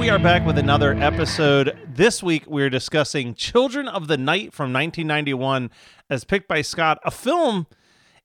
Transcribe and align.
We 0.00 0.08
are 0.08 0.18
back 0.18 0.46
with 0.46 0.56
another 0.56 0.94
episode. 0.94 1.78
This 1.86 2.22
week, 2.22 2.46
we're 2.46 2.70
discussing 2.70 3.34
Children 3.34 3.86
of 3.86 4.08
the 4.08 4.16
Night 4.16 4.54
from 4.54 4.72
1991, 4.72 5.70
as 6.08 6.24
picked 6.24 6.48
by 6.48 6.62
Scott, 6.62 6.98
a 7.04 7.10
film 7.10 7.66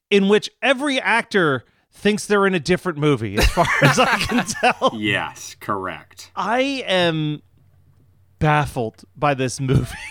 in 0.10 0.30
which 0.30 0.50
every 0.62 1.02
actor 1.02 1.66
thinks 1.92 2.26
they're 2.26 2.48
in 2.48 2.56
a 2.56 2.62
different 2.62 2.98
movie, 2.98 3.38
as 3.38 3.50
far 3.50 3.68
as 3.82 4.00
I 4.00 4.18
can 4.20 4.46
tell. 4.46 4.94
Yes, 4.96 5.58
correct. 5.60 6.32
I 6.34 6.62
am 6.88 7.42
baffled 8.40 9.04
by 9.16 9.34
this 9.34 9.60
movie. 9.60 9.98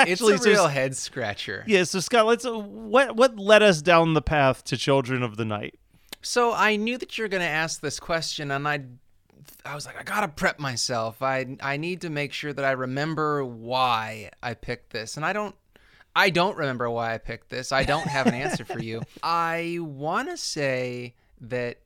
It's 0.00 0.12
Actually, 0.22 0.34
a 0.34 0.38
so- 0.38 0.50
real 0.50 0.68
head 0.68 0.96
scratcher. 0.96 1.64
Yeah, 1.66 1.82
so 1.82 1.98
Scott, 1.98 2.24
let's. 2.24 2.44
Uh, 2.44 2.52
what 2.52 3.16
what 3.16 3.36
led 3.36 3.64
us 3.64 3.82
down 3.82 4.14
the 4.14 4.22
path 4.22 4.62
to 4.64 4.76
Children 4.76 5.24
of 5.24 5.36
the 5.36 5.44
Night? 5.44 5.74
So 6.22 6.52
I 6.54 6.76
knew 6.76 6.98
that 6.98 7.18
you 7.18 7.24
were 7.24 7.28
going 7.28 7.42
to 7.42 7.48
ask 7.48 7.80
this 7.80 7.98
question, 7.98 8.52
and 8.52 8.68
I, 8.68 8.82
I 9.64 9.74
was 9.74 9.86
like, 9.86 9.98
I 9.98 10.02
gotta 10.02 10.28
prep 10.28 10.58
myself. 10.58 11.22
I 11.22 11.56
I 11.60 11.76
need 11.76 12.02
to 12.02 12.10
make 12.10 12.32
sure 12.32 12.52
that 12.52 12.64
I 12.64 12.72
remember 12.72 13.44
why 13.44 14.30
I 14.42 14.54
picked 14.54 14.90
this, 14.90 15.16
and 15.16 15.24
I 15.24 15.32
don't. 15.32 15.54
I 16.16 16.30
don't 16.30 16.56
remember 16.56 16.90
why 16.90 17.14
I 17.14 17.18
picked 17.18 17.48
this. 17.48 17.70
I 17.70 17.84
don't 17.84 18.06
have 18.06 18.26
an 18.26 18.34
answer 18.34 18.64
for 18.64 18.80
you. 18.80 19.02
I 19.22 19.78
want 19.80 20.28
to 20.30 20.36
say 20.36 21.14
that 21.42 21.78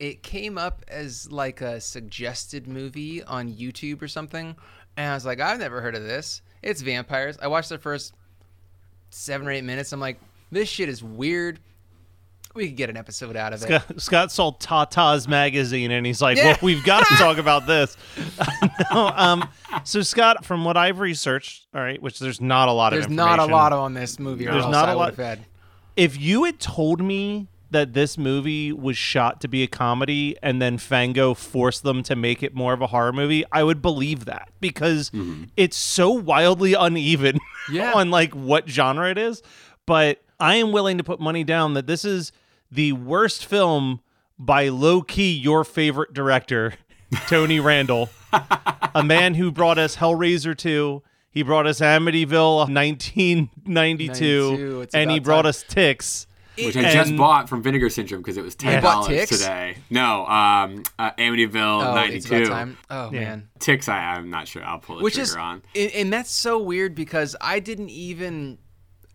it 0.00 0.24
came 0.24 0.58
up 0.58 0.82
as 0.88 1.30
like 1.30 1.60
a 1.60 1.80
suggested 1.80 2.66
movie 2.66 3.22
on 3.22 3.52
YouTube 3.52 4.02
or 4.02 4.08
something, 4.08 4.56
and 4.96 5.10
I 5.10 5.14
was 5.14 5.24
like, 5.24 5.40
I've 5.40 5.60
never 5.60 5.80
heard 5.80 5.94
of 5.94 6.02
this. 6.02 6.42
It's 6.62 6.80
vampires. 6.80 7.38
I 7.40 7.46
watched 7.46 7.68
the 7.68 7.78
first 7.78 8.14
seven 9.10 9.46
or 9.46 9.52
eight 9.52 9.64
minutes. 9.64 9.92
I'm 9.92 10.00
like, 10.00 10.18
this 10.50 10.68
shit 10.68 10.88
is 10.88 11.02
weird. 11.04 11.60
We 12.54 12.66
could 12.68 12.76
get 12.76 12.90
an 12.90 12.96
episode 12.96 13.36
out 13.36 13.52
of 13.52 13.62
it. 13.62 13.66
Scott, 13.66 14.00
Scott 14.00 14.32
saw 14.32 14.50
Tata's 14.52 15.26
magazine 15.26 15.90
and 15.90 16.04
he's 16.04 16.20
like, 16.20 16.36
Yeah. 16.36 16.44
"Well, 16.48 16.58
we've 16.62 16.84
got 16.84 17.06
to 17.06 17.14
talk 17.14 17.38
about 17.38 17.66
this." 17.66 17.96
no, 18.92 19.08
um, 19.16 19.48
so 19.84 20.02
Scott, 20.02 20.44
from 20.44 20.64
what 20.64 20.76
I've 20.76 21.00
researched, 21.00 21.66
all 21.74 21.80
right, 21.80 22.00
which 22.02 22.18
there's 22.18 22.40
not 22.40 22.68
a 22.68 22.72
lot 22.72 22.90
There's 22.90 23.04
of 23.06 23.10
there's 23.10 23.16
not 23.16 23.38
a 23.38 23.46
lot 23.46 23.72
on 23.72 23.94
this 23.94 24.18
movie. 24.18 24.46
Or 24.46 24.52
There's 24.52 24.64
else 24.64 24.72
not 24.72 24.88
a 24.88 24.92
I 24.92 24.94
lot- 24.94 25.14
had. 25.16 25.40
If 25.96 26.20
you 26.20 26.44
had 26.44 26.58
told 26.58 27.00
me 27.02 27.48
that 27.70 27.94
this 27.94 28.18
movie 28.18 28.70
was 28.70 28.98
shot 28.98 29.40
to 29.40 29.48
be 29.48 29.62
a 29.62 29.66
comedy 29.66 30.36
and 30.42 30.60
then 30.60 30.76
Fango 30.76 31.32
forced 31.32 31.82
them 31.82 32.02
to 32.02 32.14
make 32.14 32.42
it 32.42 32.54
more 32.54 32.74
of 32.74 32.82
a 32.82 32.86
horror 32.88 33.12
movie, 33.14 33.44
I 33.50 33.62
would 33.62 33.80
believe 33.80 34.26
that 34.26 34.50
because 34.60 35.10
it's 35.56 35.76
so 35.76 36.10
wildly 36.10 36.74
uneven 36.74 37.38
Yeah. 37.70 37.92
on 37.94 38.10
like 38.10 38.34
what 38.34 38.68
genre 38.68 39.10
it 39.10 39.16
is. 39.16 39.42
But 39.86 40.22
I 40.38 40.56
am 40.56 40.72
willing 40.72 40.98
to 40.98 41.04
put 41.04 41.18
money 41.18 41.44
down 41.44 41.72
that 41.74 41.86
this 41.86 42.04
is 42.04 42.30
the 42.72 42.92
worst 42.92 43.44
film 43.46 44.00
by 44.38 44.68
low 44.68 45.02
key 45.02 45.32
your 45.32 45.64
favorite 45.64 46.12
director, 46.14 46.74
Tony 47.28 47.58
Randel, 47.60 48.08
a 48.94 49.02
man 49.04 49.34
who 49.34 49.52
brought 49.52 49.78
us 49.78 49.96
Hellraiser 49.96 50.56
2. 50.56 51.02
He 51.30 51.42
brought 51.42 51.66
us 51.66 51.80
Amityville 51.80 52.68
1992, 52.68 54.86
and 54.94 55.10
he 55.10 55.18
brought 55.20 55.42
time. 55.42 55.48
us 55.48 55.62
Ticks. 55.66 56.26
Which 56.58 56.76
I 56.76 56.92
just 56.92 57.16
bought 57.16 57.48
from 57.48 57.62
Vinegar 57.62 57.88
Syndrome 57.88 58.20
because 58.20 58.36
it 58.36 58.44
was 58.44 58.54
ten 58.54 58.82
Bought 58.82 59.06
dollars 59.08 59.26
today. 59.30 59.78
No, 59.88 60.26
um, 60.26 60.82
uh, 60.98 61.12
Amityville 61.12 61.86
Oh, 61.86 61.94
ninety 61.94 62.16
it's 62.16 62.26
about 62.26 62.38
two. 62.40 62.46
time. 62.46 62.76
Oh 62.90 63.10
man. 63.10 63.48
Ticks, 63.58 63.88
I, 63.88 64.16
I'm 64.16 64.28
not 64.28 64.48
sure. 64.48 64.62
I'll 64.62 64.78
pull 64.78 64.98
the 64.98 65.02
Which 65.02 65.14
trigger 65.14 65.30
is, 65.30 65.36
on. 65.36 65.62
and, 65.74 65.90
and 65.92 66.12
that's 66.12 66.30
so 66.30 66.58
weird 66.58 66.94
because 66.94 67.34
I 67.40 67.58
didn't 67.58 67.88
even 67.88 68.58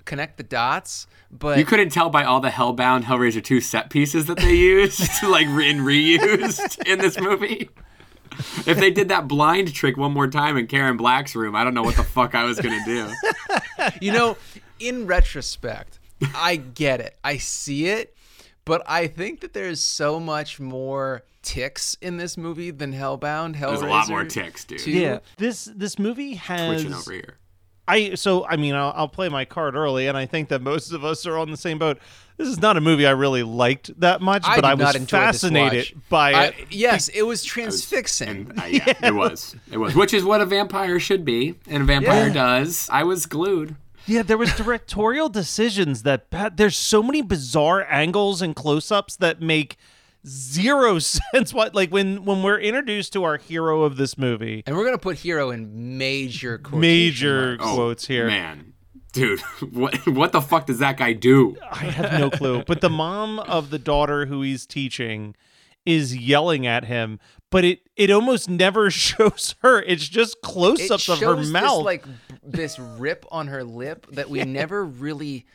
connect 0.08 0.38
the 0.38 0.44
dots. 0.44 1.06
But 1.30 1.60
You 1.60 1.66
couldn't 1.66 1.90
tell 1.90 2.10
by 2.10 2.24
all 2.24 2.40
the 2.40 2.50
Hellbound 2.50 3.04
Hellraiser 3.04 3.44
2 3.44 3.62
set 3.62 3.90
pieces 3.92 4.26
that 4.26 4.38
they 4.38 4.56
used, 4.56 5.12
like 5.24 5.48
re- 5.50 5.70
and 5.70 5.82
reused 5.82 6.84
in 6.88 7.00
this 7.00 7.20
movie. 7.20 7.70
If 8.66 8.78
they 8.78 8.92
did 8.92 9.10
that 9.10 9.28
blind 9.28 9.74
trick 9.74 9.98
one 9.98 10.14
more 10.14 10.28
time 10.28 10.58
in 10.58 10.68
Karen 10.68 10.98
Black's 10.98 11.36
room, 11.36 11.56
I 11.56 11.64
don't 11.64 11.74
know 11.74 11.84
what 11.84 11.96
the 11.96 12.04
fuck 12.04 12.34
I 12.36 12.44
was 12.44 12.60
gonna 12.60 12.84
do. 12.86 13.12
you 14.02 14.12
know, 14.12 14.38
in 14.80 15.08
retrospect, 15.08 16.00
I 16.36 16.58
get 16.58 17.00
it. 17.00 17.18
I 17.24 17.38
see 17.38 17.88
it, 17.88 18.16
but 18.66 18.84
I 18.88 19.08
think 19.08 19.42
that 19.42 19.54
there's 19.54 19.80
so 19.80 20.20
much 20.20 20.60
more 20.60 21.24
ticks 21.42 21.96
in 22.02 22.18
this 22.18 22.38
movie 22.38 22.70
than 22.72 22.94
Hellbound. 22.94 23.56
Hellraiser. 23.56 23.70
There's 23.70 23.82
a 23.82 23.86
lot 23.86 24.10
more 24.10 24.26
ticks, 24.26 24.66
dude. 24.66 24.80
2. 24.80 24.92
Yeah, 24.92 25.20
this 25.38 25.66
this 25.74 25.98
movie 25.98 26.36
has 26.36 26.82
Twitching 26.84 26.94
over 26.94 27.12
here. 27.14 27.38
I 27.88 28.16
so 28.16 28.46
I 28.46 28.58
mean 28.58 28.76
I'll, 28.76 28.94
I'll 28.96 29.08
play 29.08 29.30
my 29.30 29.46
card 29.46 29.76
early, 29.76 30.08
and 30.08 30.18
I 30.18 30.26
think 30.26 30.50
that 30.50 30.62
most 30.62 30.92
of 30.92 31.04
us 31.06 31.26
are 31.26 31.38
on 31.38 31.52
the 31.52 31.58
same 31.58 31.78
boat. 31.80 32.00
This 32.38 32.48
is 32.50 32.60
not 32.60 32.78
a 32.78 32.82
movie 32.82 33.08
I 33.08 33.12
really 33.12 33.42
liked 33.42 34.00
that 34.00 34.22
much, 34.22 34.44
I 34.46 34.58
but 34.58 34.66
I 34.66 34.76
was 34.76 34.80
not 34.84 34.96
enjoy 34.96 35.18
this 35.18 35.26
fascinated 35.42 35.96
watch. 35.96 36.10
by 36.10 36.34
I- 36.34 36.46
it. 36.48 36.56
yes, 36.70 37.08
it 37.08 37.24
was 37.24 37.44
transfixing. 37.44 38.52
And, 38.52 38.60
uh, 38.60 38.66
yeah, 38.66 38.94
it 39.02 39.16
was. 39.16 39.56
It 39.72 39.78
was. 39.78 39.96
Which 39.96 40.14
is 40.14 40.24
what 40.24 40.40
a 40.42 40.46
vampire 40.46 41.00
should 41.00 41.26
be, 41.26 41.56
and 41.68 41.84
a 41.84 41.86
vampire 41.86 42.28
Yeah. 42.28 42.34
does. 42.34 42.90
I 42.92 43.04
was 43.04 43.26
glued. 43.26 43.76
Yeah, 44.06 44.22
there 44.22 44.38
was 44.38 44.56
directorial 44.56 45.30
decisions 45.30 46.04
that 46.04 46.28
there's 46.56 46.78
so 46.78 47.02
many 47.04 47.22
bizarre 47.22 47.86
angles 47.90 48.42
and 48.42 48.56
close-ups 48.56 49.16
that 49.18 49.42
make 49.42 49.76
zero 50.28 51.00
sense. 51.34 51.54
What 51.54 51.74
like 51.74 51.92
when 51.92 52.26
when 52.26 52.44
we're 52.44 52.60
introduced 52.60 53.14
to 53.14 53.24
our 53.24 53.38
hero 53.38 53.84
of 53.84 53.98
this 53.98 54.18
movie, 54.18 54.64
and 54.66 54.76
we're 54.76 54.86
gonna 54.86 54.98
put 54.98 55.18
hero 55.18 55.50
in 55.52 55.98
major 55.98 56.58
quotation 56.58 56.82
major 56.82 57.48
marks. 57.58 57.64
Oh, 57.66 57.76
quotes 57.76 58.08
here. 58.08 58.28
Man, 58.28 58.74
dude, 59.14 59.40
what 59.72 59.96
what 60.08 60.32
the 60.32 60.42
fuck 60.42 60.66
does 60.66 60.80
that 60.80 60.98
guy 60.98 61.14
do? 61.14 61.56
I 61.72 61.86
have 61.86 62.20
no 62.20 62.30
clue. 62.30 62.64
But 62.66 62.82
the 62.82 62.90
mom 62.90 63.40
of 63.40 63.70
the 63.70 63.80
daughter 63.80 64.26
who 64.26 64.42
he's 64.42 64.66
teaching 64.66 65.36
is 65.86 66.16
yelling 66.16 66.68
at 66.68 66.86
him, 66.86 67.20
but 67.50 67.64
it 67.64 67.80
it 67.96 68.12
almost 68.12 68.50
never 68.50 68.92
shows 68.92 69.56
her. 69.62 69.82
It's 69.82 70.08
just 70.08 70.42
close-ups 70.42 71.10
of 71.10 71.20
her 71.20 71.38
mouth. 71.38 71.78
This, 71.80 71.86
like 71.86 72.06
this 72.44 72.80
rip 72.80 73.26
on 73.32 73.48
her 73.48 73.64
lip 73.64 74.08
that 74.12 74.30
we 74.30 74.44
never 74.44 74.86
really. 74.86 75.46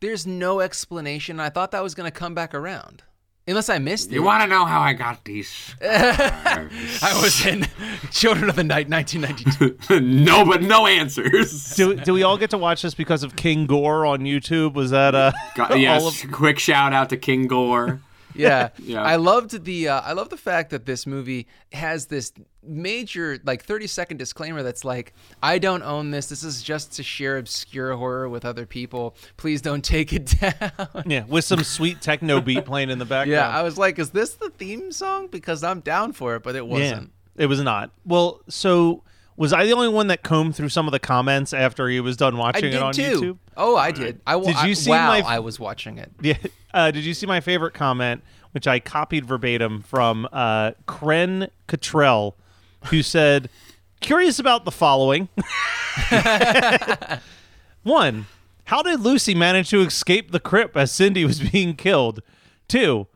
There's 0.00 0.26
no 0.26 0.58
explanation. 0.58 1.38
I 1.38 1.48
thought 1.48 1.70
that 1.70 1.82
was 1.82 1.94
gonna 1.94 2.10
come 2.10 2.34
back 2.34 2.54
around. 2.54 3.04
Unless 3.46 3.68
I 3.68 3.78
missed 3.78 4.10
it. 4.10 4.14
You 4.14 4.22
want 4.22 4.42
to 4.44 4.48
know 4.48 4.64
how 4.64 4.80
I 4.80 4.92
got 4.92 5.24
these? 5.24 5.74
I 5.82 7.18
was 7.20 7.44
in 7.44 7.66
Children 8.12 8.48
of 8.48 8.54
the 8.54 8.62
Night 8.62 8.88
1992. 8.88 10.00
no, 10.24 10.44
but 10.44 10.62
no 10.62 10.86
answers. 10.86 11.74
Do, 11.74 11.96
do 11.96 12.12
we 12.12 12.22
all 12.22 12.38
get 12.38 12.50
to 12.50 12.58
watch 12.58 12.82
this 12.82 12.94
because 12.94 13.24
of 13.24 13.34
King 13.34 13.66
Gore 13.66 14.06
on 14.06 14.20
YouTube? 14.20 14.74
Was 14.74 14.90
that 14.92 15.16
uh 15.16 15.32
Got- 15.56 15.70
all 15.72 15.76
yes, 15.76 16.22
of- 16.22 16.30
quick 16.30 16.60
shout 16.60 16.92
out 16.92 17.10
to 17.10 17.16
King 17.16 17.48
Gore. 17.48 18.00
Yeah. 18.34 18.68
Yeah. 18.82 19.02
I 19.02 19.16
loved 19.16 19.64
the 19.64 19.88
uh, 19.88 20.00
I 20.00 20.12
love 20.12 20.28
the 20.28 20.36
fact 20.36 20.70
that 20.70 20.86
this 20.86 21.06
movie 21.06 21.46
has 21.72 22.06
this 22.06 22.32
major 22.62 23.38
like 23.44 23.64
30 23.64 23.86
second 23.86 24.16
disclaimer 24.18 24.62
that's 24.62 24.84
like 24.84 25.12
I 25.42 25.58
don't 25.58 25.82
own 25.82 26.10
this. 26.10 26.26
This 26.28 26.42
is 26.42 26.62
just 26.62 26.92
to 26.94 27.02
share 27.02 27.38
obscure 27.38 27.94
horror 27.96 28.28
with 28.28 28.44
other 28.44 28.66
people. 28.66 29.14
Please 29.36 29.62
don't 29.62 29.84
take 29.84 30.12
it 30.12 30.26
down. 30.40 31.04
yeah, 31.06 31.24
with 31.26 31.44
some 31.44 31.62
sweet 31.64 32.00
techno 32.00 32.40
beat 32.40 32.64
playing 32.64 32.90
in 32.90 32.98
the 32.98 33.04
background. 33.14 33.30
yeah, 33.30 33.48
I 33.48 33.62
was 33.62 33.78
like 33.78 33.98
is 33.98 34.10
this 34.10 34.34
the 34.34 34.50
theme 34.50 34.92
song 34.92 35.28
because 35.28 35.62
I'm 35.62 35.80
down 35.80 36.12
for 36.12 36.34
it, 36.36 36.42
but 36.42 36.56
it 36.56 36.66
wasn't. 36.66 37.10
Yeah, 37.36 37.42
it 37.44 37.46
was 37.46 37.60
not. 37.60 37.90
Well, 38.04 38.40
so 38.48 39.02
was 39.36 39.52
I 39.52 39.64
the 39.64 39.72
only 39.72 39.88
one 39.88 40.06
that 40.08 40.22
combed 40.22 40.54
through 40.56 40.68
some 40.68 40.86
of 40.86 40.92
the 40.92 40.98
comments 40.98 41.52
after 41.52 41.88
he 41.88 42.00
was 42.00 42.16
done 42.16 42.36
watching 42.36 42.72
it 42.72 42.82
on 42.82 42.92
too. 42.92 43.20
YouTube? 43.20 43.38
Oh, 43.56 43.76
I 43.76 43.90
did. 43.90 44.20
I 44.26 44.38
Did 44.38 44.46
you 44.48 44.54
I- 44.56 44.72
see 44.74 44.90
wow, 44.90 45.08
my- 45.08 45.20
I 45.20 45.38
was 45.38 45.58
watching 45.60 45.98
it. 45.98 46.10
Yeah. 46.20 46.36
Uh, 46.74 46.90
did 46.90 47.04
you 47.04 47.12
see 47.12 47.26
my 47.26 47.38
favorite 47.38 47.74
comment, 47.74 48.22
which 48.52 48.66
I 48.66 48.80
copied 48.80 49.26
verbatim 49.26 49.82
from 49.82 50.26
uh, 50.32 50.70
Kren 50.88 51.50
Cottrell, 51.66 52.34
who 52.86 53.02
said, 53.02 53.50
"Curious 54.00 54.38
about 54.38 54.64
the 54.64 54.70
following. 54.70 55.28
One, 57.82 58.24
how 58.64 58.82
did 58.82 59.00
Lucy 59.00 59.34
manage 59.34 59.70
to 59.70 59.80
escape 59.82 60.30
the 60.30 60.40
crypt 60.40 60.76
as 60.76 60.92
Cindy 60.92 61.24
was 61.26 61.40
being 61.40 61.74
killed? 61.74 62.20
Two, 62.68 63.06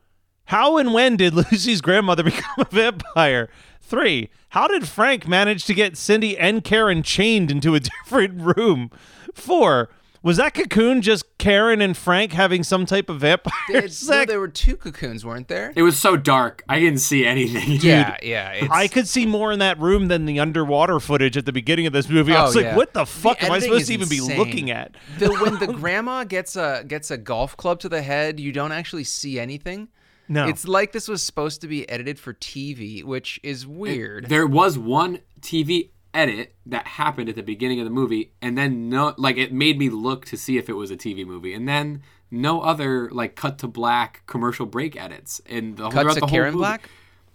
how 0.47 0.77
and 0.77 0.93
when 0.93 1.15
did 1.17 1.33
Lucy's 1.51 1.81
grandmother 1.81 2.23
become 2.23 2.55
a 2.59 2.65
vampire? 2.65 3.49
Three, 3.81 4.29
how 4.49 4.67
did 4.67 4.87
Frank 4.87 5.27
manage 5.27 5.65
to 5.65 5.73
get 5.73 5.95
Cindy 5.95 6.37
and 6.37 6.63
Karen 6.63 7.03
chained 7.03 7.49
into 7.51 7.73
a 7.75 7.79
different 8.05 8.41
room? 8.57 8.91
Four, 9.33 9.89
was 10.23 10.37
that 10.37 10.53
cocoon 10.55 11.01
just 11.01 11.37
Karen 11.37 11.79
and 11.79 11.95
Frank 11.95 12.33
having 12.33 12.63
some 12.63 12.85
type 12.85 13.07
of 13.07 13.21
vampire 13.21 13.53
It's, 13.69 14.05
no, 14.09 14.13
sex? 14.15 14.29
there 14.29 14.39
were 14.41 14.47
two 14.49 14.75
cocoons, 14.75 15.23
weren't 15.23 15.47
there? 15.47 15.71
It 15.75 15.83
was 15.83 15.97
so 15.97 16.17
dark, 16.17 16.63
I 16.67 16.79
didn't 16.81 16.99
see 16.99 17.25
anything. 17.25 17.77
yeah, 17.81 18.17
yeah. 18.21 18.49
It's, 18.51 18.69
I 18.73 18.87
could 18.89 19.07
see 19.07 19.25
more 19.25 19.53
in 19.53 19.59
that 19.59 19.79
room 19.79 20.07
than 20.09 20.25
the 20.25 20.39
underwater 20.39 20.99
footage 20.99 21.37
at 21.37 21.45
the 21.45 21.53
beginning 21.53 21.85
of 21.85 21.93
this 21.93 22.09
movie. 22.09 22.33
I 22.33 22.41
Oh, 22.41 22.45
was 22.45 22.55
like, 22.55 22.65
yeah. 22.65 22.75
what 22.75 22.93
the 22.93 23.05
fuck 23.05 23.39
The 23.39 23.45
am 23.45 23.51
I 23.53 23.59
supposed 23.59 23.87
to 23.87 23.93
even 23.93 24.09
be 24.09 24.19
looking 24.19 24.69
at? 24.71 24.95
the, 25.19 25.31
when 25.31 25.59
the 25.59 25.67
grandma 25.67 26.23
gets 26.25 26.55
a 26.57 26.83
gets 26.85 27.09
a 27.11 27.17
golf 27.17 27.55
club 27.55 27.79
to 27.81 27.89
the 27.89 28.01
head, 28.01 28.39
you 28.39 28.51
don't 28.51 28.71
actually 28.73 29.03
see 29.05 29.39
anything. 29.39 29.87
No. 30.27 30.47
It's 30.47 30.67
like 30.67 30.91
this 30.91 31.07
was 31.07 31.23
supposed 31.23 31.61
to 31.61 31.67
be 31.67 31.87
edited 31.89 32.19
for 32.19 32.33
TV, 32.33 33.03
which 33.03 33.39
is 33.43 33.65
weird. 33.65 34.27
There 34.27 34.47
was 34.47 34.77
one 34.77 35.19
TV 35.41 35.91
edit 36.13 36.55
that 36.65 36.87
happened 36.87 37.29
at 37.29 37.35
the 37.35 37.43
beginning 37.43 37.79
of 37.79 37.85
the 37.85 37.91
movie, 37.91 38.33
and 38.41 38.57
then 38.57 38.89
no, 38.89 39.13
like 39.17 39.37
it 39.37 39.53
made 39.53 39.77
me 39.77 39.89
look 39.89 40.25
to 40.25 40.37
see 40.37 40.57
if 40.57 40.69
it 40.69 40.73
was 40.73 40.91
a 40.91 40.97
TV 40.97 41.25
movie, 41.25 41.53
and 41.53 41.67
then 41.67 42.01
no 42.29 42.61
other 42.61 43.09
like 43.11 43.35
cut 43.35 43.57
to 43.59 43.67
black 43.67 44.23
commercial 44.27 44.65
break 44.65 44.99
edits 44.99 45.39
in 45.45 45.75
the 45.75 45.89
Cut 45.89 46.01
throughout 46.01 46.13
to 46.15 46.19
the 46.19 46.25
whole 46.25 46.29
Karen 46.29 46.53
movie. 46.53 46.61
Black. 46.61 46.89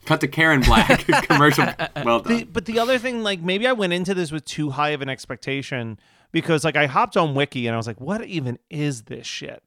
Cut 0.04 0.20
to 0.20 0.28
Karen 0.28 0.60
Black 0.62 1.06
commercial. 1.28 1.66
Well 2.04 2.20
done. 2.20 2.36
The, 2.38 2.44
but 2.44 2.64
the 2.66 2.78
other 2.80 2.98
thing, 2.98 3.22
like 3.22 3.40
maybe 3.40 3.66
I 3.66 3.72
went 3.72 3.92
into 3.92 4.14
this 4.14 4.32
with 4.32 4.44
too 4.44 4.70
high 4.70 4.90
of 4.90 5.00
an 5.00 5.08
expectation 5.08 5.98
because 6.32 6.64
like 6.64 6.76
I 6.76 6.86
hopped 6.86 7.16
on 7.16 7.34
Wiki 7.34 7.66
and 7.66 7.74
I 7.74 7.76
was 7.76 7.86
like, 7.86 8.00
what 8.00 8.24
even 8.24 8.58
is 8.68 9.02
this 9.02 9.26
shit? 9.26 9.62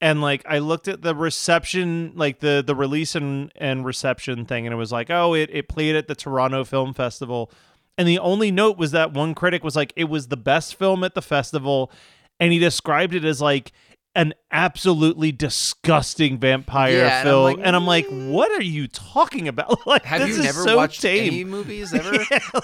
And 0.00 0.20
like 0.20 0.44
I 0.46 0.58
looked 0.58 0.88
at 0.88 1.02
the 1.02 1.14
reception, 1.14 2.12
like 2.14 2.40
the 2.40 2.62
the 2.66 2.74
release 2.74 3.14
and, 3.14 3.50
and 3.56 3.84
reception 3.84 4.44
thing, 4.44 4.66
and 4.66 4.74
it 4.74 4.76
was 4.76 4.92
like, 4.92 5.10
oh, 5.10 5.34
it, 5.34 5.48
it 5.52 5.68
played 5.68 5.96
at 5.96 6.06
the 6.06 6.14
Toronto 6.14 6.64
Film 6.64 6.92
Festival. 6.92 7.50
And 7.96 8.06
the 8.06 8.18
only 8.18 8.50
note 8.50 8.76
was 8.76 8.90
that 8.90 9.14
one 9.14 9.34
critic 9.34 9.64
was 9.64 9.74
like, 9.74 9.94
it 9.96 10.04
was 10.04 10.28
the 10.28 10.36
best 10.36 10.74
film 10.74 11.02
at 11.02 11.14
the 11.14 11.22
festival, 11.22 11.90
and 12.38 12.52
he 12.52 12.58
described 12.58 13.14
it 13.14 13.24
as 13.24 13.40
like 13.40 13.72
an 14.16 14.32
absolutely 14.50 15.30
disgusting 15.30 16.38
vampire 16.38 16.92
Yeah, 16.96 17.20
and 17.20 17.28
I'm 17.28 17.32
film. 17.32 17.44
like, 17.44 17.58
and 17.62 17.76
I'm 17.76 17.86
like, 17.86 18.06
what 18.08 18.50
are 18.50 18.62
you 18.62 18.88
talking 18.88 19.46
about? 19.46 19.78
Like, 19.86 20.04
Have 20.04 20.20
this 20.20 20.30
you 20.30 20.36
is 20.38 20.44
never 20.44 20.62
so 20.64 20.76
watched 20.78 21.02
tame. 21.02 21.26
any 21.32 21.44
movies 21.44 21.92
ever? 21.94 22.12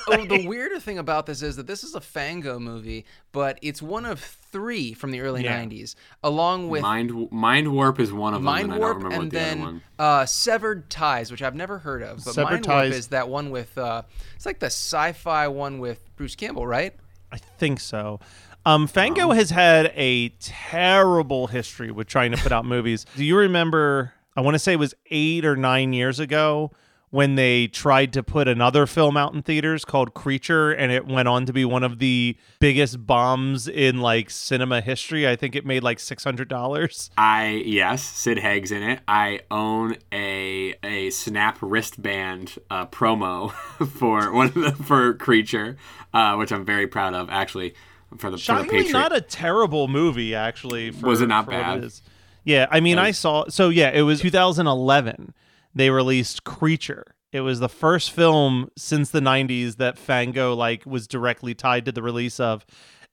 oh, 0.08 0.24
the 0.24 0.44
weirder 0.46 0.80
thing 0.80 0.98
about 0.98 1.26
this 1.26 1.42
is 1.42 1.56
that 1.56 1.66
this 1.68 1.84
is 1.84 1.94
a 1.94 2.00
Fango 2.00 2.58
movie, 2.58 3.04
but 3.30 3.58
it's 3.62 3.80
one 3.82 4.04
of 4.06 4.18
three 4.18 4.92
from 4.94 5.10
the 5.12 5.20
early 5.20 5.44
Yeah. 5.44 5.62
'90s, 5.62 5.94
along 6.24 6.68
with 6.68 6.82
Mind 6.82 7.30
Mind 7.30 7.72
Warp 7.72 8.00
is 8.00 8.12
one 8.12 8.34
of 8.34 8.38
them, 8.38 8.44
Mind 8.46 8.64
and 8.64 8.72
I 8.74 8.78
Warp, 8.78 8.94
don't 8.94 9.04
remember 9.04 9.14
and 9.14 9.24
what 9.24 9.30
the 9.32 9.38
then 9.38 9.62
other 9.62 9.72
one. 9.72 9.82
uh, 9.98 10.26
Severed 10.26 10.90
Ties, 10.90 11.30
which 11.30 11.42
I've 11.42 11.54
never 11.54 11.78
heard 11.78 12.02
of. 12.02 12.24
But 12.24 12.34
Severed 12.34 12.50
Mind 12.50 12.64
Ties- 12.64 12.90
Warp 12.90 12.98
is 12.98 13.06
that 13.08 13.28
one 13.28 13.50
with 13.50 13.76
uh, 13.78 14.02
it's 14.34 14.46
like 14.46 14.58
the 14.58 14.66
sci-fi 14.66 15.48
one 15.48 15.78
with 15.78 16.00
Bruce 16.16 16.34
Campbell, 16.34 16.66
right? 16.66 16.94
I 17.30 17.38
think 17.38 17.78
so. 17.80 18.20
Um, 18.64 18.86
Fango 18.86 19.32
has 19.32 19.50
had 19.50 19.92
a 19.96 20.28
terrible 20.40 21.48
history 21.48 21.90
with 21.90 22.06
trying 22.06 22.30
to 22.30 22.36
put 22.36 22.52
out 22.52 22.64
movies. 22.64 23.04
Do 23.16 23.24
you 23.24 23.36
remember? 23.36 24.12
I 24.36 24.40
want 24.40 24.54
to 24.54 24.58
say 24.58 24.74
it 24.74 24.78
was 24.78 24.94
eight 25.10 25.44
or 25.44 25.56
nine 25.56 25.92
years 25.92 26.20
ago 26.20 26.70
when 27.10 27.34
they 27.34 27.66
tried 27.66 28.10
to 28.14 28.22
put 28.22 28.48
another 28.48 28.86
film 28.86 29.18
out 29.18 29.34
in 29.34 29.42
theaters 29.42 29.84
called 29.84 30.14
Creature, 30.14 30.72
and 30.72 30.90
it 30.90 31.06
went 31.06 31.28
on 31.28 31.44
to 31.44 31.52
be 31.52 31.62
one 31.62 31.82
of 31.82 31.98
the 31.98 32.36
biggest 32.58 33.06
bombs 33.06 33.68
in 33.68 34.00
like 34.00 34.30
cinema 34.30 34.80
history. 34.80 35.28
I 35.28 35.36
think 35.36 35.54
it 35.54 35.66
made 35.66 35.82
like 35.82 35.98
six 35.98 36.24
hundred 36.24 36.48
dollars. 36.48 37.10
I 37.18 37.62
yes, 37.66 38.02
Sid 38.02 38.38
Haig's 38.38 38.70
in 38.72 38.82
it. 38.82 39.00
I 39.08 39.40
own 39.50 39.96
a 40.12 40.74
a 40.82 41.10
Snap 41.10 41.58
wristband 41.60 42.54
uh, 42.70 42.86
promo 42.86 43.50
for 43.98 44.32
one 44.32 44.46
of 44.46 44.54
the 44.54 44.72
for 44.72 45.12
Creature, 45.14 45.76
uh, 46.14 46.36
which 46.36 46.52
I'm 46.52 46.64
very 46.64 46.86
proud 46.86 47.12
of. 47.12 47.28
Actually, 47.28 47.74
for 48.18 48.30
the 48.30 48.38
for 48.38 48.54
the 48.62 48.64
Patriot. 48.64 48.92
not 48.92 49.14
a 49.14 49.20
terrible 49.20 49.88
movie 49.88 50.34
actually. 50.34 50.90
For, 50.90 51.06
Was 51.06 51.20
it 51.20 51.26
not 51.28 51.44
for 51.46 51.50
bad? 51.52 51.84
is. 51.84 52.02
Yeah, 52.44 52.66
I 52.70 52.80
mean, 52.80 52.98
I 52.98 53.12
saw. 53.12 53.44
So 53.48 53.68
yeah, 53.68 53.90
it 53.90 54.02
was 54.02 54.20
2011. 54.20 55.32
They 55.74 55.90
released 55.90 56.44
Creature. 56.44 57.14
It 57.32 57.40
was 57.40 57.60
the 57.60 57.68
first 57.68 58.10
film 58.10 58.68
since 58.76 59.10
the 59.10 59.20
90s 59.20 59.76
that 59.76 59.96
Fango 59.96 60.54
like 60.54 60.84
was 60.84 61.06
directly 61.06 61.54
tied 61.54 61.84
to 61.86 61.92
the 61.92 62.02
release 62.02 62.38
of, 62.40 62.66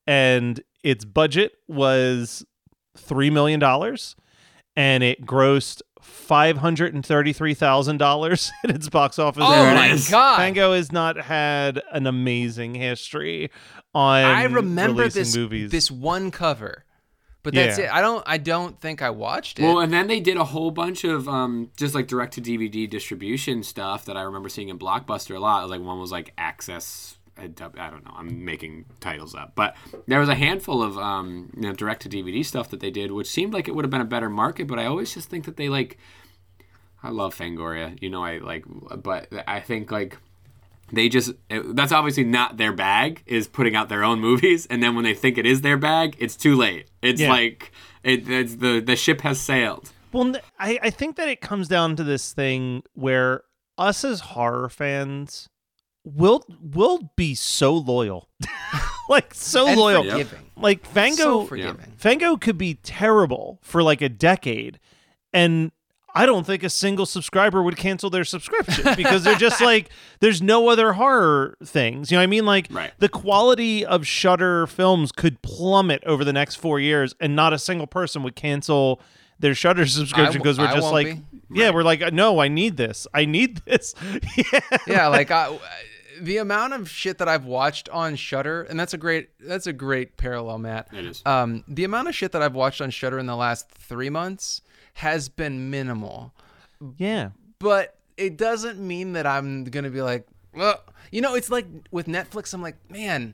and 0.07 0.61
its 0.83 1.05
budget 1.05 1.53
was 1.67 2.43
three 2.97 3.29
million 3.29 3.59
dollars, 3.59 4.15
and 4.75 5.03
it 5.03 5.25
grossed 5.25 5.81
five 6.01 6.57
hundred 6.57 6.93
and 6.93 7.05
thirty-three 7.05 7.53
thousand 7.53 7.97
dollars 7.97 8.51
in 8.63 8.71
its 8.71 8.89
box 8.89 9.19
office. 9.19 9.43
Oh 9.45 9.51
There 9.51 9.75
my 9.75 9.87
is. 9.91 10.09
god! 10.09 10.37
Fango 10.37 10.73
has 10.73 10.91
not 10.91 11.17
had 11.21 11.81
an 11.91 12.07
amazing 12.07 12.73
history 12.75 13.51
on. 13.93 14.23
I 14.23 14.43
remember 14.43 15.01
releasing 15.01 15.21
this 15.21 15.35
movies. 15.35 15.71
this 15.71 15.89
one 15.91 16.31
cover, 16.31 16.85
but 17.43 17.53
that's 17.53 17.77
Yeah. 17.77 17.85
it. 17.85 17.93
I 17.93 18.01
don't 18.01 18.23
I 18.27 18.37
don't 18.37 18.79
think 18.79 19.01
I 19.01 19.09
watched 19.09 19.59
it. 19.59 19.63
Well, 19.63 19.79
and 19.79 19.91
then 19.93 20.07
they 20.07 20.19
did 20.19 20.37
a 20.37 20.43
whole 20.45 20.71
bunch 20.71 21.03
of 21.03 21.27
um, 21.27 21.71
just 21.77 21.95
like 21.95 22.07
direct 22.07 22.33
to 22.33 22.41
DVD 22.41 22.89
distribution 22.89 23.63
stuff 23.63 24.05
that 24.05 24.17
I 24.17 24.21
remember 24.21 24.49
seeing 24.49 24.69
in 24.69 24.77
Blockbuster 24.79 25.35
a 25.35 25.39
lot. 25.39 25.69
Like 25.69 25.81
one 25.81 25.99
was 25.99 26.11
like 26.11 26.33
Access. 26.37 27.15
I 27.37 27.47
don't 27.47 27.79
I 27.79 27.89
don't 27.89 28.03
know. 28.03 28.13
I'm 28.17 28.43
making 28.43 28.85
titles 28.99 29.33
up, 29.33 29.53
but 29.55 29.75
there 30.07 30.19
was 30.19 30.27
a 30.27 30.35
handful 30.35 30.83
of 30.83 30.97
um, 30.97 31.49
you 31.55 31.61
know 31.61 31.73
direct 31.73 32.01
to 32.01 32.09
DVD 32.09 32.45
stuff 32.45 32.69
that 32.69 32.81
they 32.81 32.91
did, 32.91 33.11
which 33.13 33.27
seemed 33.27 33.53
like 33.53 33.67
it 33.69 33.75
would 33.75 33.85
have 33.85 33.89
been 33.91 34.01
a 34.01 34.05
better 34.05 34.29
market. 34.29 34.67
But 34.67 34.77
I 34.77 34.85
always 34.85 35.13
just 35.13 35.29
think 35.29 35.45
that 35.45 35.55
they 35.57 35.69
like. 35.69 35.97
I 37.01 37.11
love 37.11 37.33
Fangoria, 37.33 37.97
you 38.01 38.09
know. 38.09 38.21
I 38.25 38.39
like, 38.39 38.65
but 39.01 39.29
I 39.47 39.61
think 39.61 39.89
like 39.89 40.17
they 40.91 41.09
just 41.09 41.31
that's 41.49 41.91
obviously 41.91 42.23
not 42.23 42.57
their 42.57 42.71
bag 42.73 43.23
is 43.25 43.47
putting 43.47 43.75
out 43.75 43.89
their 43.89 44.03
own 44.03 44.19
movies 44.19 44.65
and 44.67 44.81
then 44.83 44.95
when 44.95 45.03
they 45.03 45.13
think 45.13 45.37
it 45.37 45.45
is 45.45 45.61
their 45.61 45.77
bag 45.77 46.15
it's 46.19 46.35
too 46.35 46.55
late 46.55 46.87
it's 47.01 47.21
Yeah. 47.21 47.29
like 47.29 47.71
it, 48.03 48.29
it's 48.29 48.55
the 48.55 48.79
the 48.79 48.95
ship 48.95 49.21
has 49.21 49.39
sailed 49.39 49.91
Well, 50.11 50.35
I, 50.59 50.79
I 50.81 50.89
think 50.89 51.15
that 51.17 51.27
it 51.29 51.41
comes 51.41 51.67
down 51.67 51.95
to 51.97 52.03
this 52.03 52.33
thing 52.33 52.83
where 52.93 53.43
us 53.77 54.03
as 54.03 54.19
horror 54.21 54.69
fans 54.69 55.47
will 56.05 56.43
will 56.61 57.11
be 57.15 57.35
so 57.35 57.73
loyal, 57.75 58.29
like 59.09 59.33
so 59.33 59.67
and 59.67 59.79
loyal. 59.79 60.03
forgiving. 60.03 60.39
Like 60.55 60.85
Fango, 60.85 61.15
So 61.15 61.45
forgiving. 61.45 61.93
Fango 61.97 62.37
could 62.37 62.57
be 62.57 62.75
terrible 62.75 63.59
for 63.61 63.83
like 63.83 64.01
a 64.01 64.09
decade, 64.09 64.79
and 65.33 65.71
I 66.15 66.25
don't 66.25 66.45
think 66.45 66.63
a 66.63 66.69
single 66.69 67.05
subscriber 67.05 67.61
would 67.61 67.77
cancel 67.77 68.09
their 68.09 68.23
subscription 68.23 68.95
because 68.95 69.23
they're 69.23 69.35
just 69.35 69.61
like 69.61 69.89
there's 70.19 70.41
no 70.41 70.67
other 70.69 70.93
horror 70.93 71.55
things. 71.63 72.11
You 72.11 72.15
know 72.17 72.21
what 72.21 72.23
I 72.23 72.27
mean? 72.27 72.45
Like 72.45 72.67
Right. 72.71 72.91
the 72.99 73.09
quality 73.09 73.85
of 73.85 74.05
Shudder 74.07 74.65
films 74.67 75.11
could 75.11 75.41
plummet 75.41 76.03
over 76.05 76.23
the 76.25 76.33
next 76.33 76.55
four 76.55 76.79
years, 76.79 77.13
and 77.19 77.35
not 77.35 77.53
a 77.53 77.59
single 77.59 77.87
person 77.87 78.23
would 78.23 78.35
cancel 78.35 78.99
their 79.39 79.55
Shudder 79.55 79.85
subscription 79.85 80.39
w- 80.39 80.43
because 80.43 80.57
we're 80.59 80.65
I 80.65 80.73
just 80.73 80.91
won't 80.91 80.93
like, 80.93 81.17
yeah, 81.51 81.69
we're 81.69 81.83
like, 81.83 82.11
no, 82.13 82.39
I 82.39 82.47
need 82.49 82.75
this, 82.77 83.07
I 83.13 83.25
need 83.25 83.57
this. 83.65 83.95
yeah, 84.35 84.59
yeah, 84.87 85.07
like 85.07 85.31
I, 85.31 85.57
the 86.19 86.37
amount 86.37 86.73
of 86.73 86.89
shit 86.89 87.19
that 87.19 87.29
I've 87.29 87.45
watched 87.45 87.87
on 87.89 88.15
Shudder, 88.17 88.63
and 88.63 88.77
that's 88.79 88.93
a 88.93 88.97
great 88.97 89.29
that's 89.39 89.67
a 89.67 89.73
great 89.73 90.17
parallel, 90.17 90.57
Matt. 90.57 90.89
It 90.91 91.05
is. 91.05 91.21
Um, 91.25 91.63
the 91.67 91.85
amount 91.85 92.09
of 92.09 92.15
shit 92.15 92.33
that 92.33 92.41
I've 92.41 92.55
watched 92.55 92.81
on 92.81 92.89
Shudder 92.89 93.17
in 93.19 93.27
the 93.27 93.35
last 93.37 93.69
three 93.69 94.09
months 94.09 94.61
has 94.99 95.29
been 95.29 95.69
minimal. 95.69 96.33
Yeah. 96.97 97.29
but 97.59 97.95
it 98.17 98.37
doesn't 98.37 98.79
mean 98.79 99.13
that 99.13 99.25
I'm 99.25 99.63
gonna 99.65 99.89
be 99.89 100.01
like, 100.01 100.27
well, 100.53 100.81
you 101.11 101.21
know, 101.21 101.35
it's 101.35 101.49
like 101.49 101.65
with 101.91 102.05
Netflix. 102.07 102.53
I'm 102.53 102.61
like, 102.61 102.75
man, 102.89 103.33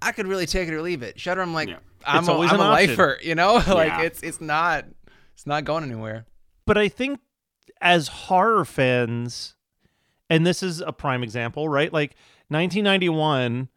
I 0.00 0.12
could 0.12 0.26
really 0.26 0.46
take 0.46 0.68
it 0.68 0.74
or 0.74 0.82
leave 0.82 1.02
it. 1.02 1.18
Shudder, 1.20 1.40
I'm 1.42 1.52
like, 1.54 1.68
Yeah. 1.68 1.78
I'm 2.04 2.20
It's 2.20 2.28
a, 2.28 2.32
always 2.32 2.52
I'm 2.52 2.60
a 2.60 2.70
lifer, 2.70 3.18
you 3.22 3.34
know, 3.34 3.54
like 3.68 3.88
Yeah. 3.88 4.02
it's 4.02 4.22
it's 4.22 4.40
not 4.40 4.84
it's 5.34 5.46
not 5.46 5.64
going 5.64 5.84
anywhere. 5.84 6.26
But 6.66 6.78
I 6.78 6.88
think 6.88 7.20
as 7.80 8.06
horror 8.08 8.64
fans, 8.64 9.54
and 10.30 10.46
this 10.46 10.62
is 10.62 10.80
a 10.80 10.92
prime 10.92 11.22
example, 11.24 11.68
right? 11.68 11.92
Like 11.92 12.14
1991, 12.48 13.68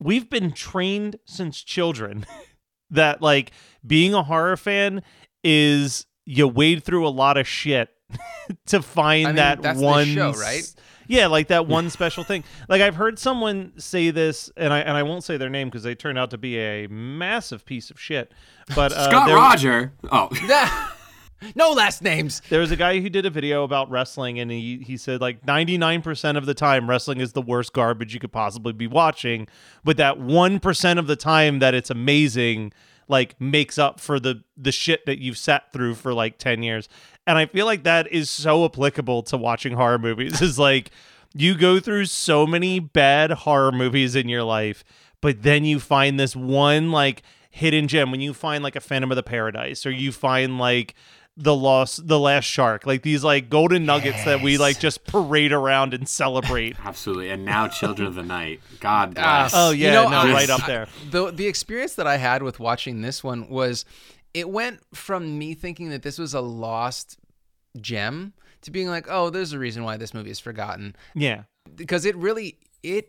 we've 0.00 0.28
been 0.28 0.50
trained 0.52 1.16
since 1.24 1.62
children 1.62 2.26
that 2.90 3.22
like 3.22 3.52
being 3.86 4.14
a 4.14 4.22
horror 4.24 4.56
fan 4.56 5.02
is 5.44 6.06
you 6.24 6.48
wade 6.48 6.84
through 6.84 7.06
a 7.06 7.10
lot 7.10 7.36
of 7.36 7.46
shit 7.46 7.90
to 8.66 8.82
find 8.82 9.26
I 9.26 9.30
mean, 9.30 9.36
that 9.36 9.62
that's 9.62 9.78
the 9.78 9.84
one 9.84 10.06
show, 10.06 10.32
right? 10.32 10.74
Yeah, 11.06 11.26
like 11.26 11.48
that 11.48 11.66
one 11.66 11.90
special 11.98 12.24
thing. 12.24 12.44
Like 12.68 12.80
I've 12.82 12.96
heard 12.96 13.18
someone 13.18 13.72
say 13.76 14.10
this, 14.10 14.50
and 14.56 14.72
I 14.72 14.80
and 14.80 14.96
I 14.96 15.02
won't 15.02 15.24
say 15.24 15.36
their 15.36 15.50
name 15.50 15.68
because 15.68 15.82
they 15.82 15.94
turned 15.94 16.18
out 16.18 16.30
to 16.30 16.38
be 16.38 16.58
a 16.58 16.86
massive 16.88 17.64
piece 17.64 17.90
of 17.90 18.00
shit. 18.00 18.32
But 18.74 18.92
uh, 18.92 19.08
Scott 19.10 19.26
there- 19.26 19.36
Roger. 19.36 19.92
Oh, 20.10 20.30
no 21.54 21.72
last 21.72 22.00
names. 22.02 22.40
there 22.48 22.60
was 22.60 22.70
a 22.70 22.76
guy 22.76 23.00
who 23.00 23.10
did 23.10 23.26
a 23.26 23.30
video 23.30 23.64
about 23.64 23.90
wrestling, 23.90 24.38
and 24.38 24.50
he 24.50 24.78
he 24.78 24.96
said 24.96 25.20
like 25.20 25.46
ninety 25.46 25.76
nine 25.76 26.00
percent 26.00 26.38
of 26.38 26.46
the 26.46 26.54
time 26.54 26.88
wrestling 26.88 27.20
is 27.20 27.32
the 27.32 27.42
worst 27.42 27.72
garbage 27.72 28.14
you 28.14 28.20
could 28.20 28.32
possibly 28.32 28.72
be 28.72 28.86
watching, 28.86 29.46
but 29.82 29.96
that 29.98 30.18
one 30.18 30.58
percent 30.58 30.98
of 30.98 31.06
the 31.06 31.16
time 31.16 31.58
that 31.58 31.74
it's 31.74 31.90
amazing, 31.90 32.72
like 33.08 33.40
makes 33.40 33.78
up 33.78 34.00
for 34.00 34.18
the 34.18 34.42
the 34.56 34.72
shit 34.72 35.06
that 35.06 35.18
you've 35.18 35.38
sat 35.38 35.72
through 35.72 35.94
for 35.94 36.14
like 36.14 36.38
ten 36.38 36.62
years. 36.62 36.88
And 37.26 37.38
I 37.38 37.46
feel 37.46 37.66
like 37.66 37.84
that 37.84 38.10
is 38.12 38.28
so 38.28 38.64
applicable 38.64 39.22
to 39.24 39.36
watching 39.36 39.74
horror 39.74 39.98
movies. 39.98 40.42
Is 40.42 40.58
like 40.58 40.90
you 41.34 41.56
go 41.56 41.80
through 41.80 42.06
so 42.06 42.46
many 42.46 42.78
bad 42.78 43.30
horror 43.30 43.72
movies 43.72 44.14
in 44.14 44.28
your 44.28 44.44
life, 44.44 44.84
but 45.20 45.42
then 45.42 45.64
you 45.64 45.80
find 45.80 46.18
this 46.18 46.36
one 46.36 46.90
like 46.90 47.22
hidden 47.50 47.86
gem 47.88 48.10
when 48.10 48.20
you 48.20 48.34
find 48.34 48.64
like 48.64 48.76
a 48.76 48.80
Phantom 48.80 49.10
of 49.12 49.16
the 49.16 49.22
Paradise 49.22 49.86
or 49.86 49.90
you 49.90 50.10
find 50.12 50.58
like 50.58 50.94
the 51.36 51.54
lost 51.54 52.06
the 52.06 52.18
last 52.18 52.44
shark 52.44 52.86
like 52.86 53.02
these 53.02 53.24
like 53.24 53.50
golden 53.50 53.84
nuggets 53.84 54.24
that 54.24 54.40
we 54.40 54.56
like 54.56 54.78
just 54.78 55.04
parade 55.04 55.50
around 55.52 55.92
and 55.92 56.08
celebrate 56.08 56.76
absolutely. 56.84 57.30
And 57.30 57.44
now 57.44 57.66
Children 57.66 58.06
of 58.06 58.14
the 58.14 58.22
Night. 58.22 58.60
God 58.78 59.14
Ah, 59.18 59.42
bless. 59.42 59.52
oh 59.54 59.70
yeah 59.72 59.88
You 59.88 59.92
know, 59.94 60.08
no 60.10 60.16
I- 60.18 60.32
right 60.32 60.50
up 60.50 60.64
there 60.66 60.86
the 61.10 61.32
the 61.32 61.46
experience 61.48 61.94
that 61.96 62.06
I 62.06 62.18
had 62.18 62.42
with 62.44 62.60
watching 62.60 63.02
this 63.02 63.24
one 63.24 63.48
was 63.48 63.84
it 64.32 64.48
went 64.48 64.80
from 64.94 65.36
me 65.38 65.54
thinking 65.54 65.90
that 65.90 66.02
this 66.02 66.18
was 66.18 66.34
a 66.34 66.40
lost 66.40 67.18
gem 67.80 68.32
to 68.62 68.70
being 68.70 68.88
like, 68.88 69.06
oh, 69.10 69.28
there's 69.30 69.52
a 69.52 69.58
reason 69.58 69.84
why 69.84 69.96
this 69.96 70.14
movie 70.14 70.30
is 70.30 70.38
forgotten 70.40 70.94
yeah 71.14 71.42
because 71.74 72.04
it 72.04 72.14
really 72.16 72.58
it 72.84 73.08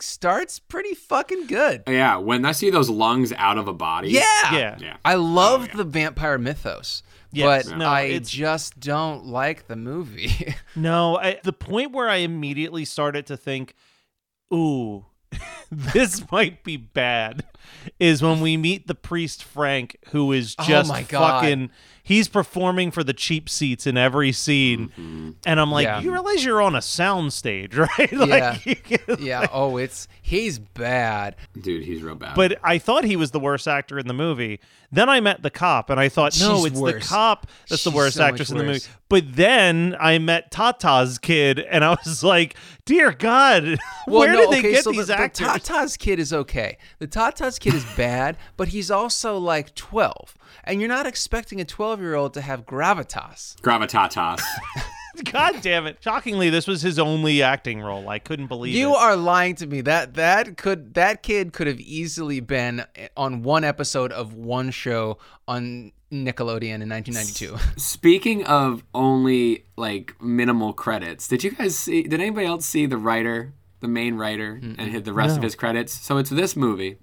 starts 0.00 0.58
pretty 0.58 0.94
fucking 0.94 1.46
good. 1.46 1.82
yeah, 1.88 2.16
when 2.16 2.44
I 2.44 2.52
see 2.52 2.70
those 2.70 2.88
lungs 2.90 3.32
out 3.32 3.58
of 3.58 3.68
a 3.68 3.72
body. 3.72 4.10
Yeah. 4.10 4.22
yeah 4.52 4.76
Yeah. 4.80 4.96
I 5.04 5.14
love 5.14 5.62
Oh, 5.62 5.66
yeah. 5.66 5.76
the 5.76 5.84
vampire 5.84 6.38
mythos. 6.38 7.02
Yes. 7.32 7.68
But 7.68 7.78
No, 7.78 7.88
I 7.88 8.18
just 8.18 8.78
don't 8.80 9.26
like 9.26 9.66
the 9.66 9.76
movie. 9.76 10.54
no 10.76 11.18
I, 11.18 11.40
the 11.42 11.52
point 11.52 11.92
where 11.92 12.08
i 12.08 12.16
immediately 12.16 12.84
started 12.84 13.26
to 13.26 13.36
think 13.36 13.74
ooh 14.52 15.04
this 15.70 16.30
might 16.30 16.62
be 16.64 16.76
bad 16.76 17.44
is 17.98 18.22
when 18.22 18.40
we 18.40 18.56
meet 18.56 18.86
the 18.86 18.94
priest 18.94 19.42
frank 19.44 19.96
who 20.10 20.32
is 20.32 20.54
Oh 20.58 20.64
just 20.64 20.88
my 20.88 21.02
God. 21.02 21.40
fucking 21.42 21.70
he's 22.02 22.28
performing 22.28 22.90
for 22.90 23.02
the 23.02 23.12
cheap 23.12 23.48
seats 23.48 23.86
in 23.86 23.96
every 23.96 24.32
scene 24.32 24.88
Mm-hmm. 24.88 25.30
and 25.46 25.60
i'm 25.60 25.70
like 25.72 25.84
Yeah. 25.84 26.00
you 26.00 26.12
realize 26.12 26.44
you're 26.44 26.62
on 26.62 26.74
a 26.74 26.82
sound 26.82 27.32
stage 27.32 27.76
right 27.76 28.12
like, 28.12 28.64
Yeah. 28.66 28.74
can- 28.74 29.16
yeah, 29.18 29.46
oh, 29.52 29.76
it's 29.76 30.08
he's 30.22 30.58
bad. 30.58 31.36
Dude, 31.60 31.84
he's 31.84 32.02
real 32.02 32.14
bad. 32.16 32.34
But 32.34 32.58
I 32.62 32.78
thought 32.78 33.04
he 33.04 33.16
was 33.16 33.30
the 33.30 33.40
worst 33.40 33.66
actor 33.68 33.98
in 33.98 34.06
the 34.08 34.14
movie. 34.14 34.60
Then 34.92 35.08
I 35.08 35.20
met 35.20 35.42
the 35.42 35.50
cop, 35.50 35.88
and 35.90 35.98
I 35.98 36.08
thought, 36.08 36.38
no, 36.40 36.56
She's 36.56 36.64
it's 36.66 36.80
worse. 36.80 36.94
the 37.02 37.08
cop 37.08 37.46
that's 37.68 37.84
the 37.84 37.90
worst 37.90 38.16
so 38.16 38.24
actress 38.24 38.50
in 38.50 38.58
the 38.58 38.64
movie. 38.64 38.80
But 39.08 39.34
then 39.36 39.96
I 40.00 40.18
met 40.18 40.50
Tata's 40.50 41.18
kid, 41.18 41.58
and 41.60 41.84
I 41.84 41.90
was 42.04 42.22
like, 42.24 42.56
dear 42.84 43.12
God, 43.12 43.64
Well, 44.06 44.20
where 44.20 44.32
no, 44.32 44.40
did 44.42 44.50
they 44.50 44.58
okay, 44.58 44.70
get 44.72 44.84
so 44.84 44.92
these 44.92 45.06
the, 45.08 45.18
actors? 45.18 45.46
The 45.52 45.58
Tata's 45.60 45.96
kid 45.96 46.18
is 46.18 46.32
okay. 46.32 46.78
The 46.98 47.06
Tata's 47.06 47.55
kid 47.58 47.74
is 47.74 47.84
bad, 47.96 48.36
but 48.56 48.68
he's 48.68 48.90
also 48.90 49.38
like 49.38 49.74
12. 49.74 50.34
And 50.64 50.80
you're 50.80 50.88
not 50.88 51.06
expecting 51.06 51.60
a 51.60 51.64
12 51.64 52.00
year 52.00 52.14
old 52.14 52.34
to 52.34 52.40
have 52.40 52.66
gravitas. 52.66 53.56
Gravitatas. 53.60 54.42
God 55.24 55.62
damn 55.62 55.86
it! 55.86 55.98
Shockingly, 56.00 56.50
this 56.50 56.66
was 56.66 56.82
his 56.82 56.98
only 56.98 57.42
acting 57.42 57.80
role. 57.80 58.08
I 58.08 58.18
couldn't 58.18 58.48
believe 58.48 58.74
it. 58.74 58.78
You 58.78 58.90
it. 58.90 58.98
are 58.98 59.16
lying 59.16 59.54
to 59.56 59.66
me. 59.66 59.80
That 59.80 60.14
that 60.14 60.56
could 60.56 60.94
that 60.94 61.22
kid 61.22 61.52
could 61.52 61.66
have 61.66 61.80
easily 61.80 62.40
been 62.40 62.84
eh, 62.94 63.08
on 63.16 63.42
one 63.42 63.64
episode 63.64 64.12
of 64.12 64.34
one 64.34 64.70
show 64.70 65.18
on 65.48 65.92
Nickelodeon 66.12 66.82
in 66.82 66.88
1992. 66.88 67.56
Speaking 67.80 68.44
of 68.44 68.84
only 68.94 69.64
like 69.76 70.20
minimal 70.20 70.72
credits, 70.72 71.28
did 71.28 71.42
you 71.42 71.52
guys 71.52 71.76
see? 71.76 72.02
Did 72.02 72.20
anybody 72.20 72.46
else 72.46 72.66
see 72.66 72.86
the 72.86 72.98
writer, 72.98 73.54
the 73.80 73.88
main 73.88 74.14
writer, 74.16 74.60
and 74.62 74.90
hit 74.90 75.04
the 75.04 75.12
rest 75.12 75.36
of 75.36 75.42
his 75.42 75.54
credits? 75.54 75.92
So 75.92 76.18
it's 76.18 76.30
this 76.30 76.56
movie, 76.56 76.98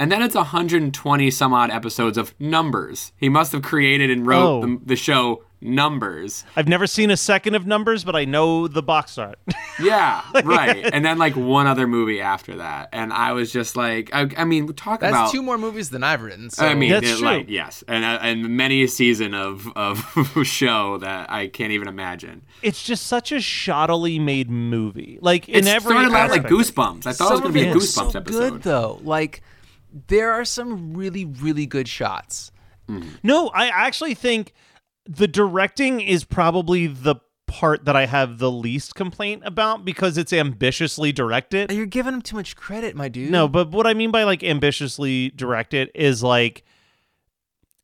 and 0.00 0.10
then 0.10 0.20
it's 0.22 0.34
120 0.34 1.30
some 1.30 1.52
odd 1.54 1.70
episodes 1.70 2.18
of 2.18 2.34
Numbers. 2.40 3.12
He 3.16 3.28
must 3.28 3.52
have 3.52 3.62
created 3.62 4.10
and 4.10 4.26
wrote 4.26 4.40
Oh. 4.44 4.60
the, 4.62 4.80
the 4.84 4.96
show 4.96 5.44
Numbers. 5.62 6.42
I've 6.56 6.68
never 6.68 6.86
seen 6.86 7.10
a 7.10 7.16
second 7.18 7.54
of 7.54 7.66
Numbers, 7.66 8.02
but 8.02 8.16
I 8.16 8.24
know 8.24 8.66
the 8.66 8.82
box 8.82 9.16
art. 9.18 9.38
Yeah, 9.82 10.20
right. 10.44 10.90
and 10.92 11.02
then 11.06 11.16
like 11.16 11.34
one 11.36 11.66
other 11.66 11.86
movie 11.86 12.20
after 12.20 12.56
that, 12.56 12.90
and 12.92 13.14
I 13.14 13.32
was 13.32 13.50
just 13.50 13.76
like, 13.76 14.10
I, 14.12 14.28
I 14.36 14.44
mean, 14.44 14.70
talk 14.74 15.00
That's 15.00 15.10
about. 15.14 15.32
two 15.32 15.42
more 15.42 15.56
movies 15.56 15.88
than 15.88 16.04
I've 16.04 16.20
written. 16.20 16.50
So 16.50 16.66
I 16.66 16.74
mean, 16.74 16.90
That's 16.90 17.08
it, 17.08 17.16
true. 17.16 17.24
like 17.26 17.48
yes, 17.48 17.82
and 17.88 18.04
uh, 18.04 18.18
and 18.20 18.58
many 18.58 18.82
a 18.82 18.88
season 18.88 19.32
of 19.32 19.72
of 19.76 20.04
show 20.46 20.98
that 20.98 21.30
I 21.32 21.46
can't 21.46 21.72
even 21.72 21.88
imagine. 21.88 22.42
it's 22.60 22.82
just 22.82 23.06
such 23.06 23.32
a 23.32 23.36
shoddily 23.36 24.20
made 24.20 24.50
movie. 24.50 25.18
Like 25.22 25.48
in 25.48 25.66
It 25.66 25.66
every 25.66 25.92
started 25.92 26.12
out 26.14 26.28
like. 26.30 26.42
Goosebumps. 26.42 27.06
I 27.06 27.12
thought 27.14 27.30
it 27.30 27.32
was 27.32 27.40
going 27.40 27.54
to 27.54 27.58
be 27.58 27.64
a 27.66 27.70
it 27.70 27.74
was 27.74 27.86
Goosebumps 27.96 28.12
so 28.12 28.18
episode. 28.18 28.50
good 28.50 28.62
though. 28.62 29.00
Like 29.02 29.42
there 30.08 30.32
are 30.32 30.44
some 30.44 30.94
really 30.94 31.24
really 31.24 31.66
good 31.66 31.88
shots. 31.88 32.50
Mm-hmm. 32.88 33.08
No, 33.22 33.48
I 33.48 33.68
actually 33.68 34.14
think 34.14 34.52
the 35.06 35.28
directing 35.28 36.00
is 36.00 36.24
probably 36.24 36.86
the 36.86 37.16
part 37.46 37.84
that 37.84 37.96
I 37.96 38.06
have 38.06 38.38
the 38.38 38.50
least 38.50 38.94
complaint 38.94 39.42
about 39.44 39.84
because 39.84 40.16
it's 40.16 40.32
ambitiously 40.32 41.10
directed. 41.10 41.72
You're 41.72 41.86
giving 41.86 42.14
him 42.14 42.22
too 42.22 42.36
much 42.36 42.54
credit, 42.54 42.94
my 42.94 43.08
dude. 43.08 43.30
No, 43.30 43.48
but 43.48 43.72
what 43.72 43.86
I 43.86 43.94
mean 43.94 44.12
by 44.12 44.22
like 44.22 44.44
ambitiously 44.44 45.30
directed 45.30 45.90
is 45.94 46.22
like 46.22 46.64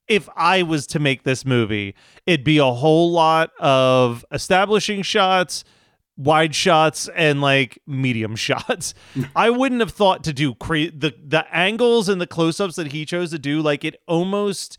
if 0.08 0.28
I 0.36 0.62
was 0.62 0.86
to 0.88 1.00
make 1.00 1.24
this 1.24 1.44
movie, 1.44 1.96
it'd 2.26 2.44
be 2.44 2.58
a 2.58 2.64
whole 2.70 3.10
lot 3.10 3.50
of 3.58 4.24
establishing 4.30 5.02
shots, 5.02 5.64
wide 6.16 6.54
shots, 6.54 7.08
and 7.14 7.40
like 7.40 7.78
medium 7.86 8.36
shots. 8.46 8.94
I 9.34 9.50
wouldn't 9.50 9.80
have 9.80 9.92
thought 9.92 10.24
to 10.24 10.32
do 10.32 10.54
cra- 10.54 10.90
the 10.90 11.14
the 11.22 11.44
angles 11.54 12.08
and 12.08 12.20
the 12.20 12.26
close 12.26 12.60
ups 12.60 12.76
that 12.76 12.92
he 12.92 13.04
chose 13.04 13.30
to 13.32 13.38
do. 13.38 13.60
Like 13.62 13.84
it 13.84 14.00
almost 14.06 14.78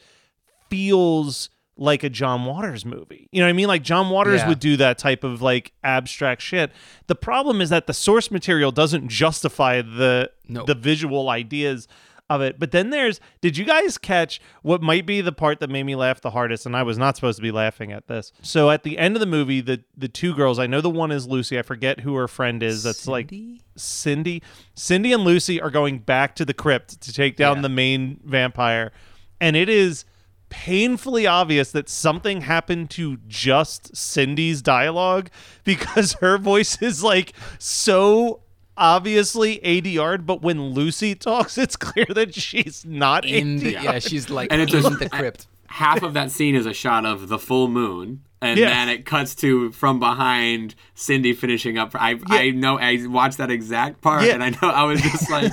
feels 0.69 1.49
like 1.79 2.03
a 2.03 2.09
John 2.09 2.45
Waters 2.45 2.85
movie. 2.85 3.29
You 3.31 3.39
know 3.39 3.45
what 3.45 3.51
I 3.51 3.53
mean? 3.53 3.67
Like 3.67 3.83
John 3.83 4.09
Waters 4.09 4.41
Yeah. 4.41 4.47
would 4.49 4.59
do 4.59 4.77
that 4.77 4.97
type 4.97 5.23
of 5.23 5.41
like 5.43 5.73
abstract 5.83 6.41
shit. 6.41 6.71
The 7.05 7.13
problem 7.15 7.61
is 7.61 7.69
that 7.69 7.85
the 7.85 7.93
source 7.93 8.31
material 8.31 8.71
doesn't 8.71 9.09
justify 9.09 9.81
the 9.83 10.31
No. 10.47 10.65
the 10.65 10.73
visual 10.73 11.29
ideas 11.29 11.87
of 12.29 12.41
it. 12.41 12.59
But 12.59 12.71
then 12.71 12.89
there's 12.89 13.19
did 13.41 13.57
you 13.57 13.63
guys 13.65 13.97
catch 13.97 14.41
what 14.61 14.81
might 14.81 15.05
be 15.05 15.21
the 15.21 15.31
part 15.31 15.59
that 15.61 15.69
made 15.69 15.83
me 15.83 15.95
laugh 15.95 16.19
the 16.21 16.31
hardest 16.31 16.65
and 16.65 16.75
I 16.75 16.83
was 16.83 16.97
not 16.97 17.15
supposed 17.15 17.37
to 17.37 17.41
be 17.41 17.51
laughing 17.51 17.91
at 17.91 18.07
this. 18.07 18.31
So 18.41 18.69
at 18.69 18.83
the 18.83 18.97
end 18.97 19.15
of 19.15 19.19
the 19.21 19.25
movie 19.25 19.61
the 19.61 19.83
the 19.95 20.07
two 20.09 20.33
girls, 20.35 20.59
I 20.59 20.67
know 20.67 20.81
the 20.81 20.89
one 20.89 21.11
is 21.11 21.27
Lucy, 21.27 21.57
I 21.57 21.61
forget 21.61 22.01
who 22.01 22.15
her 22.15 22.27
friend 22.27 22.61
is. 22.61 22.83
That's 22.83 23.07
like 23.07 23.29
Cindy? 23.29 23.61
Cindy. 23.77 24.43
Cindy 24.75 25.13
and 25.13 25.23
Lucy 25.23 25.61
are 25.61 25.69
going 25.71 25.99
back 25.99 26.35
to 26.35 26.45
the 26.45 26.53
crypt 26.53 26.99
to 27.01 27.13
take 27.13 27.37
down 27.37 27.57
Yeah. 27.57 27.61
the 27.63 27.69
main 27.69 28.19
vampire. 28.25 28.91
And 29.39 29.55
it 29.55 29.69
is 29.69 30.03
painfully 30.49 31.27
obvious 31.27 31.71
that 31.73 31.89
something 31.89 32.41
happened 32.41 32.89
to 32.89 33.17
just 33.27 33.95
Cindy's 33.95 34.61
dialogue 34.61 35.29
because 35.63 36.13
her 36.13 36.37
voice 36.37 36.81
is 36.81 37.03
like 37.03 37.33
so 37.59 38.41
obviously 38.77 39.59
ADR'd, 39.59 40.25
but 40.25 40.41
when 40.41 40.61
Lucy 40.71 41.15
talks, 41.15 41.57
it's 41.57 41.75
clear 41.75 42.05
that 42.09 42.33
she's 42.35 42.85
not 42.85 43.25
in 43.25 43.57
the, 43.57 43.73
ADR'd. 43.75 43.83
yeah, 43.83 43.99
she's 43.99 44.29
like 44.29 44.51
And 44.51 44.61
it's 44.61 44.73
in 44.73 44.85
a- 44.85 44.89
the 44.97 45.09
crypt. 45.09 45.47
Half 45.69 46.01
of 46.03 46.13
that 46.13 46.31
scene 46.31 46.55
is 46.55 46.65
a 46.65 46.73
shot 46.73 47.05
of 47.05 47.27
the 47.27 47.37
full 47.37 47.67
moon, 47.67 48.21
and 48.41 48.57
Yeah. 48.57 48.69
then 48.69 48.89
it 48.89 49.05
cuts 49.05 49.35
to 49.35 49.71
from 49.73 49.99
behind 49.99 50.75
Cindy 50.95 51.33
finishing 51.33 51.77
up. 51.77 51.91
I 51.93 52.17
I 52.27 52.51
know 52.51 52.79
I 52.79 53.05
watched 53.05 53.37
that 53.39 53.51
exact 53.51 54.01
part, 54.01 54.23
Yeah. 54.23 54.35
and 54.35 54.43
I 54.43 54.49
know 54.51 54.69
I 54.69 54.83
was 54.85 55.01
just 55.01 55.29
like, 55.29 55.51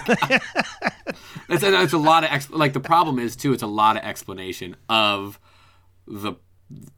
it's, 1.49 1.62
it's 1.64 1.93
a 1.93 1.99
lot 1.99 2.23
of 2.25 2.31
ex- 2.31 2.49
like 2.50 2.73
the 2.75 2.81
problem 2.81 3.19
is 3.19 3.35
too. 3.37 3.52
It's 3.52 3.62
a 3.62 3.66
lot 3.66 3.97
of 3.97 4.04
explanation 4.04 4.76
of 4.88 5.40
the 6.07 6.35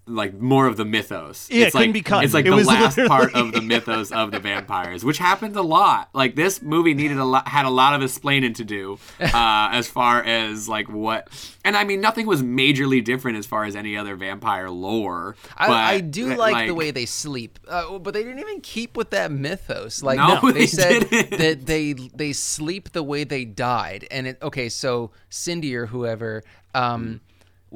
like 0.08 0.34
more 0.34 0.66
of 0.66 0.76
the 0.76 0.84
mythos. 0.84 1.48
Yeah, 1.50 1.56
it 1.56 1.62
it's 1.66 1.72
couldn't 1.72 1.88
like, 1.88 1.94
be 1.94 2.02
cut. 2.02 2.24
It's 2.24 2.32
like 2.32 2.46
It 2.46 2.50
the 2.50 2.56
last 2.56 2.96
part 3.08 3.34
of 3.34 3.52
the 3.52 3.60
mythos 3.60 4.12
of 4.12 4.30
the 4.30 4.38
vampires, 4.38 5.04
which 5.04 5.18
happened 5.18 5.56
a 5.56 5.62
lot. 5.62 6.08
Like 6.12 6.36
this 6.36 6.62
movie 6.62 6.94
needed 6.94 7.18
a 7.18 7.24
lot, 7.24 7.48
had 7.48 7.66
a 7.66 7.70
lot 7.70 7.94
of 7.94 8.02
explaining 8.02 8.54
to 8.54 8.64
do, 8.64 8.98
uh, 9.20 9.68
as 9.72 9.88
far 9.88 10.22
as 10.22 10.68
like 10.68 10.88
what. 10.88 11.28
And 11.64 11.76
I 11.76 11.82
mean, 11.82 12.00
nothing 12.00 12.26
was 12.26 12.42
majorly 12.42 13.02
different 13.02 13.38
as 13.38 13.46
far 13.46 13.64
as 13.64 13.74
any 13.74 13.96
other 13.96 14.14
vampire 14.14 14.70
lore. 14.70 15.34
I, 15.56 15.66
but, 15.66 15.76
I 15.76 16.00
do 16.00 16.32
uh, 16.32 16.36
like, 16.36 16.68
the 16.68 16.74
way 16.74 16.92
they 16.92 17.06
sleep, 17.06 17.58
uh, 17.66 17.98
but 17.98 18.14
they 18.14 18.22
didn't 18.22 18.38
even 18.38 18.60
keep 18.60 18.96
with 18.96 19.10
that 19.10 19.32
mythos. 19.32 20.02
Like 20.02 20.18
No, 20.18 20.40
they, 20.40 20.52
they 20.60 20.66
said 20.66 21.02
that 21.10 21.66
they 21.66 21.94
they 21.94 22.32
sleep 22.32 22.92
the 22.92 23.02
way 23.02 23.24
they 23.24 23.44
died, 23.44 24.06
and 24.12 24.28
it 24.28 24.38
okay. 24.40 24.68
So 24.68 25.10
Cindy 25.30 25.74
or 25.74 25.86
whoever 25.86 26.44
um, 26.76 27.20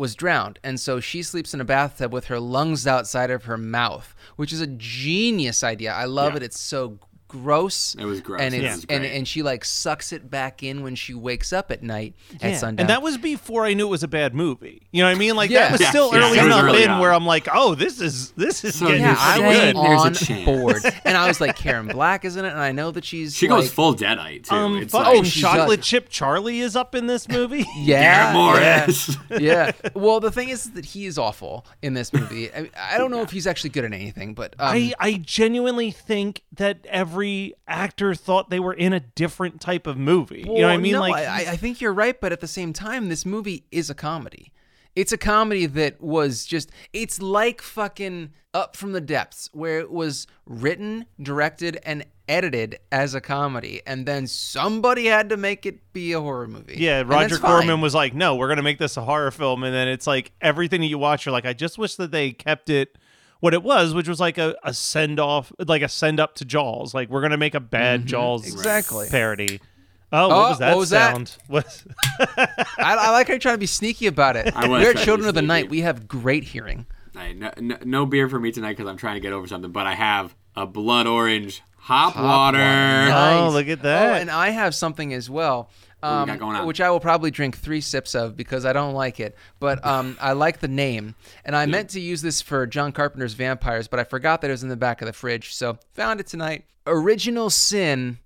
was 0.00 0.16
drowned, 0.16 0.58
and 0.64 0.80
so 0.80 0.98
she 0.98 1.22
sleeps 1.22 1.54
in 1.54 1.60
a 1.60 1.64
bathtub 1.64 2.12
with 2.12 2.24
her 2.24 2.40
lungs 2.40 2.86
outside 2.86 3.30
of 3.30 3.44
her 3.44 3.56
mouth, 3.58 4.14
which 4.36 4.52
is 4.52 4.60
a 4.60 4.66
genius 4.66 5.62
idea. 5.62 5.92
I 5.92 6.06
love 6.06 6.32
Yeah. 6.32 6.38
it. 6.38 6.42
It's 6.42 6.58
so 6.60 6.98
gross. 7.30 7.94
It 7.94 8.04
was 8.04 8.20
gross. 8.20 8.40
and 8.42 8.54
It 8.54 8.64
it's, 8.64 8.76
was 8.76 8.84
and 8.88 9.04
and 9.04 9.26
she 9.26 9.42
like 9.42 9.64
sucks 9.64 10.12
it 10.12 10.30
back 10.30 10.62
in 10.62 10.82
when 10.82 10.94
she 10.94 11.14
wakes 11.14 11.52
up 11.52 11.70
at 11.70 11.82
night 11.82 12.14
at 12.42 12.50
Yeah, 12.50 12.56
sundown. 12.58 12.80
And 12.82 12.90
that 12.90 13.00
was 13.02 13.16
before 13.18 13.64
I 13.64 13.72
knew 13.74 13.86
it 13.86 13.90
was 13.90 14.02
a 14.02 14.08
bad 14.08 14.34
movie. 14.34 14.82
You 14.90 15.02
know 15.02 15.08
what 15.08 15.16
I 15.16 15.18
mean? 15.18 15.36
Like 15.36 15.50
Yeah. 15.50 15.60
that 15.60 15.72
was 15.72 15.80
Yeah, 15.80 15.90
still 15.90 16.10
yeah, 16.12 16.18
early 16.20 16.38
it 16.38 16.42
was 16.42 16.46
enough 16.46 16.64
early 16.64 16.82
in 16.84 16.90
on. 16.90 17.00
where 17.00 17.12
I'm 17.12 17.24
like, 17.26 17.48
oh, 17.52 17.74
this 17.74 18.00
is 18.00 18.32
this 18.32 18.64
is 18.64 18.78
So 18.78 18.86
getting 18.88 19.02
yeah, 19.02 19.16
I 19.18 19.38
was 19.38 19.56
saying 19.56 19.74
good. 19.74 20.38
on 20.38 20.44
board, 20.44 20.82
and 21.04 21.16
I 21.16 21.28
was 21.28 21.40
like, 21.40 21.56
Karen 21.56 21.86
Black 21.86 22.24
is 22.24 22.36
in 22.36 22.44
it, 22.44 22.50
and 22.50 22.58
I 22.60 22.72
know 22.72 22.90
that 22.90 23.04
she's 23.04 23.36
She 23.36 23.48
like, 23.48 23.60
goes 23.60 23.72
full 23.72 23.94
deadite 23.94 24.48
too. 24.48 24.54
Um, 24.54 24.76
it's 24.78 24.92
fucking 24.92 25.22
like, 25.22 25.24
she 25.30 25.40
chocolate 25.40 25.80
does. 25.80 25.86
chip 25.88 26.08
Charlie 26.08 26.60
is 26.60 26.74
up 26.76 26.94
in 26.94 27.06
this 27.06 27.28
movie. 27.28 27.64
Yeah, 27.76 28.32
Morris. 28.34 29.16
yeah, 29.30 29.38
yeah. 29.38 29.72
Well, 29.94 30.20
the 30.20 30.30
thing 30.30 30.48
is 30.48 30.70
that 30.72 30.84
he 30.84 31.06
is 31.06 31.18
awful 31.18 31.64
in 31.82 31.94
this 31.94 32.12
movie. 32.12 32.52
I, 32.52 32.68
I 32.76 32.98
don't 32.98 33.10
know 33.10 33.22
if 33.22 33.30
he's 33.30 33.46
actually 33.46 33.70
good 33.70 33.84
at 33.84 33.92
anything, 33.92 34.34
but 34.34 34.54
um, 34.58 34.68
I, 34.74 34.92
I 34.98 35.12
genuinely 35.14 35.90
think 35.90 36.42
that 36.54 36.78
every 36.88 37.19
actor 37.66 38.14
thought 38.14 38.50
they 38.50 38.60
were 38.60 38.74
in 38.74 38.92
a 38.92 39.00
different 39.00 39.60
type 39.60 39.86
of 39.86 39.96
movie. 39.96 40.40
you 40.46 40.60
know 40.60 40.68
what 40.68 40.72
I 40.72 40.76
mean? 40.76 40.92
No, 40.92 41.00
like 41.00 41.14
I, 41.14 41.52
I 41.52 41.56
think 41.56 41.80
you're 41.80 41.92
right, 41.92 42.20
but 42.20 42.32
at 42.32 42.40
the 42.40 42.48
same 42.48 42.72
time, 42.72 43.08
this 43.08 43.24
movie 43.26 43.64
is 43.70 43.90
a 43.90 43.94
comedy. 43.94 44.52
It's 44.96 45.12
a 45.12 45.18
comedy 45.18 45.66
that 45.66 46.00
was 46.00 46.44
just. 46.44 46.70
It's 46.92 47.22
like 47.22 47.62
fucking 47.62 48.32
Up 48.52 48.74
from 48.74 48.92
the 48.92 49.00
Depths, 49.00 49.48
where 49.52 49.78
it 49.78 49.90
was 49.90 50.26
written, 50.46 51.06
directed, 51.22 51.78
and 51.84 52.04
edited 52.28 52.78
as 52.90 53.14
a 53.14 53.20
comedy, 53.20 53.82
and 53.86 54.06
then 54.06 54.26
somebody 54.26 55.06
had 55.06 55.28
to 55.28 55.36
make 55.36 55.64
it 55.66 55.92
be 55.92 56.12
a 56.12 56.20
horror 56.20 56.48
movie. 56.48 56.76
Yeah, 56.78 57.02
Roger 57.06 57.36
fine. 57.38 57.50
Corman 57.50 57.80
was 57.80 57.94
like, 57.94 58.14
"No, 58.14 58.34
we're 58.36 58.48
gonna 58.48 58.62
make 58.62 58.78
this 58.78 58.96
a 58.96 59.02
horror 59.02 59.30
film," 59.30 59.62
and 59.62 59.74
then 59.74 59.86
it's 59.88 60.06
like 60.06 60.32
everything 60.40 60.80
that 60.80 60.88
you 60.88 60.98
watch, 60.98 61.24
you're 61.24 61.32
like, 61.32 61.46
"I 61.46 61.52
just 61.52 61.78
wish 61.78 61.94
that 61.96 62.10
they 62.10 62.32
kept 62.32 62.68
it 62.68 62.98
what 63.40 63.54
it 63.54 63.62
was, 63.62 63.92
which 63.94 64.08
was 64.08 64.20
like 64.20 64.38
a, 64.38 64.54
a 64.62 64.72
send 64.72 65.18
off, 65.18 65.52
like 65.58 65.82
a 65.82 65.88
send 65.88 66.20
up 66.20 66.34
to 66.36 66.44
Jaws. 66.44 66.94
Like 66.94 67.08
we're 67.10 67.22
gonna 67.22 67.36
make 67.36 67.54
a 67.54 67.60
bad 67.60 68.06
Jaws 68.06 68.42
Mm-hmm. 68.42 68.56
Exactly. 68.58 69.08
parody." 69.10 69.60
Oh, 70.12 70.28
what 70.28 70.34
Oh, 70.34 70.48
was 70.50 70.58
that 70.58 70.70
what 70.70 70.78
was 70.78 70.88
sound? 70.88 71.36
What? 71.46 71.84
I, 72.18 72.46
I 72.78 73.10
like 73.12 73.28
how 73.28 73.34
you're 73.34 73.38
trying 73.38 73.54
to 73.54 73.58
be 73.58 73.66
sneaky 73.66 74.06
about 74.08 74.36
it. 74.36 74.46
We're 74.56 74.62
trying 74.62 74.84
at 74.86 74.96
to 74.96 75.04
Children 75.04 75.28
of 75.28 75.34
the 75.36 75.42
Night. 75.42 75.70
We 75.70 75.82
have 75.82 76.08
great 76.08 76.42
hearing. 76.44 76.86
Hey, 77.16 77.32
no, 77.32 77.52
no, 77.58 77.76
no 77.84 78.06
beer 78.06 78.28
for 78.28 78.40
me 78.40 78.50
tonight 78.50 78.76
because 78.76 78.88
I'm 78.88 78.96
trying 78.96 79.14
to 79.14 79.20
get 79.20 79.32
over 79.32 79.46
something. 79.46 79.70
But 79.70 79.86
I 79.86 79.94
have 79.94 80.34
a 80.56 80.66
blood 80.66 81.06
orange 81.06 81.62
hop, 81.76 82.16
water. 82.16 82.58
Oh, 82.58 83.50
look 83.52 83.68
at 83.68 83.82
that. 83.82 84.10
Oh, 84.10 84.14
and 84.20 84.30
I 84.30 84.50
have 84.50 84.74
something 84.74 85.12
as 85.14 85.30
well. 85.30 85.70
We 86.02 86.08
Um, 86.08 86.26
got 86.26 86.38
going 86.38 86.56
on? 86.56 86.66
which 86.66 86.80
I 86.80 86.90
will 86.90 87.00
probably 87.00 87.30
drink 87.30 87.56
three 87.58 87.80
sips 87.80 88.14
of 88.14 88.36
because 88.36 88.64
I 88.64 88.72
don't 88.72 88.94
like 88.94 89.20
it. 89.20 89.36
But 89.58 89.84
um, 89.86 90.16
I 90.20 90.32
like 90.32 90.60
the 90.60 90.68
name. 90.68 91.14
And 91.44 91.54
I 91.56 91.66
meant 91.66 91.90
to 91.90 92.00
use 92.00 92.22
this 92.22 92.40
for 92.42 92.66
John 92.66 92.92
Carpenter's 92.92 93.34
Vampires, 93.34 93.88
but 93.88 94.00
I 94.00 94.04
forgot 94.04 94.40
that 94.40 94.48
it 94.48 94.52
was 94.52 94.62
in 94.62 94.68
the 94.68 94.76
back 94.76 95.02
of 95.02 95.06
the 95.06 95.12
fridge. 95.12 95.54
So 95.54 95.78
found 95.94 96.20
it 96.20 96.26
tonight. 96.26 96.64
Original 96.86 97.50
Sin 97.50 98.18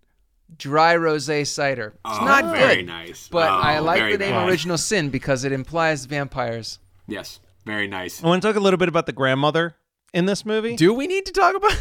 Dry 0.59 0.95
Rosé 0.95 1.47
Cider. 1.47 1.95
It's 2.07 2.19
Oh, 2.21 2.25
not 2.25 2.45
very 2.54 2.76
good. 2.76 2.87
nice. 2.87 3.28
But 3.28 3.49
Oh, 3.50 3.54
I 3.57 3.78
like 3.81 4.12
the 4.12 4.19
name 4.19 4.31
nice. 4.35 4.49
Original 4.49 4.78
Sin 4.78 5.09
because 5.11 5.43
it 5.45 5.52
implies 5.52 6.04
vampires. 6.04 6.78
Yes, 7.08 7.41
very 7.65 7.89
nice. 7.89 8.23
I 8.23 8.26
want 8.26 8.43
to 8.43 8.49
talk 8.49 8.56
a 8.56 8.60
little 8.60 8.78
bit 8.78 8.89
about 8.89 9.06
the 9.06 9.13
grandmother 9.13 9.75
in 10.13 10.26
this 10.26 10.45
movie. 10.47 10.76
Do 10.76 10.93
we 10.95 11.06
need 11.06 11.26
to 11.26 11.32
talk 11.32 11.56
about 11.56 11.76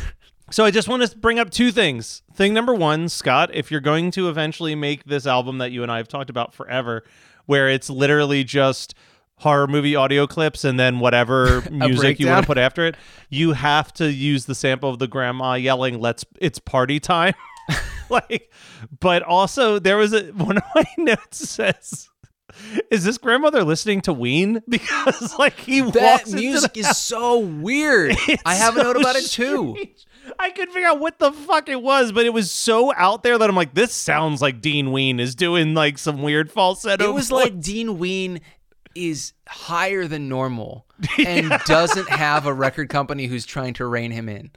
So 0.51 0.65
I 0.65 0.71
just 0.71 0.87
want 0.87 1.09
to 1.09 1.17
bring 1.17 1.39
up 1.39 1.49
two 1.49 1.71
things. 1.71 2.21
Thing 2.33 2.53
number 2.53 2.73
one, 2.73 3.09
Scott, 3.09 3.49
if 3.53 3.71
you're 3.71 3.81
going 3.81 4.11
to 4.11 4.29
eventually 4.29 4.75
make 4.75 5.05
this 5.05 5.25
album 5.25 5.57
that 5.59 5.71
you 5.71 5.83
and 5.83 5.91
I 5.91 5.97
have 5.97 6.07
talked 6.07 6.29
about 6.29 6.53
forever, 6.53 7.03
where 7.45 7.69
it's 7.69 7.89
literally 7.89 8.43
just 8.43 8.93
horror 9.37 9.67
movie 9.67 9.95
audio 9.95 10.27
clips 10.27 10.63
and 10.63 10.79
then 10.79 10.99
whatever 10.99 11.63
music 11.71 12.19
you 12.19 12.27
want 12.27 12.43
to 12.43 12.47
put 12.47 12.57
after 12.57 12.85
it, 12.85 12.95
you 13.29 13.53
have 13.53 13.93
to 13.93 14.11
use 14.11 14.45
the 14.45 14.55
sample 14.55 14.89
of 14.89 14.99
the 14.99 15.07
grandma 15.07 15.53
yelling, 15.55 15.99
"Let's 15.99 16.25
it's 16.39 16.59
party 16.59 16.99
time." 16.99 17.33
like, 18.09 18.51
but 18.99 19.23
also 19.23 19.79
there 19.79 19.97
was 19.97 20.13
a 20.13 20.23
one 20.33 20.57
of 20.57 20.63
my 20.75 20.85
notes 20.97 21.49
says. 21.49 22.09
Is 22.91 23.03
this 23.03 23.17
grandmother 23.17 23.63
listening 23.63 24.01
to 24.01 24.13
Ween? 24.13 24.61
Because 24.69 25.39
like 25.39 25.59
he 25.59 25.81
that 25.81 25.95
walks 25.95 26.31
music 26.31 26.77
is 26.77 26.97
so 26.97 27.39
weird. 27.39 28.15
it's 28.27 28.43
I 28.45 28.53
have 28.53 28.77
a 28.77 28.83
note 28.83 28.97
about 28.97 29.15
it 29.15 29.25
too. 29.25 29.75
strange. 29.75 30.05
I 30.39 30.49
couldn't 30.51 30.73
figure 30.73 30.87
out 30.87 30.99
what 30.99 31.19
the 31.19 31.31
fuck 31.31 31.69
it 31.69 31.81
was, 31.81 32.11
but 32.11 32.25
it 32.25 32.33
was 32.33 32.51
so 32.51 32.93
out 32.95 33.23
there 33.23 33.37
that 33.37 33.49
I'm 33.49 33.55
like, 33.55 33.73
this 33.73 33.93
sounds 33.93 34.41
like 34.41 34.61
Dean 34.61 34.91
Ween 34.91 35.19
is 35.19 35.35
doing 35.35 35.73
like 35.73 35.97
some 35.97 36.21
weird 36.21 36.51
falsetto. 36.51 37.03
It 37.09 37.13
was 37.13 37.29
voice. 37.29 37.43
like 37.45 37.59
Dean 37.61 37.97
Ween 37.97 38.41
is 38.95 39.33
higher 39.47 40.07
than 40.07 40.29
normal 40.29 40.85
and 41.25 41.49
doesn't 41.65 42.07
have 42.09 42.45
a 42.45 42.53
record 42.53 42.89
company 42.89 43.25
who's 43.25 43.45
trying 43.45 43.73
to 43.73 43.85
rein 43.87 44.11
him 44.11 44.29
in. 44.29 44.51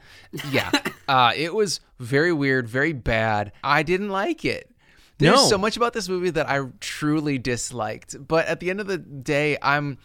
Yeah. 0.51 0.71
Uh, 1.09 1.33
it 1.37 1.55
was 1.55 1.79
very 2.01 2.33
weird, 2.33 2.67
very 2.69 2.93
bad. 2.93 3.53
I 3.63 3.85
didn't 3.85 4.09
like 4.09 4.45
it. 4.45 4.69
There's 5.19 5.37
No. 5.37 5.47
so 5.49 5.57
much 5.57 5.77
about 5.77 5.93
this 5.93 6.09
movie 6.09 6.31
that 6.31 6.51
I 6.51 6.63
truly 6.81 7.39
disliked. 7.39 8.17
But 8.27 8.47
at 8.47 8.59
the 8.59 8.71
end 8.71 8.81
of 8.81 8.89
the 8.89 8.99
day, 8.99 9.57
I'm 9.63 9.99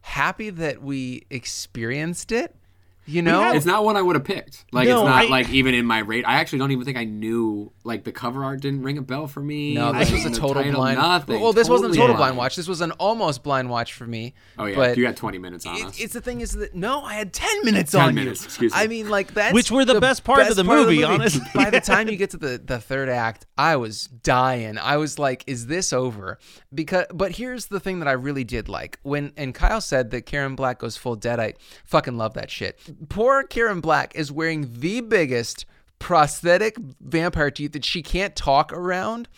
happy 0.00 0.50
that 0.50 0.82
we 0.82 1.24
experienced 1.30 2.32
it. 2.32 2.56
You 3.04 3.22
know? 3.22 3.52
It's 3.52 3.66
not 3.66 3.84
what 3.84 3.96
I 3.96 4.02
would 4.02 4.14
have 4.16 4.24
picked. 4.24 4.64
Like 4.72 4.86
No, 4.86 5.00
it's 5.00 5.06
not 5.08 5.24
I- 5.24 5.28
like 5.28 5.48
even 5.50 5.74
in 5.74 5.84
my 5.86 5.98
rate. 5.98 6.24
I 6.26 6.34
actually 6.34 6.60
don't 6.60 6.70
even 6.70 6.84
think 6.84 6.96
I 6.96 7.04
knew. 7.04 7.72
Like 7.84 8.04
the 8.04 8.12
cover 8.12 8.44
art 8.44 8.60
didn't 8.60 8.82
ring 8.82 8.96
a 8.96 9.02
bell 9.02 9.26
for 9.26 9.40
me. 9.40 9.74
no, 9.74 9.92
this 9.92 10.12
like, 10.12 10.24
was 10.24 10.38
a 10.38 10.40
total 10.40 10.62
title, 10.62 10.74
blind. 10.74 10.98
Nothing. 10.98 11.40
Well, 11.40 11.52
this 11.52 11.68
wasn't 11.68 11.94
a 11.94 11.96
total 11.96 12.14
blind 12.14 12.36
watch. 12.36 12.54
This 12.54 12.68
was 12.68 12.80
an 12.80 12.92
almost 12.92 13.42
blind 13.42 13.68
watch 13.70 13.92
for 13.94 14.06
me. 14.06 14.34
Oh 14.56 14.66
yeah, 14.66 14.76
but 14.76 14.96
you 14.96 15.02
got 15.02 15.16
20 15.16 15.38
minutes 15.38 15.66
on 15.66 15.76
It, 15.76 15.84
us. 15.86 16.00
it's 16.00 16.12
the 16.14 16.20
thing 16.20 16.40
is 16.42 16.52
that 16.52 16.74
no, 16.76 17.02
I 17.02 17.14
had 17.14 17.32
ten 17.32 17.64
minutes 17.64 17.90
10 17.92 18.00
on 18.00 18.14
minutes, 18.14 18.42
you. 18.42 18.46
excuse 18.46 18.72
me. 18.72 18.78
I 18.78 18.86
mean, 18.86 19.08
like 19.08 19.34
that's 19.34 19.52
Which 19.52 19.70
were 19.72 19.84
the 19.84 20.00
best 20.00 20.22
part 20.22 20.46
of 20.46 20.54
the 20.54 20.62
movie, 20.64 21.02
honestly. 21.02 21.42
By 21.54 21.70
the 21.70 21.80
time 21.80 22.08
you 22.08 22.16
get 22.22 22.30
to 22.30 22.36
the 22.36 22.60
the 22.64 22.78
third 22.78 23.08
act, 23.08 23.46
I 23.58 23.74
was 23.76 24.06
dying. 24.06 24.78
I 24.78 24.96
was 24.96 25.18
like, 25.18 25.42
"Is 25.48 25.66
this 25.66 25.92
over?" 25.92 26.38
Because, 26.72 27.06
but 27.12 27.32
here's 27.32 27.66
the 27.66 27.80
thing 27.80 27.98
that 27.98 28.08
I 28.08 28.12
really 28.12 28.44
did 28.44 28.68
like 28.68 28.98
when 29.02 29.32
and 29.36 29.52
Kyle 29.54 29.80
said 29.80 30.10
that 30.12 30.22
Karen 30.26 30.54
Black 30.54 30.78
goes 30.78 30.96
full 30.96 31.16
deadite. 31.16 31.56
Fucking 31.84 32.16
love 32.16 32.34
that 32.34 32.50
shit. 32.50 32.78
Poor 33.08 33.42
Karen 33.44 33.80
Black 33.80 34.14
is 34.14 34.30
wearing 34.32 34.68
the 34.78 35.00
biggest 35.00 35.64
prosthetic 35.98 36.76
vampire 37.00 37.50
teeth 37.50 37.72
that 37.72 37.84
she 37.84 38.02
can't 38.02 38.34
talk 38.34 38.72
around. 38.72 39.28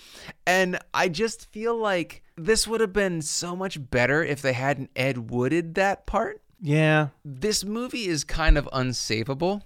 And 0.47 0.79
I 0.95 1.09
just 1.09 1.51
feel 1.53 1.77
like 1.77 2.23
this 2.37 2.67
would 2.67 2.81
have 2.81 2.93
been 2.93 3.21
so 3.23 3.55
much 3.55 3.91
better 3.91 4.25
if 4.25 4.41
they 4.41 4.55
hadn't 4.55 4.91
Ed 4.97 5.31
Wooded 5.31 5.75
that 5.75 6.07
part. 6.07 6.41
yeah. 6.61 7.09
This 7.25 7.65
movie 7.65 8.07
is 8.07 8.25
kind 8.25 8.57
of 8.57 8.69
unsavable 8.73 9.63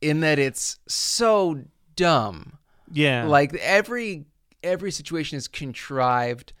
in 0.00 0.20
that 0.20 0.38
it's 0.38 0.78
so 0.86 1.62
dumb. 1.96 2.58
Yeah. 2.92 3.24
Like 3.24 3.54
every 3.54 4.26
every 4.62 4.90
situation 4.90 5.38
is 5.38 5.48
contrived. 5.48 6.52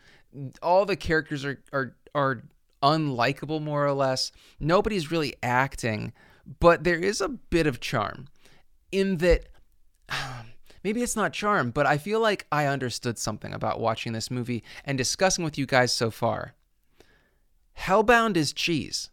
All 0.62 0.86
the 0.86 0.96
characters 0.96 1.44
are 1.44 1.62
are 1.72 1.94
are 2.14 2.42
unlikable 2.82 3.60
more 3.62 3.86
or 3.86 3.92
less. 3.92 4.32
Nobody's 4.58 5.10
really 5.10 5.34
acting, 5.42 6.12
but 6.60 6.84
there 6.84 6.98
is 6.98 7.20
a 7.20 7.28
bit 7.28 7.66
of 7.66 7.80
charm 7.80 8.26
in 8.90 9.18
that 9.18 9.46
um, 10.08 10.52
maybe 10.84 11.02
it's 11.02 11.16
not 11.16 11.32
charm, 11.32 11.70
but 11.70 11.86
I 11.86 11.98
feel 11.98 12.20
like 12.20 12.46
I 12.52 12.66
understood 12.66 13.18
something 13.18 13.52
about 13.54 13.80
watching 13.80 14.12
this 14.12 14.30
movie 14.30 14.62
and 14.84 14.98
discussing 14.98 15.44
with 15.44 15.56
you 15.56 15.66
guys 15.66 15.92
so 15.92 16.10
far. 16.10 16.54
Hellbound 17.78 18.36
is 18.36 18.52
cheese. 18.52 19.10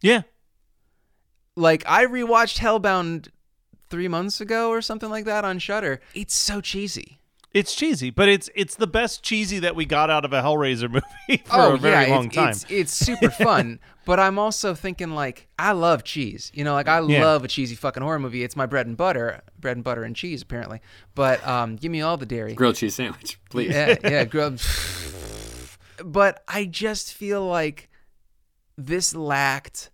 yeah. 0.00 0.22
Like 1.56 1.82
I 1.86 2.06
rewatched 2.06 2.58
Hellbound 2.58 3.28
3 3.90 4.08
months 4.08 4.40
ago 4.40 4.70
or 4.70 4.80
something 4.80 5.10
like 5.10 5.24
that 5.24 5.44
on 5.44 5.58
Shudder. 5.58 6.00
It's 6.14 6.34
so 6.34 6.60
cheesy. 6.60 7.19
It's 7.52 7.74
cheesy, 7.74 8.10
but 8.10 8.28
it's 8.28 8.48
it's 8.54 8.76
the 8.76 8.86
best 8.86 9.24
cheesy 9.24 9.58
that 9.58 9.74
we 9.74 9.84
got 9.84 10.08
out 10.08 10.24
of 10.24 10.32
a 10.32 10.40
Hellraiser 10.40 10.88
movie 11.28 11.42
for 11.44 11.74
a 11.74 11.76
very 11.76 12.08
long 12.08 12.24
Oh, 12.24 12.26
it's, 12.26 12.34
time. 12.36 12.50
It's, 12.50 12.66
it's 12.70 12.92
super 12.92 13.28
fun, 13.44 13.80
but 14.04 14.20
I'm 14.20 14.38
also 14.38 14.72
thinking 14.74 15.10
like 15.10 15.48
I 15.58 15.72
love 15.72 16.04
cheese. 16.04 16.52
You 16.54 16.62
know, 16.62 16.74
like 16.74 16.86
I 16.86 17.00
Yeah. 17.00 17.24
love 17.24 17.44
a 17.44 17.48
cheesy 17.48 17.74
fucking 17.74 18.04
horror 18.04 18.20
movie. 18.20 18.44
It's 18.44 18.54
my 18.54 18.66
bread 18.66 18.86
and 18.86 18.96
butter, 18.96 19.40
bread 19.58 19.76
and 19.76 19.82
butter 19.82 20.04
and 20.04 20.14
cheese 20.14 20.42
apparently. 20.42 20.80
But 21.16 21.44
um, 21.46 21.74
give 21.74 21.90
me 21.90 22.02
all 22.02 22.16
the 22.16 22.24
dairy. 22.26 22.54
Grilled 22.54 22.76
cheese 22.76 22.94
sandwich, 22.94 23.40
please. 23.50 23.72
Yeah, 23.72 23.96
yeah, 24.04 24.24
grub. 24.24 24.60
But 26.04 26.44
I 26.46 26.64
just 26.66 27.12
feel 27.12 27.44
like 27.46 27.90
this 28.78 29.14
lacked 29.14 29.90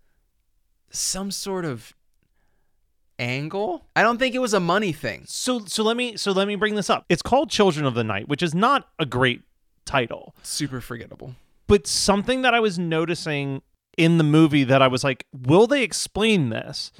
some 0.90 1.30
sort 1.30 1.64
of 1.64 1.94
angle. 3.18 3.86
I 3.94 4.02
don't 4.02 4.18
think 4.18 4.34
it 4.34 4.40
was 4.40 4.54
a 4.54 4.60
money 4.60 4.92
thing. 4.92 5.24
So 5.26 5.64
so 5.66 5.82
let 5.82 5.96
me 5.96 6.16
so 6.16 6.32
let 6.32 6.48
me 6.48 6.56
bring 6.56 6.74
this 6.74 6.90
up. 6.90 7.04
It's 7.08 7.22
called 7.22 7.50
Children 7.50 7.86
of 7.86 7.94
the 7.94 8.04
Night, 8.04 8.28
which 8.28 8.42
is 8.42 8.54
not 8.54 8.88
a 8.98 9.06
great 9.06 9.42
title. 9.84 10.34
Super 10.42 10.80
forgettable. 10.80 11.34
But 11.66 11.86
something 11.86 12.42
that 12.42 12.54
I 12.54 12.60
was 12.60 12.78
noticing 12.78 13.62
in 13.96 14.18
the 14.18 14.24
movie 14.24 14.64
that 14.64 14.82
I 14.82 14.88
was 14.88 15.02
like, 15.02 15.26
will 15.32 15.66
they 15.66 15.82
explain 15.82 16.50
this? 16.50 16.92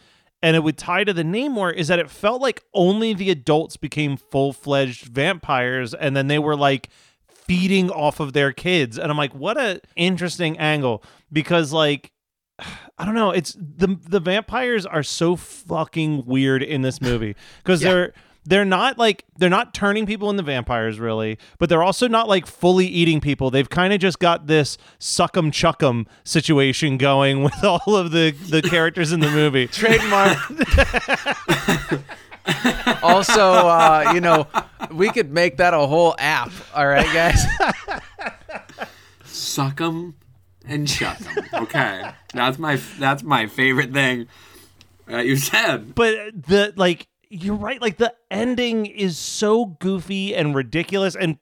And 0.42 0.56
it 0.56 0.62
would 0.62 0.78
tie 0.78 1.04
to 1.04 1.12
the 1.12 1.24
name 1.24 1.52
more 1.52 1.70
is 1.70 1.88
that 1.88 1.98
it 1.98 2.10
felt 2.10 2.40
like 2.40 2.62
only 2.74 3.14
the 3.14 3.30
adults 3.30 3.76
became 3.76 4.16
full 4.16 4.52
fledged 4.52 5.06
vampires 5.06 5.94
and 5.94 6.16
then 6.16 6.28
they 6.28 6.38
were 6.38 6.56
like 6.56 6.88
feeding 7.28 7.90
off 7.90 8.20
of 8.20 8.32
their 8.32 8.52
kids. 8.52 8.98
And 8.98 9.10
I'm 9.10 9.16
like, 9.16 9.34
what 9.34 9.56
a 9.56 9.80
interesting 9.94 10.58
angle. 10.58 11.02
Because 11.32 11.72
like 11.72 12.12
I 12.98 13.04
don't 13.04 13.14
know. 13.14 13.30
It's 13.30 13.54
the 13.58 13.98
the 14.08 14.20
vampires 14.20 14.86
are 14.86 15.02
so 15.02 15.36
fucking 15.36 16.24
weird 16.26 16.62
in 16.62 16.82
this 16.82 17.00
movie 17.00 17.36
because 17.58 17.80
they're 17.80 18.14
they're 18.46 18.64
not 18.64 18.96
like 18.96 19.24
they're 19.36 19.50
not 19.50 19.74
turning 19.74 20.06
people 20.06 20.30
into 20.30 20.42
vampires 20.42 20.98
really, 20.98 21.38
but 21.58 21.68
they're 21.68 21.82
also 21.82 22.08
not 22.08 22.28
like 22.28 22.46
fully 22.46 22.86
eating 22.86 23.20
people. 23.20 23.50
They've 23.50 23.68
kind 23.68 23.92
of 23.92 24.00
just 24.00 24.18
got 24.18 24.46
this 24.46 24.78
suck 24.98 25.36
'em 25.36 25.50
chuck 25.50 25.82
'em 25.82 26.06
situation 26.24 26.96
going 26.96 27.42
with 27.44 27.62
all 27.64 27.96
of 27.96 28.12
the 28.12 28.30
the 28.30 28.62
characters 28.62 29.12
in 29.12 29.20
the 29.20 29.30
movie. 29.30 29.66
Trademark. 29.72 30.38
also, 33.02 33.42
uh, 33.42 34.12
you 34.14 34.20
know, 34.20 34.46
we 34.92 35.10
could 35.10 35.32
make 35.32 35.56
that 35.56 35.74
a 35.74 35.86
whole 35.86 36.14
app. 36.18 36.52
All 36.74 36.86
right, 36.86 37.12
guys. 37.12 37.44
Suck 39.24 39.80
'em 39.80 40.14
and 40.66 40.88
shut 40.88 41.20
'em. 41.36 41.44
Okay, 41.54 42.10
that's 42.34 42.58
my 42.58 42.76
that's 42.98 43.22
my 43.22 43.46
favorite 43.46 43.92
thing 43.92 44.26
that 45.06 45.26
you 45.26 45.36
said. 45.36 45.94
But 45.94 46.42
the 46.46 46.72
like 46.76 47.08
you're 47.28 47.56
right 47.56 47.80
like 47.82 47.96
the 47.96 48.14
ending 48.30 48.86
is 48.86 49.18
so 49.18 49.66
goofy 49.66 50.34
and 50.34 50.54
ridiculous 50.54 51.16
and 51.16 51.38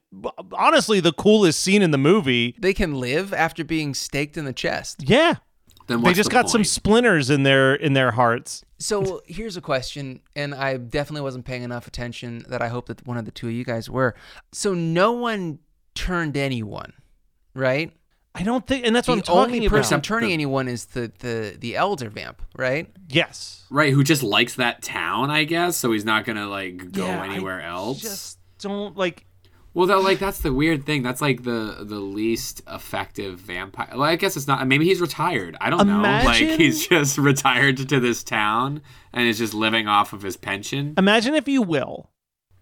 honestly 0.53 0.99
the 1.01 1.13
coolest 1.13 1.61
scene 1.61 1.83
in 1.83 1.91
the 1.91 1.99
movie. 1.99 2.55
They 2.59 2.73
can 2.73 2.99
live 2.99 3.35
after 3.35 3.65
being 3.65 3.95
staked 3.95 4.37
in 4.37 4.45
the 4.45 4.53
chest. 4.53 5.03
Yeah. 5.07 5.37
Then 5.87 6.03
They 6.03 6.15
just 6.15 6.31
the 6.31 6.35
got 6.35 6.49
some 6.49 6.65
splinters 6.65 7.29
in 7.29 7.43
their 7.43 7.75
in 7.75 7.93
their 7.93 8.13
hearts. 8.13 8.65
So 8.79 9.23
here's 9.27 9.57
a 9.57 9.61
question, 9.61 10.21
and 10.35 10.55
I 10.55 10.77
definitely 10.79 11.23
wasn't 11.23 11.45
paying 11.45 11.63
enough 11.63 11.87
attention 11.87 12.45
that 12.49 12.63
I 12.63 12.69
hope 12.69 12.87
that 12.87 13.07
one 13.07 13.17
of 13.17 13.25
the 13.25 13.31
two 13.31 13.49
of 13.49 13.53
you 13.53 13.65
guys 13.65 13.89
were. 13.91 14.15
So 14.53 14.75
no 14.75 15.13
one 15.13 15.59
turned 15.95 16.37
anyone, 16.37 16.93
right? 17.55 17.93
I 18.35 18.42
don't 18.42 18.66
think 18.66 18.85
and 18.87 18.94
that's 18.97 19.07
what 19.07 19.14
the 19.14 19.20
I'm 19.20 19.25
talking 19.25 19.55
only 19.55 19.66
about. 19.66 19.77
person 19.77 19.94
Except 19.99 20.05
turning 20.07 20.29
the- 20.29 20.35
anyone 20.35 20.68
is 20.68 20.87
the, 20.87 21.12
the 21.20 21.57
the 21.59 21.77
elder 21.77 22.11
vamp, 22.11 22.42
right? 22.57 22.90
Yes. 23.09 23.64
right 23.70 23.92
who 23.92 24.03
just 24.03 24.23
likes 24.23 24.55
that 24.57 24.83
town, 24.83 25.31
I 25.31 25.44
guess. 25.44 25.77
So 25.77 25.92
he's 25.92 26.05
not 26.05 26.25
gonna 26.25 26.49
like 26.49 26.90
go 26.92 27.07
Yeah, 27.07 27.23
I 27.23 27.27
anywhere 27.29 27.61
else. 27.62 28.01
Just 28.01 28.38
don't 28.59 28.97
like 28.97 29.25
Well, 29.73 29.87
that 29.87 29.99
like 30.03 30.18
that's 30.18 30.40
the 30.40 30.53
weird 30.53 30.85
thing. 30.85 31.03
That's 31.03 31.20
like 31.23 31.44
the 31.44 31.79
the 31.83 32.01
least 32.01 32.62
effective 32.68 33.38
vampire. 33.38 33.90
Well, 33.92 34.03
I 34.03 34.16
guess 34.16 34.37
it's 34.37 34.49
not. 34.49 34.66
Maybe 34.66 34.85
he's 34.85 35.01
retired. 35.01 35.57
I 35.61 35.70
don't 35.70 35.87
know. 35.87 36.01
Like 36.01 36.37
he's 36.37 36.88
just 36.88 37.18
retired 37.33 37.77
to 37.88 38.01
this 38.01 38.25
town 38.25 38.83
and 39.12 39.29
is 39.29 39.38
just 39.38 39.55
living 39.55 39.87
off 39.87 40.12
of 40.12 40.23
his 40.23 40.37
pension. 40.37 40.94
imagine 40.99 41.35
if 41.35 41.47
you 41.47 41.62
will 41.62 42.11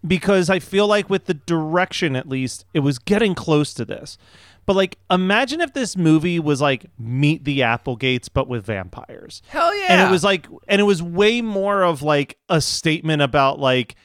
because 0.04 0.50
i 0.50 0.58
feel 0.58 0.88
like 0.88 1.08
with 1.08 1.26
the 1.26 1.34
direction 1.34 2.16
at 2.16 2.28
least 2.28 2.64
it 2.74 2.80
was 2.80 2.98
getting 2.98 3.36
close 3.36 3.72
to 3.72 3.84
this 3.84 4.18
but 4.66 4.76
like 4.76 4.98
imagine 5.10 5.60
if 5.60 5.72
this 5.72 5.96
movie 5.96 6.38
was 6.38 6.60
like 6.60 6.86
meet 6.98 7.44
the 7.44 7.62
applegates 7.62 8.28
but 8.28 8.48
with 8.48 8.64
vampires 8.64 9.42
Hell 9.48 9.74
yeah! 9.76 9.86
and 9.90 10.08
it 10.08 10.10
was 10.10 10.24
like 10.24 10.46
and 10.68 10.80
it 10.80 10.84
was 10.84 11.02
way 11.02 11.40
more 11.40 11.82
of 11.82 12.02
like 12.02 12.38
a 12.48 12.60
statement 12.60 13.22
about 13.22 13.58
like 13.58 13.96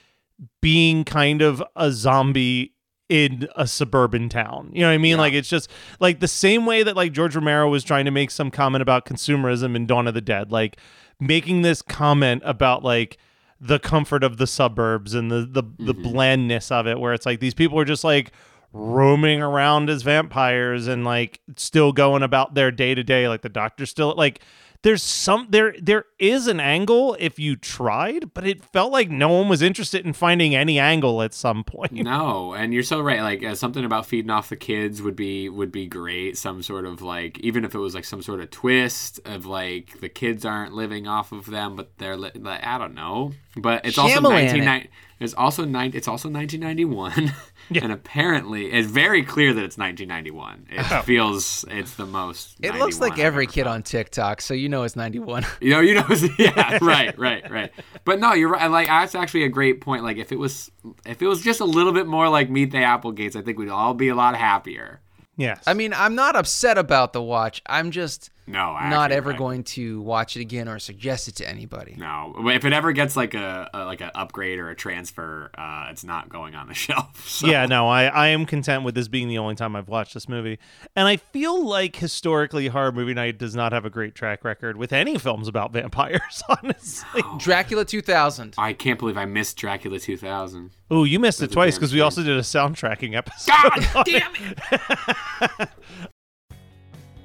being 0.62 1.04
kind 1.04 1.41
of 1.41 1.63
a 1.76 1.91
zombie 1.91 2.74
in 3.10 3.48
a 3.56 3.65
suburban 3.65 4.30
town. 4.30 4.70
You 4.74 4.82
know 4.82 4.88
what 4.88 4.93
I 4.93 4.98
mean? 4.98 5.17
Like 5.17 5.34
it's 5.34 5.50
just 5.50 5.70
like 6.00 6.20
the 6.20 6.28
same 6.28 6.65
way 6.65 6.84
that 6.84 6.96
like 6.96 7.13
George 7.13 7.36
Romero 7.36 7.70
was 7.70 7.84
trying 7.84 8.06
to 8.06 8.12
make 8.12 8.32
some 8.32 8.52
comment 8.52 8.82
about 8.82 9.06
consumerism 9.06 9.76
in 9.76 9.86
Dawn 9.86 10.08
of 10.08 10.13
the 10.13 10.22
Dead, 10.22 10.52
like 10.52 10.78
making 11.20 11.62
this 11.62 11.82
comment 11.82 12.41
about 12.46 12.84
like 12.84 13.17
the 13.60 13.80
comfort 13.80 14.24
of 14.24 14.38
the 14.38 14.48
suburbs 14.48 15.13
and 15.13 15.32
the 15.32 15.48
the, 15.50 15.63
the 15.80 15.93
mm-hmm. 15.93 16.04
blandness 16.04 16.72
of 16.72 16.86
it 16.86 17.00
where 17.00 17.13
it's 17.13 17.26
like 17.26 17.39
these 17.39 17.56
people 17.56 17.80
are 17.80 17.86
just 17.86 18.04
like 18.04 18.32
roaming 18.73 19.41
around 19.41 19.89
as 19.89 20.03
vampires 20.03 20.88
and 20.88 21.03
like 21.06 21.39
still 21.56 21.91
going 21.91 22.23
about 22.23 22.53
their 22.53 22.71
day 22.71 22.93
to 22.93 23.03
day 23.03 23.27
like 23.27 23.41
the 23.41 23.49
doctor's 23.49 23.89
still 23.89 24.13
like 24.15 24.41
there's 24.84 25.04
some 25.04 25.48
there 25.50 25.76
there 25.82 26.06
is 26.20 26.48
an 26.48 26.60
angle 26.60 27.16
if 27.20 27.38
you 27.40 27.56
tried 27.56 28.34
but 28.34 28.46
it 28.46 28.63
felt 28.63 28.92
like 28.92 29.10
no 29.10 29.30
one 29.30 29.50
was 29.50 29.62
interested 29.62 30.06
in 30.06 30.13
finding 30.13 30.56
any 30.56 30.80
angle 30.80 31.22
at 31.22 31.34
some 31.34 31.63
point 31.63 31.92
No, 31.92 32.54
and 32.54 32.74
you're 32.74 32.84
so 32.84 33.02
right. 33.02 33.22
Like 33.22 33.44
uh, 33.44 33.56
something 33.56 33.84
about 33.84 34.06
feeding 34.06 34.30
off 34.30 34.50
the 34.50 34.56
kids 34.56 35.02
would 35.02 35.16
be 35.16 35.50
would 35.50 35.72
be 35.72 35.88
great. 35.88 36.38
Some 36.38 36.62
sort 36.62 36.86
of 36.86 37.02
like 37.02 37.40
even 37.40 37.66
if 37.66 37.74
it 37.76 37.80
was 37.80 37.96
like 37.96 38.06
some 38.06 38.22
sort 38.22 38.40
of 38.40 38.50
twist 38.52 39.20
of 39.26 39.46
like 39.46 40.00
the 40.00 40.10
kids 40.10 40.46
aren't 40.46 40.74
living 40.74 41.08
off 41.08 41.32
of 41.32 41.46
them, 41.48 41.76
but 41.76 41.98
they're 41.98 42.18
li- 42.18 42.32
like, 42.36 42.66
I 42.66 42.78
don't 42.78 42.94
know. 42.94 43.34
But 43.56 43.86
it's 43.86 43.98
also 43.98 44.16
Shyamalan 44.16 44.44
it. 44.44 44.63
1990. 44.63 44.90
It's 45.20 45.34
also 45.34 45.66
nine. 45.66 45.92
It's 45.96 46.08
also 46.08 46.30
1991, 46.30 47.34
and 47.82 47.92
apparently 47.92 48.72
it's 48.72 48.88
very 48.88 49.24
clear 49.24 49.52
that 49.52 49.63
it's 49.63 49.76
1991. 49.78 50.68
It 50.70 51.04
feels 51.06 51.66
it's 51.70 51.96
the 51.96 52.06
most. 52.06 52.58
it 52.62 52.76
looks 52.76 53.00
like 53.00 53.13
I've 53.13 53.20
every 53.20 53.48
kid 53.48 53.63
felt. 53.63 53.74
on 53.74 53.84
TikTok, 53.84 54.42
so 54.42 54.54
you 54.54 54.66
know 54.69 54.84
it's 54.84 54.95
91. 54.95 55.45
You 55.62 55.71
know, 55.71 55.80
you 55.80 55.95
know, 55.95 56.06
yeah, 56.39 56.77
right, 56.82 57.17
right, 57.17 57.49
right. 57.49 57.71
But 58.06 58.19
no, 58.19 58.34
you're 58.34 58.49
right. 58.49 58.69
Like 58.69 58.88
that's 58.88 59.15
actually 59.15 59.43
a 59.43 59.49
great 59.49 59.82
point. 59.82 60.03
Like 60.03 60.17
if 60.17 60.32
it 60.32 60.39
was, 60.39 60.71
if 61.06 61.21
it 61.21 61.27
was 61.27 61.41
just 61.41 61.60
a 61.60 61.65
little 61.65 61.91
bit 61.93 62.08
more 62.08 62.30
like 62.30 62.49
Meet 62.49 62.71
the 62.71 62.80
Applegates, 62.84 63.36
I 63.36 63.41
think 63.41 63.58
we'd 63.58 63.69
all 63.69 63.93
be 63.93 64.10
a 64.10 64.15
lot 64.15 64.36
happier. 64.36 65.01
yes 65.36 65.63
I 65.67 65.73
mean, 65.73 65.93
I'm 65.93 66.15
not 66.15 66.36
upset 66.36 66.77
about 66.77 67.13
the 67.13 67.21
watch. 67.21 67.62
I'm 67.65 67.91
just 67.91 68.30
No, 68.47 68.71
I 68.71 68.89
not 68.89 69.12
ever 69.12 69.31
right. 69.31 69.38
going 69.38 69.63
to 69.65 70.01
watch 70.01 70.38
it 70.38 70.41
again 70.41 70.67
or 70.67 70.79
suggest 70.79 71.27
it 71.27 71.36
to 71.36 71.49
anybody. 71.49 71.95
No, 71.97 72.33
if 72.49 72.63
it 72.63 72.73
ever 72.73 72.93
gets 72.93 73.15
like 73.17 73.33
a, 73.33 73.69
a 73.73 73.86
like 73.86 74.01
an 74.01 74.12
upgrade 74.15 74.57
or 74.57 74.69
a 74.69 74.75
transfer, 74.75 75.51
uh, 75.57 75.88
it's 75.91 76.03
not 76.03 76.29
going 76.29 76.55
on 76.55 76.67
the 76.67 76.73
shelf. 76.88 77.27
So. 77.27 77.47
yeah 77.47 77.65
no 77.65 77.88
I, 77.88 78.05
I 78.05 78.27
am 78.27 78.45
content 78.45 78.83
with 78.83 78.95
this 78.95 79.07
being 79.07 79.27
the 79.27 79.38
only 79.38 79.55
time 79.55 79.75
i've 79.75 79.88
watched 79.88 80.13
this 80.13 80.29
movie 80.29 80.60
and 80.95 81.07
i 81.07 81.17
feel 81.17 81.65
like 81.65 81.95
historically 81.95 82.67
horror 82.67 82.91
movie 82.91 83.13
night 83.13 83.38
does 83.38 83.55
not 83.55 83.73
have 83.73 83.86
a 83.86 83.89
great 83.89 84.15
track 84.15 84.43
record 84.43 84.77
with 84.77 84.93
any 84.93 85.17
films 85.17 85.47
about 85.47 85.73
vampires 85.73 86.43
honestly 86.49 87.21
Dracula 87.38 87.86
2000. 87.86 88.55
I 88.57 88.73
can't 88.73 88.97
believe 88.99 89.17
I 89.17 89.25
missed 89.25 89.57
Dracula 89.57 89.99
2000. 89.99 90.71
oh 90.89 91.03
you 91.03 91.19
missed 91.19 91.41
it 91.41 91.51
twice 91.51 91.75
because 91.75 91.93
we 91.93 92.01
also 92.01 92.23
did 92.23 92.38
a 92.38 92.41
soundtracking 92.41 93.15
episode 93.15 93.51
God 93.51 94.05
damn 94.05 94.33
it! 94.36 95.69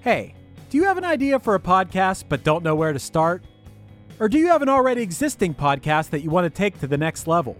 Hey, 0.00 0.34
do 0.72 0.78
you 0.78 0.84
have 0.84 0.96
an 0.96 1.04
idea 1.04 1.38
for 1.38 1.54
a 1.54 1.60
podcast 1.60 2.24
but 2.30 2.42
don't 2.44 2.64
know 2.64 2.74
where 2.74 2.94
to 2.94 2.98
start? 2.98 3.44
Or 4.18 4.26
do 4.26 4.38
you 4.38 4.46
have 4.46 4.62
an 4.62 4.70
already 4.70 5.02
existing 5.02 5.54
podcast 5.54 6.08
that 6.08 6.22
you 6.22 6.30
want 6.30 6.46
to 6.46 6.50
take 6.50 6.80
to 6.80 6.86
the 6.86 6.96
next 6.96 7.26
level? 7.26 7.58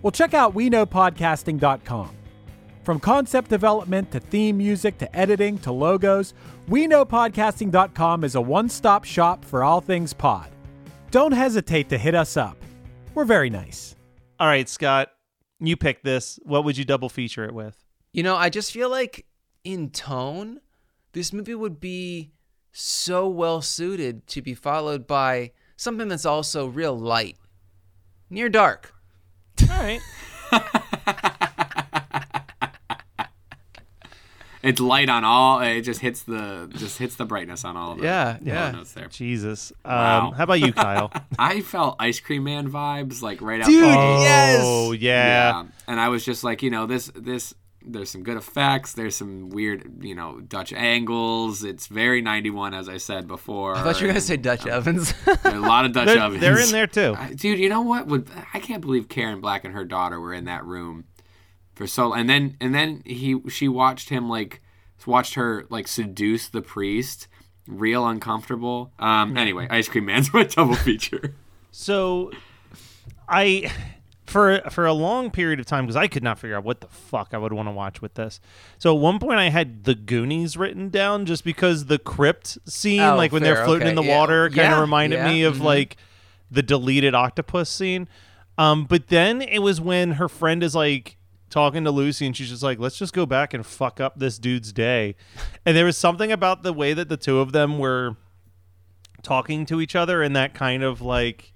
Well, 0.00 0.12
check 0.12 0.32
out 0.32 0.54
WeKnowPodcasting.com. 0.54 2.16
From 2.84 3.00
concept 3.00 3.50
development 3.50 4.10
to 4.12 4.20
theme 4.20 4.56
music 4.56 4.96
to 4.96 5.14
editing 5.14 5.58
to 5.58 5.72
logos, 5.72 6.32
WeKnowPodcasting.com 6.70 8.24
is 8.24 8.34
a 8.34 8.40
one 8.40 8.70
stop 8.70 9.04
shop 9.04 9.44
for 9.44 9.62
all 9.62 9.82
things 9.82 10.14
pod. 10.14 10.50
Don't 11.10 11.32
hesitate 11.32 11.90
to 11.90 11.98
hit 11.98 12.14
us 12.14 12.38
up. 12.38 12.56
We're 13.14 13.26
very 13.26 13.50
nice. 13.50 13.94
all 14.40 14.46
right 14.46 14.70
scott 14.70 15.10
you 15.60 15.76
picked 15.76 16.02
this 16.02 16.40
what 16.44 16.64
would 16.64 16.78
you 16.78 16.86
double 16.86 17.10
feature 17.10 17.44
it 17.44 17.52
with 17.52 17.76
You 18.14 18.22
know, 18.22 18.36
I 18.36 18.48
just 18.48 18.72
feel 18.72 18.88
like 18.88 19.26
in 19.64 19.90
tone, 19.90 20.60
this 21.12 21.30
movie 21.30 21.54
would 21.54 21.78
be 21.78 22.32
so 22.80 23.26
well 23.28 23.60
suited 23.60 24.24
to 24.28 24.40
be 24.40 24.54
followed 24.54 25.04
by 25.06 25.50
something 25.76 26.06
that's 26.08 26.24
also 26.24 26.66
real 26.68 26.96
light. 26.96 27.36
Near 28.30 28.48
dark. 28.48 28.94
all 29.62 29.68
right 29.68 30.00
It's 34.60 34.80
light 34.80 35.08
on 35.08 35.22
all. 35.24 35.60
It 35.60 35.82
just 35.82 36.00
hits 36.00 36.22
the 36.24 36.68
just 36.76 36.98
hits 36.98 37.14
the 37.14 37.24
brightness 37.24 37.64
on 37.64 37.76
all 37.76 37.92
of 37.92 37.98
the 37.98 38.04
Yeah, 38.04 38.38
yeah. 38.42 38.72
notes 38.72 38.92
there. 38.92 39.06
jesus 39.06 39.72
Wow. 39.84 40.28
um, 40.28 40.32
how 40.34 40.42
about 40.44 40.58
you 40.60 40.72
kyle 40.72 41.12
I 41.38 41.60
felt 41.60 41.94
Ice 42.00 42.18
Cream 42.18 42.42
Man 42.44 42.68
vibes 42.70 43.22
like 43.22 43.40
right 43.40 43.60
out. 43.60 43.66
Dude, 43.68 43.84
the 43.84 43.88
oh 43.96 44.92
yes! 44.92 45.00
yeah. 45.00 45.64
And 45.86 46.00
I 46.00 46.08
was 46.08 46.24
just 46.24 46.42
like, 46.42 46.62
you 46.62 46.70
know, 46.70 46.86
this 46.86 47.10
this 47.14 47.54
there's 47.92 48.10
some 48.10 48.22
good 48.22 48.36
effects. 48.36 48.92
There's 48.92 49.16
some 49.16 49.50
weird, 49.50 50.04
you 50.04 50.14
know, 50.14 50.40
Dutch 50.40 50.72
angles. 50.72 51.64
It's 51.64 51.86
very 51.86 52.20
91, 52.22 52.74
as 52.74 52.88
I 52.88 52.98
said 52.98 53.26
before. 53.26 53.76
I 53.76 53.82
thought 53.82 54.00
you 54.00 54.06
were 54.06 54.12
going 54.12 54.20
to 54.20 54.26
say 54.26 54.36
Dutch 54.36 54.66
ovens. 54.66 55.14
a 55.44 55.58
lot 55.58 55.84
of 55.84 55.92
Dutch 55.92 56.06
They're, 56.06 56.20
ovens. 56.20 56.40
they're 56.40 56.60
in 56.60 56.70
there 56.70 56.86
too 56.86 57.14
I- 57.18 57.32
Dude, 57.32 57.58
you 57.58 57.68
know 57.68 57.80
what? 57.82 58.06
Would 58.06 58.28
I 58.54 58.60
can't 58.60 58.80
believe 58.80 59.08
Karen 59.08 59.40
Black 59.40 59.64
and 59.64 59.74
her 59.74 59.84
daughter 59.84 60.20
were 60.20 60.34
in 60.34 60.44
that 60.44 60.64
room 60.64 61.04
for 61.74 61.86
so. 61.86 62.12
And 62.12 62.28
then 62.28 62.56
and 62.60 62.74
then 62.74 63.02
he 63.04 63.40
she 63.48 63.68
watched 63.68 64.08
him 64.10 64.28
like 64.28 64.60
watched 65.06 65.34
her 65.34 65.64
like 65.70 65.88
seduce 65.88 66.48
the 66.48 66.60
priest 66.62 67.28
real 67.66 68.06
uncomfortable. 68.06 68.92
Um, 68.98 69.36
anyway, 69.36 69.68
Ice 69.70 69.88
Cream 69.88 70.06
Man's 70.06 70.32
my 70.34 70.44
double 70.44 70.74
feature. 70.74 71.34
So, 71.70 72.32
I 73.28 73.70
for 74.28 74.60
for 74.70 74.86
a 74.86 74.92
long 74.92 75.30
period 75.30 75.58
of 75.58 75.66
time 75.66 75.84
because 75.86 75.96
I 75.96 76.06
could 76.06 76.22
not 76.22 76.38
figure 76.38 76.56
out 76.56 76.64
what 76.64 76.80
the 76.80 76.88
fuck 76.88 77.30
I 77.32 77.38
would 77.38 77.52
want 77.52 77.68
to 77.68 77.72
watch 77.72 78.02
with 78.02 78.14
this. 78.14 78.40
So 78.78 78.94
at 78.94 79.00
one 79.00 79.18
point 79.18 79.38
I 79.38 79.48
had 79.48 79.84
the 79.84 79.94
Goonies 79.94 80.56
written 80.56 80.90
down 80.90 81.24
just 81.24 81.44
because 81.44 81.86
the 81.86 81.98
crypt 81.98 82.58
scene, 82.68 83.00
Oh, 83.00 83.16
like 83.16 83.32
when 83.32 83.42
they're 83.42 83.64
floating 83.64 83.82
okay, 83.82 83.90
in 83.90 83.94
the 83.96 84.02
yeah. 84.02 84.18
water, 84.18 84.48
kind 84.48 84.60
of 84.60 84.64
Yeah, 84.78 84.80
reminded 84.80 85.16
yeah, 85.16 85.28
me 85.32 85.42
of 85.44 85.56
mhm. 85.56 85.64
like 85.64 85.96
the 86.50 86.62
deleted 86.62 87.14
octopus 87.14 87.70
scene. 87.70 88.08
Um, 88.58 88.84
but 88.84 89.08
then 89.08 89.40
it 89.40 89.60
was 89.60 89.80
when 89.80 90.12
her 90.12 90.28
friend 90.28 90.62
is 90.62 90.74
like 90.74 91.16
talking 91.48 91.84
to 91.84 91.90
Lucy 91.90 92.26
and 92.26 92.36
she's 92.36 92.50
just 92.50 92.62
like, 92.62 92.78
let's 92.78 92.98
just 92.98 93.14
go 93.14 93.24
back 93.24 93.54
and 93.54 93.64
fuck 93.64 94.00
up 94.00 94.18
this 94.18 94.38
dude's 94.38 94.72
day. 94.72 95.14
And 95.64 95.76
there 95.76 95.84
was 95.84 95.96
something 95.96 96.30
about 96.30 96.62
the 96.62 96.72
way 96.72 96.92
that 96.92 97.08
the 97.08 97.16
two 97.16 97.38
of 97.38 97.52
them 97.52 97.78
were 97.78 98.16
talking 99.22 99.64
to 99.66 99.80
each 99.80 99.96
other 99.96 100.22
in 100.22 100.34
that 100.34 100.54
kind 100.54 100.82
of 100.82 101.00
like 101.00 101.52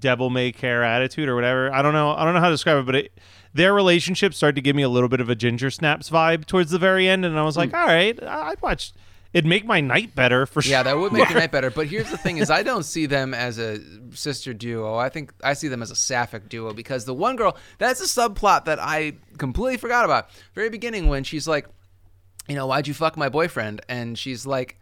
devil 0.00 0.30
may 0.30 0.52
care 0.52 0.82
attitude 0.82 1.28
or 1.28 1.34
whatever. 1.34 1.72
I 1.72 1.82
don't 1.82 1.92
know. 1.92 2.10
I 2.10 2.24
don't 2.24 2.34
know 2.34 2.40
how 2.40 2.48
to 2.48 2.54
describe 2.54 2.78
it, 2.78 2.86
but 2.86 2.94
it, 2.94 3.18
their 3.52 3.72
relationship 3.72 4.34
started 4.34 4.56
to 4.56 4.62
give 4.62 4.74
me 4.76 4.82
a 4.82 4.88
little 4.88 5.08
bit 5.08 5.20
of 5.20 5.28
a 5.28 5.34
Ginger 5.34 5.70
Snaps 5.70 6.10
vibe 6.10 6.44
towards 6.46 6.70
the 6.70 6.78
very 6.78 7.08
end, 7.08 7.24
and 7.24 7.38
I 7.38 7.42
was 7.42 7.56
like, 7.56 7.70
hmm. 7.70 7.76
all 7.76 7.86
right, 7.86 8.20
I- 8.22 8.50
I'd 8.50 8.62
watch. 8.62 8.92
It'd 9.32 9.46
make 9.46 9.64
my 9.66 9.80
night 9.80 10.14
better 10.14 10.46
for 10.46 10.62
sure. 10.62 10.70
Yeah, 10.70 10.84
that 10.84 10.96
would 10.96 11.12
make 11.12 11.28
your 11.28 11.40
night 11.40 11.50
better. 11.50 11.68
But 11.68 11.88
here's 11.88 12.08
the 12.08 12.16
thing: 12.16 12.38
is 12.38 12.50
I 12.50 12.62
don't 12.70 12.84
see 12.84 13.06
them 13.06 13.34
as 13.34 13.58
a 13.58 13.80
sister 14.12 14.54
duo. 14.54 14.94
I 14.96 15.08
think 15.08 15.32
I 15.42 15.54
see 15.54 15.66
them 15.66 15.82
as 15.82 15.90
a 15.90 15.96
sapphic 15.96 16.48
duo 16.48 16.72
because 16.72 17.04
the 17.04 17.14
one 17.14 17.34
girl 17.34 17.56
that's 17.78 18.00
a 18.00 18.04
subplot 18.04 18.66
that 18.66 18.78
I 18.78 19.14
completely 19.36 19.76
forgot 19.76 20.04
about. 20.04 20.28
Very 20.54 20.70
beginning 20.70 21.08
when 21.08 21.24
she's 21.24 21.48
like, 21.48 21.66
you 22.48 22.54
know, 22.54 22.68
why'd 22.68 22.86
you 22.86 22.94
fuck 22.94 23.16
my 23.16 23.28
boyfriend? 23.28 23.80
And 23.88 24.16
she's 24.16 24.46
like, 24.46 24.78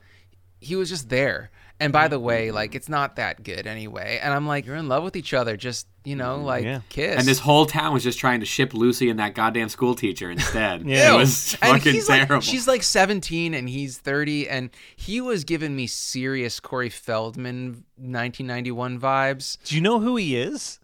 he 0.61 0.77
was 0.77 0.91
just 0.91 1.09
there. 1.09 1.51
And 1.83 1.93
by 1.93 2.09
the 2.09 2.19
way, 2.21 2.47
mm-hmm. 2.47 2.55
like 2.55 2.75
it's 2.75 2.89
not 2.89 3.17
that 3.17 3.43
good 3.43 3.67
anyway. 3.67 4.21
And 4.23 4.33
I'm 4.33 4.47
like, 4.47 4.67
you're 4.67 4.77
in 4.77 4.89
love 4.89 5.03
with 5.03 5.17
each 5.17 5.35
other. 5.35 5.57
Just 5.57 5.87
you 6.05 6.17
know, 6.17 6.39
mm, 6.39 6.45
like 6.45 6.65
Yeah. 6.65 6.81
kiss. 6.89 7.19
And 7.19 7.27
this 7.27 7.39
whole 7.39 7.67
town 7.67 7.93
was 7.93 8.03
just 8.03 8.19
trying 8.19 8.41
to 8.41 8.47
ship 8.47 8.75
Lucy 8.75 9.09
and 9.09 9.19
that 9.19 9.35
goddamn 9.35 9.69
school 9.69 9.95
teacher 9.95 10.31
instead. 10.31 10.83
Yeah. 10.93 11.15
It 11.15 11.17
was 11.17 11.57
and 11.63 11.73
fucking 11.73 11.95
he's 11.95 12.07
terrible. 12.07 12.37
Like, 12.37 12.43
she's 12.43 12.67
like 12.69 12.83
17 12.83 13.55
and 13.55 13.69
he's 13.69 13.99
30, 13.99 14.49
and 14.49 14.71
he 14.97 15.21
was 15.21 15.45
giving 15.45 15.75
me 15.75 15.87
serious 15.87 16.61
Corey 16.61 16.91
Feldman 16.91 17.85
1991 17.97 19.01
vibes. 19.01 19.59
Do 19.65 19.75
you 19.75 19.81
know 19.81 20.01
who 20.01 20.17
he 20.17 20.37
is? 20.37 20.81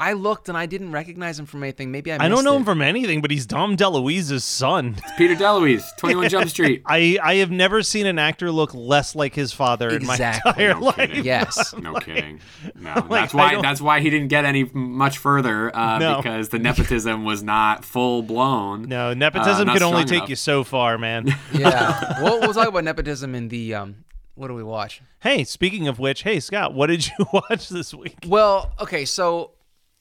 I 0.00 0.12
looked 0.12 0.48
and 0.48 0.56
I 0.56 0.66
didn't 0.66 0.92
recognize 0.92 1.40
him 1.40 1.46
from 1.46 1.62
anything. 1.64 1.90
Maybe 1.90 2.12
I 2.12 2.24
I 2.24 2.28
don't 2.28 2.44
know 2.44 2.52
it. 2.54 2.58
him 2.58 2.64
from 2.64 2.80
anything, 2.82 3.20
but 3.20 3.32
he's 3.32 3.46
Dom 3.46 3.76
DeLuise's 3.76 4.44
son. 4.44 4.94
It's 4.98 5.12
Peter 5.18 5.34
DeLuise, 5.34 5.84
21 5.98 6.28
Jump 6.28 6.48
Street. 6.50 6.82
I 6.86 7.18
I 7.20 7.34
have 7.36 7.50
never 7.50 7.82
seen 7.82 8.06
an 8.06 8.16
actor 8.16 8.52
look 8.52 8.72
less 8.74 9.16
like 9.16 9.34
his 9.34 9.52
father 9.52 9.88
Exactly. 9.90 10.50
in 10.50 10.56
my 10.68 10.72
entire 10.72 10.74
No 10.80 10.86
life. 10.86 10.96
kidding. 10.96 11.24
Yes. 11.24 11.74
No 11.78 11.94
kidding. 11.94 12.40
No, 12.76 12.94
Like, 12.94 13.08
that's 13.08 13.34
I 13.34 13.38
why. 13.38 13.52
don't- 13.52 13.62
That's 13.62 13.80
why 13.80 13.98
he 14.00 14.08
didn't 14.10 14.28
get 14.28 14.44
any 14.44 14.64
much 14.72 15.18
further 15.18 15.74
uh, 15.76 15.98
No. 15.98 16.16
because 16.18 16.50
the 16.50 16.58
nepotism 16.60 17.24
was 17.24 17.42
not 17.42 17.84
full 17.84 18.22
blown. 18.22 18.82
No, 18.82 19.10
Uh, 19.10 19.14
nepotism 19.14 19.66
not 19.66 19.74
can 19.78 19.82
only 19.82 20.04
take 20.04 20.18
enough. 20.18 20.28
you 20.30 20.36
so 20.36 20.62
far, 20.62 20.96
man. 20.96 21.34
yeah. 21.52 22.22
We'll, 22.22 22.40
we'll 22.40 22.54
talk 22.54 22.68
about 22.68 22.84
nepotism 22.84 23.34
in 23.34 23.48
the 23.48 23.74
um. 23.74 24.04
What 24.36 24.46
do 24.46 24.54
we 24.54 24.62
watch? 24.62 25.02
hey, 25.20 25.42
speaking 25.42 25.88
of 25.88 25.98
which, 25.98 26.22
hey 26.22 26.38
Scott, 26.38 26.72
what 26.72 26.86
did 26.86 27.08
you 27.08 27.26
watch 27.32 27.68
this 27.68 27.92
week? 27.92 28.14
Well, 28.24 28.70
okay, 28.80 29.04
so 29.04 29.50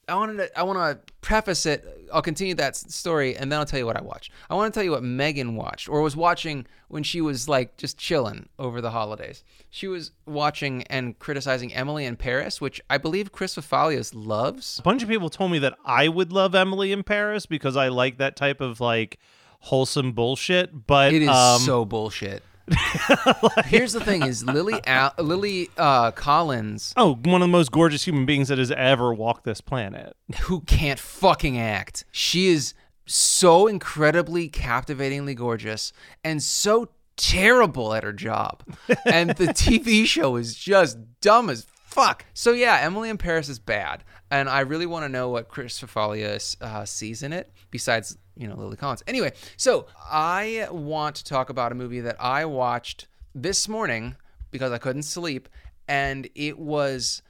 I 0.08 0.16
wanted 0.16 0.38
to 0.38 0.58
I 0.60 0.64
want 0.64 0.78
to 0.80 1.14
preface 1.22 1.66
it. 1.66 1.86
I'll 2.14 2.22
continue 2.22 2.56
that 2.56 2.76
story 2.78 3.36
and 3.36 3.52
then 3.52 3.60
I'll 3.60 3.66
tell 3.66 3.80
you 3.80 3.86
what 3.86 3.98
I 3.98 4.02
watched. 4.02 4.32
I 4.50 4.56
want 4.56 4.74
to 4.74 4.78
tell 4.78 4.84
you 4.84 4.92
what 4.92 5.04
Megan 5.04 5.56
watched 5.56 5.90
or 5.90 6.02
was 6.02 6.16
watching 6.16 6.66
when 6.88 7.04
she 7.04 7.20
was 7.20 7.50
like 7.50 7.76
just 7.76 7.98
chilling 7.98 8.48
over 8.58 8.80
the 8.80 8.92
holidays. 8.92 9.44
She 9.70 9.88
was 9.88 10.12
watching 10.26 10.84
and 10.84 11.20
criticizing 11.20 11.74
Emily 11.74 12.06
in 12.06 12.16
Paris, 12.16 12.62
which 12.62 12.80
I 12.90 12.98
believe 12.98 13.34
Chris 13.34 13.56
Fafalios 13.56 14.14
loves. 14.16 14.80
A 14.80 14.82
bunch 14.82 15.04
of 15.04 15.10
people 15.10 15.30
told 15.30 15.52
me 15.52 15.60
that 15.60 15.78
I 15.84 16.08
would 16.08 16.32
love 16.32 16.56
Emily 16.56 16.94
in 16.94 17.04
Paris 17.04 17.46
because 17.46 17.76
I 17.76 17.90
like 17.90 18.18
that 18.20 18.38
type 18.38 18.62
of 18.62 18.80
like 18.80 19.20
wholesome 19.60 20.14
bullshit. 20.14 20.88
But 20.88 21.14
It 21.14 21.24
is 21.24 21.30
um, 21.30 21.60
so 21.60 21.84
bullshit. 21.84 22.44
Here's 23.66 23.94
the 23.94 24.02
thing: 24.04 24.24
is 24.24 24.44
Lily 24.44 24.80
Al- 24.86 25.14
Lily 25.18 25.70
uh, 25.78 26.12
Collins, 26.12 26.94
oh, 26.98 27.16
one 27.24 27.42
of 27.42 27.48
the 27.48 27.52
most 27.52 27.72
gorgeous 27.72 28.06
human 28.06 28.26
beings 28.26 28.48
that 28.50 28.58
has 28.58 28.72
ever 28.72 29.14
walked 29.14 29.44
this 29.46 29.62
planet. 29.62 30.16
who 30.42 30.62
can't 30.62 31.00
fucking 31.00 31.58
act. 31.58 32.06
She 32.12 32.48
is 32.48 32.74
so 33.06 33.68
incredibly 33.68 34.50
captivatingly 34.50 35.34
gorgeous 35.36 35.94
and 36.24 36.44
so 36.44 36.90
terrible 37.16 37.94
at 37.94 38.04
her 38.04 38.14
job. 38.14 38.64
and 39.06 39.32
the 39.32 39.48
TV 39.48 40.06
show 40.06 40.36
is 40.36 40.56
just 40.56 40.98
dumb 41.22 41.50
as 41.50 41.66
fuck. 41.86 42.26
So 42.34 42.52
yeah, 42.52 42.80
Emily 42.82 43.10
in 43.10 43.18
Paris 43.18 43.50
is 43.50 43.60
bad, 43.60 44.04
and 44.30 44.50
I 44.50 44.60
really 44.62 44.86
want 44.86 45.06
to 45.06 45.10
know 45.10 45.30
what 45.30 45.48
Chris 45.48 45.80
Fafalios 45.82 46.62
uh, 46.62 46.86
sees 46.86 47.24
in 47.24 47.32
it. 47.34 47.52
Besides, 47.72 48.18
you 48.38 48.48
know, 48.48 48.56
Lily 48.56 48.78
Collins. 48.78 49.04
Anyway, 49.08 49.34
so 49.58 49.88
I 50.10 50.68
want 50.72 51.16
to 51.18 51.24
talk 51.24 51.50
about 51.50 51.72
a 51.72 51.76
movie 51.76 52.02
that 52.02 52.16
I 52.20 52.46
watched 52.46 53.08
this 53.34 53.68
morning 53.68 54.16
because 54.52 54.72
I 54.72 54.78
couldn't 54.78 55.04
sleep, 55.04 55.50
and 55.88 56.30
it 56.36 56.58
was 56.58 57.22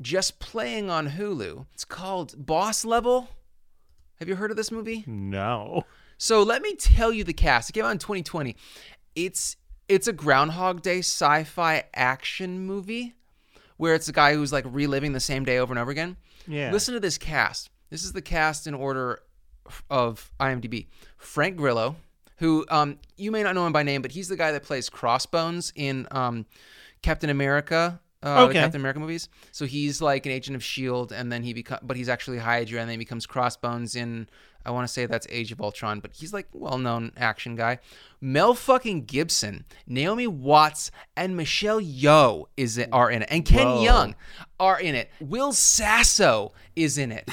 just 0.00 0.38
playing 0.38 0.90
on 0.90 1.10
Hulu. 1.10 1.66
It's 1.74 1.84
called 1.84 2.34
Boss 2.46 2.84
Level. 2.84 3.28
Have 4.18 4.28
you 4.28 4.36
heard 4.36 4.50
of 4.50 4.56
this 4.56 4.70
movie? 4.70 5.04
No. 5.06 5.84
So 6.18 6.42
let 6.42 6.62
me 6.62 6.74
tell 6.76 7.12
you 7.12 7.24
the 7.24 7.34
cast. 7.34 7.70
It 7.70 7.74
came 7.74 7.84
out 7.84 7.92
in 7.92 7.98
2020. 7.98 8.56
It's 9.14 9.56
it's 9.88 10.08
a 10.08 10.12
Groundhog 10.12 10.82
Day 10.82 10.98
sci-fi 10.98 11.84
action 11.94 12.60
movie 12.60 13.14
where 13.76 13.94
it's 13.94 14.08
a 14.08 14.12
guy 14.12 14.34
who's 14.34 14.52
like 14.52 14.64
reliving 14.68 15.12
the 15.12 15.20
same 15.20 15.44
day 15.44 15.58
over 15.58 15.72
and 15.72 15.78
over 15.78 15.90
again. 15.90 16.16
Yeah. 16.48 16.72
Listen 16.72 16.94
to 16.94 17.00
this 17.00 17.18
cast. 17.18 17.70
This 17.90 18.04
is 18.04 18.12
the 18.12 18.22
cast 18.22 18.66
in 18.66 18.74
order 18.74 19.20
of 19.90 20.32
IMDb. 20.40 20.86
Frank 21.16 21.56
Grillo, 21.56 21.96
who 22.38 22.64
um, 22.68 22.98
you 23.16 23.30
may 23.30 23.42
not 23.42 23.54
know 23.54 23.66
him 23.66 23.72
by 23.72 23.82
name, 23.82 24.02
but 24.02 24.12
he's 24.12 24.28
the 24.28 24.36
guy 24.36 24.52
that 24.52 24.62
plays 24.62 24.88
Crossbones 24.88 25.72
in 25.74 26.06
um, 26.10 26.46
Captain 27.02 27.30
America. 27.30 28.00
Uh, 28.22 28.46
the 28.46 28.54
Captain 28.54 28.80
America 28.80 28.98
movies. 28.98 29.28
So 29.52 29.66
he's 29.66 30.00
like 30.00 30.26
an 30.26 30.32
agent 30.32 30.56
of 30.56 30.64
Shield, 30.64 31.12
and 31.12 31.30
then 31.30 31.42
he 31.42 31.52
become, 31.52 31.78
but 31.82 31.96
he's 31.96 32.08
actually 32.08 32.38
Hydra, 32.38 32.80
and 32.80 32.88
then 32.88 32.94
he 32.94 32.98
becomes 32.98 33.26
Crossbones 33.26 33.94
in. 33.94 34.28
I 34.64 34.70
want 34.70 34.84
to 34.84 34.92
say 34.92 35.06
that's 35.06 35.28
Age 35.30 35.52
of 35.52 35.60
Ultron, 35.60 36.00
but 36.00 36.12
he's 36.12 36.32
like 36.32 36.48
well-known 36.52 37.12
action 37.16 37.54
guy. 37.54 37.78
Mel 38.20 38.52
fucking 38.52 39.04
Gibson, 39.04 39.64
Naomi 39.86 40.26
Watts, 40.26 40.90
and 41.16 41.36
Michelle 41.36 41.80
Yeoh 41.80 42.46
is 42.56 42.76
it, 42.76 42.88
are 42.90 43.08
in 43.08 43.22
it, 43.22 43.28
and 43.30 43.44
Ken 43.44 43.64
Whoa. 43.64 43.84
Jeong 43.84 44.14
are 44.58 44.80
in 44.80 44.96
it. 44.96 45.08
Will 45.20 45.52
Sasso 45.52 46.52
is 46.74 46.98
in 46.98 47.12
it. 47.12 47.30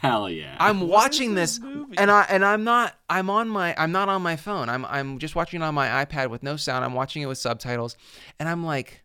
Hell 0.00 0.30
yeah. 0.30 0.56
I'm 0.58 0.88
watching 0.88 1.34
this, 1.34 1.58
and 1.58 2.10
I 2.10 2.24
and 2.30 2.42
I'm 2.42 2.64
not 2.64 2.96
I'm 3.10 3.28
on 3.28 3.50
my 3.50 3.74
I'm 3.76 3.92
not 3.92 4.08
on 4.08 4.22
my 4.22 4.34
phone. 4.34 4.70
I'm 4.70 4.86
I'm 4.86 5.18
just 5.18 5.34
watching 5.34 5.60
it 5.60 5.64
on 5.64 5.74
my 5.74 6.06
iPad 6.06 6.30
with 6.30 6.42
no 6.42 6.56
sound. 6.56 6.86
I'm 6.86 6.94
watching 6.94 7.20
it 7.20 7.26
with 7.26 7.36
subtitles, 7.36 7.98
and 8.38 8.48
I'm 8.48 8.64
like, 8.64 9.04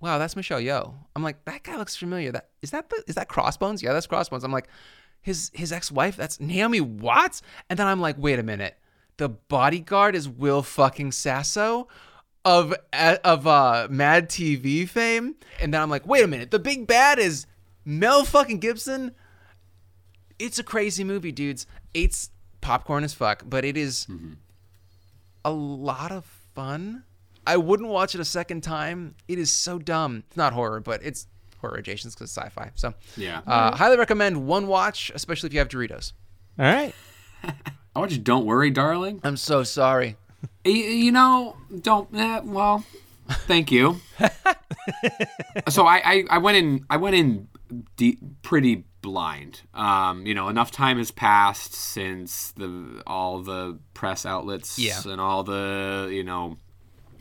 wow, 0.00 0.16
that's 0.16 0.36
Michelle 0.36 0.58
Yeoh. 0.58 0.94
I'm 1.14 1.22
like, 1.22 1.44
that 1.44 1.64
guy 1.64 1.76
looks 1.76 1.96
familiar. 1.96 2.32
That 2.32 2.48
is 2.62 2.70
that 2.70 2.88
the 2.88 3.04
is 3.08 3.16
that 3.16 3.28
Crossbones? 3.28 3.82
Yeah, 3.82 3.92
that's 3.92 4.06
Crossbones. 4.06 4.42
I'm 4.42 4.52
like, 4.52 4.68
his 5.20 5.50
his 5.52 5.70
ex 5.70 5.92
wife. 5.92 6.16
That's 6.16 6.40
Naomi 6.40 6.80
Watts. 6.80 7.42
And 7.68 7.78
then 7.78 7.86
I'm 7.86 8.00
like, 8.00 8.16
wait 8.16 8.38
a 8.38 8.42
minute, 8.42 8.78
the 9.18 9.28
bodyguard 9.28 10.14
is 10.14 10.26
Will 10.30 10.62
fucking 10.62 11.12
Sasso. 11.12 11.88
Of 12.42 12.72
of 12.94 13.46
uh 13.46 13.88
Mad 13.90 14.30
TV 14.30 14.88
fame, 14.88 15.34
and 15.60 15.74
then 15.74 15.82
I'm 15.82 15.90
like, 15.90 16.06
wait 16.06 16.24
a 16.24 16.26
minute, 16.26 16.50
the 16.50 16.58
big 16.58 16.86
bad 16.86 17.18
is 17.18 17.44
Mel 17.84 18.24
fucking 18.24 18.60
Gibson 18.60 19.14
it's 20.40 20.58
a 20.58 20.62
crazy 20.64 21.04
movie, 21.04 21.32
dudes. 21.32 21.66
It's 21.94 22.30
popcorn 22.60 23.04
as 23.04 23.14
fuck, 23.14 23.42
but 23.46 23.64
it 23.64 23.76
is 23.76 24.06
a 25.44 25.50
lot 25.50 26.12
of 26.12 26.24
fun. 26.54 27.04
I 27.46 27.56
wouldn't 27.56 27.88
watch 27.88 28.14
it 28.14 28.20
a 28.20 28.24
second 28.24 28.62
time. 28.62 29.14
It 29.28 29.38
is 29.38 29.50
so 29.50 29.78
dumb. 29.78 30.24
It's 30.28 30.36
not 30.36 30.52
horror, 30.52 30.80
but 30.80 31.02
it's 31.02 31.26
horror 31.60 31.76
adjacent 31.76 32.14
because 32.14 32.30
it's 32.30 32.38
sci-fi. 32.38 32.70
So 32.74 32.94
Yeah. 33.16 33.40
uh, 33.46 33.74
highly 33.76 33.96
recommend 33.96 34.46
one 34.46 34.66
watch, 34.66 35.10
especially 35.14 35.48
if 35.48 35.52
you 35.52 35.58
have 35.58 35.68
Doritos. 35.68 36.12
All 36.58 36.66
right. 36.66 36.94
I 37.42 37.98
want 37.98 38.12
you. 38.12 38.18
Don't 38.18 38.44
worry, 38.44 38.70
darling. 38.70 39.20
I'm 39.24 39.36
so 39.36 39.62
sorry. 39.64 40.16
Y- 40.64 40.72
You 40.72 41.12
know, 41.12 41.56
don't. 41.80 42.08
Eh, 42.14 42.40
well, 42.44 42.84
thank 43.46 43.70
you. 43.72 44.00
so 45.68 45.86
I, 45.86 45.96
I, 46.04 46.24
I 46.30 46.38
went 46.38 46.56
in. 46.56 46.84
I 46.90 46.96
went 46.98 47.16
in 47.16 47.48
de- 47.96 48.18
pretty 48.42 48.84
blind. 49.02 49.62
Um, 49.74 50.26
you 50.26 50.34
know, 50.34 50.48
enough 50.48 50.70
time 50.70 50.98
has 50.98 51.10
passed 51.10 51.74
since 51.74 52.52
the 52.52 53.02
all 53.06 53.40
the 53.42 53.78
press 53.94 54.24
outlets 54.26 54.78
Yeah. 54.78 55.00
and 55.06 55.20
all 55.20 55.42
the 55.44 56.08
you 56.12 56.24
know 56.24 56.58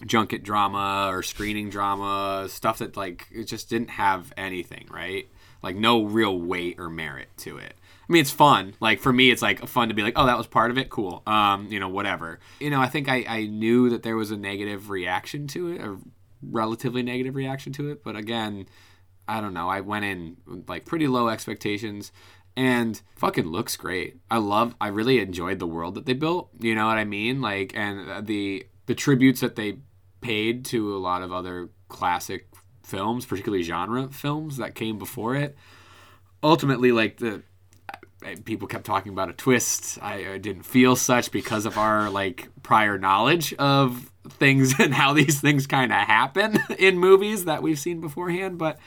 junket 0.06 0.44
drama 0.44 1.10
or 1.12 1.22
screening 1.24 1.70
drama 1.70 2.48
stuff 2.50 2.78
that 2.80 2.96
like 2.96 3.28
it 3.32 3.44
just 3.46 3.70
didn't 3.70 3.90
have 3.90 4.32
anything 4.38 4.88
right 4.90 5.28
like 5.62 5.76
no 5.76 6.04
real 6.06 6.40
weight 6.40 6.80
or 6.80 6.90
merit 6.90 7.28
to 7.36 7.58
it 7.58 7.74
I 8.08 8.12
mean, 8.12 8.22
it's 8.22 8.32
fun. 8.32 8.74
Like 8.80 9.02
for 9.02 9.14
me, 9.14 9.30
it's 9.30 9.44
like 9.44 9.68
fun 9.68 9.90
to 9.90 9.94
be 9.94 10.02
like, 10.02 10.14
oh, 10.16 10.26
that 10.26 10.36
was 10.36 10.48
part 10.48 10.72
of 10.72 10.80
it. 10.80 10.90
Cool. 10.90 11.22
Um, 11.28 11.68
you 11.68 11.80
know, 11.80 11.90
whatever. 11.90 12.40
You 12.60 12.72
know, 12.72 12.82
I 12.82 12.88
think 12.88 13.08
I, 13.08 13.24
I 13.28 13.46
knew 13.46 13.92
that 13.92 14.02
there 14.02 14.16
was 14.16 14.32
a 14.32 14.36
negative 14.36 14.90
reaction 14.90 15.46
to 15.50 15.74
it, 15.74 15.80
a 15.80 15.96
relatively 16.42 17.04
negative 17.04 17.36
reaction 17.36 17.72
to 17.74 17.92
it. 17.92 18.04
But 18.04 18.16
again, 18.16 18.66
I 19.30 19.42
don't 19.42 19.54
know. 19.54 19.70
I 19.70 19.82
went 19.82 20.06
in 20.06 20.38
with, 20.48 20.68
like 20.68 20.86
pretty 20.86 21.08
low 21.08 21.30
expectations 21.30 22.12
and 22.58 23.00
fucking 23.16 23.46
looks 23.46 23.78
great. 23.78 24.18
I 24.30 24.38
love 24.38 24.76
I 24.82 24.88
really 24.88 25.20
enjoyed 25.20 25.60
the 25.60 25.68
world 25.68 25.94
that 25.96 26.06
they 26.06 26.14
built, 26.14 26.50
you 26.60 26.74
know 26.74 26.88
what 26.88 26.98
I 26.98 27.06
mean? 27.06 27.40
Like 27.40 27.72
and 27.76 28.26
the 28.26 28.66
the 28.88 28.96
tributes 28.96 29.42
that 29.42 29.56
they 29.56 29.78
paid 30.22 30.66
to 30.66 30.96
a 30.96 30.98
lot 30.98 31.22
of 31.22 31.32
other 31.32 31.70
classic 31.90 32.50
films, 32.84 33.26
particularly 33.26 33.64
genre 33.64 34.10
films 34.10 34.58
that 34.58 34.74
came 34.74 34.98
before 34.98 35.36
it. 35.36 35.56
Ultimately 36.42 36.92
like 36.92 37.18
the 37.18 37.44
people 38.46 38.68
kept 38.68 38.86
talking 38.86 39.12
about 39.14 39.30
a 39.30 39.34
twist. 39.34 40.00
I, 40.02 40.34
I 40.34 40.38
didn't 40.40 40.64
feel 40.64 40.96
such 40.96 41.32
because 41.32 41.66
of 41.66 41.78
our 41.78 42.10
like 42.10 42.50
prior 42.64 42.98
knowledge 42.98 43.54
of 43.54 44.12
things 44.28 44.74
and 44.80 44.94
how 44.94 45.14
these 45.14 45.40
things 45.40 45.68
kind 45.68 45.92
of 45.92 46.00
happen 46.00 46.60
in 46.80 46.98
movies 46.98 47.46
that 47.46 47.62
we've 47.62 47.80
seen 47.80 48.02
beforehand, 48.02 48.58
but 48.58 48.80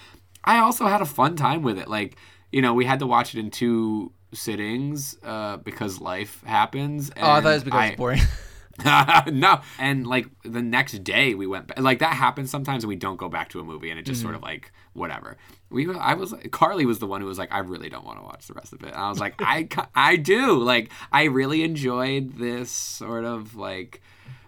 I 0.44 0.58
also 0.58 0.86
had 0.86 1.00
a 1.00 1.06
fun 1.06 1.36
time 1.36 1.62
with 1.62 1.78
it. 1.78 1.88
Like, 1.88 2.16
you 2.50 2.62
know, 2.62 2.74
we 2.74 2.84
had 2.84 2.98
to 3.00 3.06
watch 3.06 3.34
it 3.34 3.40
in 3.40 3.50
two 3.50 4.12
sittings 4.32 5.16
uh, 5.22 5.58
because 5.58 6.00
life 6.00 6.42
happens. 6.44 7.10
Oh, 7.16 7.30
I 7.30 7.40
thought 7.40 7.50
it 7.50 7.54
was 7.54 7.64
because 7.64 7.80
I- 7.80 7.86
it's 7.88 7.96
boring. 7.96 8.20
no, 8.86 9.60
and 9.78 10.06
like 10.06 10.26
the 10.44 10.62
next 10.62 11.04
day 11.04 11.34
we 11.34 11.46
went 11.46 11.66
back. 11.66 11.78
Like 11.78 11.98
that 11.98 12.14
happens 12.14 12.50
sometimes, 12.50 12.84
and 12.84 12.88
we 12.88 12.96
don't 12.96 13.18
go 13.18 13.28
back 13.28 13.50
to 13.50 13.60
a 13.60 13.64
movie, 13.64 13.90
and 13.90 13.98
it 13.98 14.06
just 14.06 14.20
Mm-hmm. 14.20 14.28
sort 14.28 14.34
of 14.34 14.42
like 14.42 14.72
whatever. 14.94 15.36
We, 15.68 15.92
I 15.94 16.14
was 16.14 16.34
Carly 16.52 16.86
was 16.86 16.98
the 16.98 17.06
one 17.06 17.20
who 17.20 17.26
was 17.26 17.38
like, 17.38 17.52
I 17.52 17.58
really 17.58 17.90
don't 17.90 18.04
want 18.04 18.18
to 18.18 18.24
watch 18.24 18.46
the 18.46 18.54
rest 18.54 18.72
of 18.72 18.82
it. 18.82 18.88
And 18.88 18.96
I 18.96 19.10
was 19.10 19.20
like, 19.20 19.34
I, 19.40 19.68
I 19.94 20.16
do. 20.16 20.58
Like, 20.58 20.90
I 21.12 21.24
really 21.24 21.62
enjoyed 21.64 22.38
this 22.38 22.70
sort 22.70 23.24
of 23.26 23.54
like 23.56 24.00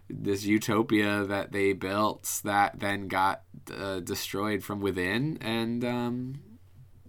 this 0.09 0.45
utopia 0.45 1.25
that 1.25 1.53
they 1.53 1.73
built 1.73 2.40
that 2.45 2.81
then 2.81 3.09
got 3.09 3.43
uh, 3.77 4.01
destroyed 4.01 4.62
from 4.62 4.81
within, 4.81 5.38
and 5.40 5.85
um, 5.85 6.35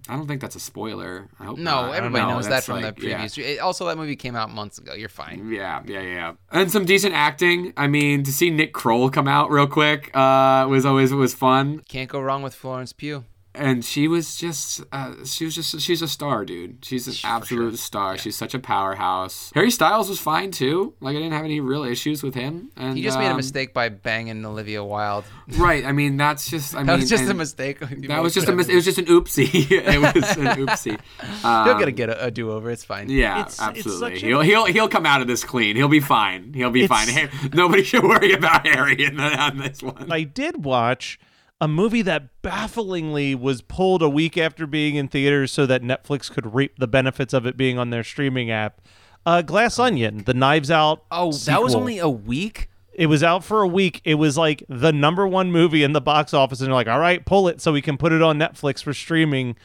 I 0.08 0.16
don't 0.16 0.28
think 0.28 0.42
that's 0.42 0.56
a 0.56 0.60
spoiler. 0.60 1.30
I 1.40 1.46
hope 1.46 1.58
no, 1.58 1.88
not. 1.88 1.96
Everybody 1.96 2.26
know. 2.26 2.36
knows 2.36 2.48
that 2.48 2.64
from 2.64 2.82
like- 2.82 2.96
the 2.98 3.08
yeah. 3.08 3.58
Also, 3.58 3.88
that 3.88 3.98
movie 3.98 4.16
came 4.16 4.36
out 4.36 4.52
months 4.52 4.78
ago. 4.78 4.94
You're 4.94 5.10
fine. 5.10 5.52
Yeah, 5.52 5.82
yeah, 5.86 6.02
yeah. 6.02 6.34
And 6.52 6.72
some 6.72 6.86
decent 6.86 7.16
acting. 7.16 7.74
I 7.76 7.88
mean, 7.88 8.24
to 8.24 8.32
see 8.32 8.50
Nick 8.52 8.72
Kroll 8.72 9.10
come 9.10 9.28
out 9.28 9.50
real 9.50 9.68
quick 9.68 10.16
uh, 10.16 10.68
was 10.70 10.86
always 10.86 11.12
was 11.12 11.34
fun. 11.34 11.80
Can't 11.90 12.10
go 12.10 12.20
wrong 12.20 12.44
with 12.44 12.54
Florence 12.54 12.94
Pugh. 12.94 13.24
And 13.58 13.84
she 13.86 14.08
was 14.08 14.36
just, 14.36 14.84
uh, 14.92 15.14
she 15.26 15.46
was 15.46 15.56
just, 15.56 15.80
she's 15.82 16.02
a 16.02 16.08
star, 16.08 16.46
dude. 16.46 16.84
She's 16.84 17.08
an 17.08 17.16
absolute 17.24 17.78
star. 17.80 18.18
She's 18.18 18.36
such 18.36 18.54
a 18.54 18.60
powerhouse. 18.60 19.52
Harry 19.56 19.72
Styles 19.72 20.10
was 20.10 20.20
fine 20.20 20.52
too. 20.52 20.94
Like 21.00 21.16
I 21.16 21.20
didn't 21.20 21.34
have 21.34 21.46
any 21.46 21.60
real 21.60 21.84
issues 21.84 22.22
with 22.24 22.36
him. 22.36 22.70
And 22.76 22.98
He 22.98 23.04
just 23.04 23.18
made 23.18 23.28
a 23.28 23.32
um, 23.32 23.38
mistake 23.38 23.74
by 23.74 23.90
banging 23.90 24.46
Olivia 24.46 24.84
Wilde. 24.84 25.26
Right. 25.58 25.86
I 25.86 25.92
mean, 25.92 26.18
that's 26.18 26.50
just. 26.50 26.74
I 26.76 26.80
That 26.80 26.94
mean, 26.94 27.00
was 27.02 27.10
just 27.10 27.30
a 27.30 27.34
mistake. 27.36 27.80
That 27.80 28.22
was 28.24 28.34
just 28.34 28.48
a. 28.50 28.52
Mis- 28.56 28.68
it 28.68 28.74
was 28.76 28.84
just 28.84 28.98
an 28.98 29.06
oopsie. 29.06 29.48
it 29.72 30.00
was 30.02 30.38
an 30.38 30.46
oopsie. 30.66 31.00
Um, 31.46 31.66
He'll 31.68 31.78
get 31.78 31.88
a, 31.88 31.92
get 31.92 32.10
a, 32.10 32.26
a 32.26 32.32
do 32.32 32.52
over. 32.52 32.72
It's 32.72 32.84
fine. 32.84 33.10
Yeah, 33.10 33.42
It's- 33.42 33.54
it's 33.54 33.62
absolutely. 33.62 34.16
such 34.16 34.24
a- 34.24 34.26
he'll 34.26 34.42
he'll 34.42 34.66
he'll 34.66 34.88
come 34.90 35.06
out 35.06 35.22
of 35.22 35.28
this 35.28 35.44
clean. 35.44 35.76
He'll 35.76 35.88
be 35.88 36.00
fine. 36.00 36.54
He'll 36.54 36.72
be 36.72 36.88
fine. 36.88 37.10
It's- 37.10 37.32
Hey, 37.32 37.50
nobody 37.54 37.84
should 37.84 38.04
worry 38.04 38.34
about 38.34 38.66
Harry 38.68 39.06
in 39.06 39.18
the, 39.18 39.24
on 39.24 39.58
this 39.60 39.82
one. 39.84 40.12
I 40.12 40.24
did 40.24 40.66
watch 40.66 41.20
a 41.66 41.68
movie 41.68 42.04
that 42.04 42.30
bafflingly 42.44 43.34
was 43.34 43.64
pulled 43.64 44.04
a 44.04 44.08
week 44.08 44.38
after 44.38 44.68
being 44.68 44.94
in 44.94 45.08
theaters 45.08 45.52
so 45.52 45.66
that 45.66 45.82
Netflix 45.82 46.32
could 46.32 46.54
reap 46.54 46.78
the 46.78 46.88
benefits 46.88 47.34
of 47.34 47.48
it 47.48 47.58
being 47.58 47.80
on 47.80 47.90
their 47.90 48.04
streaming 48.04 48.52
app. 48.52 48.82
Uh, 49.26 49.42
Glass 49.42 49.80
Onion, 49.80 50.26
the 50.26 50.36
Knives 50.36 50.70
Out. 50.70 51.04
Oh, 51.10 51.32
that 51.32 51.64
was 51.64 51.74
only 51.74 51.98
a 51.98 52.08
week. 52.08 52.70
It 52.94 53.08
was 53.08 53.24
out 53.24 53.44
for 53.44 53.64
a 53.64 53.68
week. 53.68 54.00
It 54.04 54.14
was 54.14 54.38
like 54.38 54.64
the 54.70 54.94
number 54.94 55.28
one 55.28 55.52
movie 55.52 55.82
in 55.82 55.94
the 55.94 56.02
box 56.02 56.36
office, 56.36 56.60
and 56.60 56.68
they're 56.68 56.76
like, 56.76 56.88
"All 56.88 57.00
right, 57.00 57.26
pull 57.26 57.48
it 57.48 57.60
so 57.60 57.74
we 57.74 57.82
can 57.82 57.98
put 57.98 58.12
it 58.12 58.22
on 58.22 58.38
Netflix 58.38 58.84
for 58.84 58.94
streaming," 58.94 59.56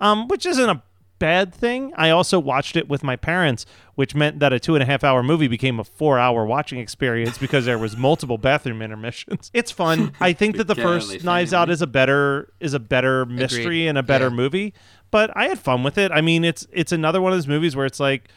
um, 0.00 0.28
which 0.28 0.46
isn't 0.46 0.70
a 0.70 0.80
bad 1.18 1.54
thing. 1.54 1.92
I 1.96 2.10
also 2.10 2.38
watched 2.38 2.76
it 2.76 2.88
with 2.88 3.02
my 3.02 3.16
parents, 3.16 3.66
which 3.94 4.14
meant 4.14 4.38
that 4.40 4.52
a 4.52 4.60
two 4.60 4.74
and 4.74 4.82
a 4.82 4.86
half 4.86 5.02
hour 5.04 5.22
movie 5.22 5.48
became 5.48 5.78
a 5.80 5.84
four 5.84 6.18
hour 6.18 6.44
watching 6.46 6.78
experience 6.78 7.38
because 7.38 7.64
there 7.64 7.78
was 7.78 7.96
multiple 7.96 8.38
bathroom 8.38 8.80
intermissions. 8.82 9.50
It's 9.54 9.70
fun. 9.70 10.12
I 10.20 10.32
think 10.32 10.56
that 10.56 10.66
the 10.68 10.74
first 10.74 11.24
Knives 11.24 11.52
Out 11.52 11.70
is 11.70 11.82
a 11.82 11.86
better 11.86 12.52
is 12.60 12.74
a 12.74 12.78
better 12.80 13.26
mystery 13.26 13.86
and 13.86 13.98
a 13.98 14.02
better 14.02 14.26
Yeah. 14.28 14.30
movie, 14.36 14.74
but 15.10 15.30
I 15.36 15.48
had 15.48 15.58
fun 15.58 15.82
with 15.82 15.98
it. 15.98 16.10
I 16.12 16.20
mean, 16.20 16.44
it's 16.44 16.66
it's 16.72 16.92
another 16.92 17.20
one 17.20 17.32
of 17.32 17.36
those 17.38 17.48
movies 17.48 17.74
where 17.74 17.86
it's 17.86 18.00
like 18.00 18.28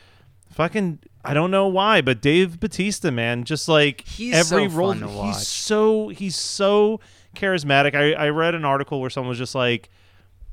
fucking 0.51 0.99
I 1.23 1.33
don't 1.33 1.51
know 1.51 1.67
why, 1.67 2.01
but 2.01 2.19
Dave 2.21 2.59
Bautista, 2.59 3.11
man, 3.11 3.43
just 3.43 3.67
like 3.69 4.01
He's 4.07 4.33
every 4.33 4.67
so 4.69 4.75
role, 4.75 4.93
fun 4.93 5.01
to 5.01 5.07
watch. 5.07 5.35
he's 5.37 5.47
so 5.47 6.07
he's 6.09 6.35
so 6.35 6.99
charismatic. 7.35 7.93
I, 7.95 8.13
I 8.13 8.29
read 8.29 8.55
an 8.55 8.65
article 8.65 8.99
where 8.99 9.09
someone 9.09 9.29
was 9.29 9.37
just 9.37 9.55
like, 9.55 9.89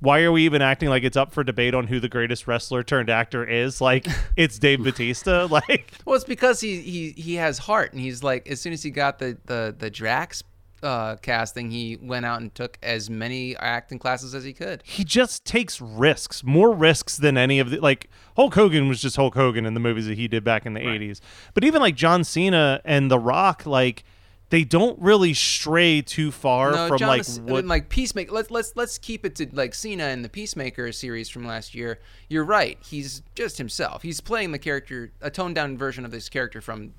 "Why 0.00 0.22
are 0.22 0.32
we 0.32 0.44
even 0.44 0.62
acting 0.62 0.88
like 0.88 1.04
it's 1.04 1.16
up 1.16 1.32
for 1.32 1.44
debate 1.44 1.74
on 1.74 1.86
who 1.86 2.00
the 2.00 2.08
greatest 2.08 2.46
wrestler 2.46 2.82
turned 2.82 3.10
actor 3.10 3.44
is? 3.44 3.80
Like 3.80 4.06
it's 4.36 4.58
Dave 4.58 4.82
Bautista. 4.82 5.46
Like 5.58 5.92
Well, 6.04 6.14
it's 6.14 6.24
because 6.24 6.60
he 6.60 6.80
he 6.80 7.12
he 7.12 7.34
has 7.34 7.58
heart, 7.58 7.92
and 7.92 8.00
he's 8.00 8.22
like, 8.22 8.48
as 8.48 8.60
soon 8.60 8.72
as 8.72 8.82
he 8.82 8.90
got 8.90 9.18
the 9.18 9.36
the 9.46 9.74
the 9.76 9.90
Drax 9.90 10.42
uh, 10.82 11.16
casting, 11.16 11.70
he 11.70 11.96
went 12.00 12.24
out 12.24 12.40
and 12.40 12.54
took 12.54 12.78
as 12.82 13.10
many 13.10 13.56
acting 13.56 13.98
classes 13.98 14.34
as 14.34 14.44
he 14.44 14.52
could. 14.52 14.82
he 14.84 15.04
just 15.04 15.44
takes 15.44 15.80
risks, 15.80 16.44
more 16.44 16.72
risks 16.72 17.16
than 17.16 17.36
any 17.36 17.58
of 17.58 17.70
the 17.70 17.80
like 17.80 18.08
Hulk 18.36 18.54
Hogan 18.54 18.88
was 18.88 19.02
just 19.02 19.16
Hulk 19.16 19.34
Hogan 19.34 19.66
in 19.66 19.74
the 19.74 19.80
movies 19.80 20.06
that 20.06 20.16
he 20.16 20.28
did 20.28 20.44
back 20.44 20.66
in 20.66 20.74
the 20.74 20.80
80s. 20.80 21.20
But 21.54 21.64
even 21.64 21.80
like 21.80 21.96
John 21.96 22.24
Cena 22.24 22.80
and 22.84 23.10
The 23.10 23.18
Rock 23.18 23.66
like 23.66 24.04
they 24.50 24.64
don't 24.64 24.98
really 25.00 25.34
stray 25.34 26.00
too 26.00 26.30
far 26.30 26.72
No, 26.72 26.88
from 26.88 27.06
like 27.06 27.26
what 27.42 27.66
like 27.66 27.88
Peacemaker. 27.88 28.32
Let's 28.32 28.50
let's 28.50 28.72
let's 28.76 28.96
keep 28.98 29.26
it 29.26 29.34
to 29.36 29.48
like 29.52 29.74
Cena 29.74 30.04
and 30.04 30.24
the 30.24 30.28
Peacemaker 30.28 30.90
series 30.92 31.28
from 31.28 31.46
last 31.46 31.74
year. 31.74 31.98
You're 32.28 32.44
right. 32.44 32.78
He's 32.82 33.22
just 33.34 33.58
himself. 33.58 34.02
He's 34.02 34.20
playing 34.20 34.52
the 34.52 34.58
character, 34.58 35.12
a 35.20 35.30
toned 35.30 35.54
down 35.54 35.76
version 35.76 36.04
of 36.04 36.10
this 36.10 36.28
character 36.28 36.60
from 36.60 36.94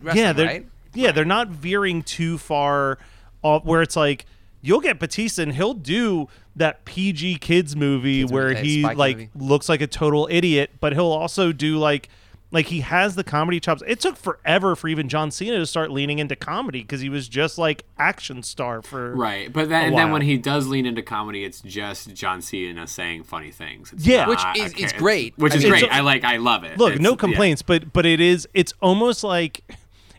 wrestling, 0.00 0.24
yeah, 0.24 0.32
they're 0.32 0.46
right? 0.46 0.66
yeah, 0.94 1.12
they're 1.12 1.24
not 1.24 1.48
veering 1.48 2.02
too 2.02 2.38
far 2.38 2.98
off 3.42 3.64
where 3.64 3.82
it's 3.82 3.96
like 3.96 4.26
you'll 4.60 4.80
get 4.80 5.00
Bautista 5.00 5.42
and 5.42 5.54
he'll 5.54 5.74
do 5.74 6.28
that 6.54 6.84
PG 6.84 7.36
kids 7.36 7.74
movie 7.74 8.20
Kids 8.20 8.32
where 8.32 8.48
movie, 8.50 8.62
he 8.62 8.82
like 8.82 9.16
movie. 9.16 9.30
looks 9.34 9.68
like 9.68 9.80
a 9.80 9.86
total 9.88 10.28
idiot, 10.30 10.70
but 10.78 10.92
he'll 10.92 11.06
also 11.06 11.50
do 11.50 11.78
like 11.78 12.08
like 12.52 12.66
he 12.66 12.80
has 12.80 13.16
the 13.16 13.24
comedy 13.24 13.58
chops. 13.58 13.82
It 13.86 13.98
took 13.98 14.16
forever 14.16 14.76
for 14.76 14.86
even 14.88 15.08
John 15.08 15.30
Cena 15.32 15.58
to 15.58 15.66
start 15.66 15.90
leaning 15.90 16.18
into 16.20 16.36
comedy 16.36 16.82
because 16.82 17.00
he 17.00 17.08
was 17.08 17.26
just 17.28 17.58
like 17.58 17.82
action 17.98 18.42
star 18.42 18.82
for 18.82 19.14
Right, 19.16 19.52
but 19.52 19.68
then 19.68 19.84
a 19.84 19.86
and 19.88 19.96
then 19.98 20.10
when 20.12 20.22
he 20.22 20.36
does 20.36 20.68
lean 20.68 20.86
into 20.86 21.02
comedy, 21.02 21.42
it's 21.44 21.60
just 21.62 22.14
John 22.14 22.40
Cena 22.42 22.86
saying 22.86 23.24
funny 23.24 23.50
things. 23.50 23.92
It's 23.92 24.06
Yeah. 24.06 24.28
Which 24.28 24.38
is- 24.56 24.72
okay, 24.74 24.82
it's 24.84 24.92
great. 24.92 25.34
Which 25.36 25.52
I 25.52 25.56
is 25.56 25.62
mean- 25.62 25.70
great. 25.72 25.82
It's- 25.84 25.98
I 25.98 26.00
like. 26.02 26.22
I 26.24 26.36
love 26.36 26.62
it. 26.64 26.78
look 26.78 26.90
It's- 26.92 27.02
no 27.02 27.10
yeah. 27.10 27.16
complaints 27.16 27.62
but 27.62 27.92
but 27.92 28.06
it 28.06 28.20
is 28.20 28.46
it's 28.54 28.72
almost 28.80 29.24
like 29.24 29.62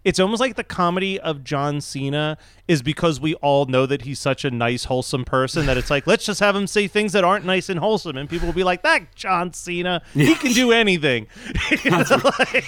it's 0.03 0.19
almost 0.19 0.39
like 0.39 0.55
the 0.55 0.63
comedy 0.63 1.19
of 1.19 1.43
john 1.43 1.79
cena 1.81 2.37
is 2.67 2.81
because 2.81 3.19
we 3.19 3.35
all 3.35 3.65
know 3.65 3.85
that 3.85 4.03
he's 4.03 4.19
such 4.19 4.43
a 4.45 4.51
nice 4.51 4.85
wholesome 4.85 5.23
person 5.25 5.65
that 5.65 5.77
it's 5.77 5.89
like 5.89 6.05
let's 6.07 6.25
just 6.25 6.39
have 6.39 6.55
him 6.55 6.67
say 6.67 6.87
things 6.87 7.13
that 7.13 7.23
aren't 7.23 7.45
nice 7.45 7.69
and 7.69 7.79
wholesome 7.79 8.17
and 8.17 8.29
people 8.29 8.45
will 8.47 8.53
be 8.53 8.63
like 8.63 8.81
that 8.83 9.13
john 9.15 9.51
cena 9.53 10.01
he 10.13 10.35
can 10.35 10.51
do 10.53 10.71
anything 10.71 11.27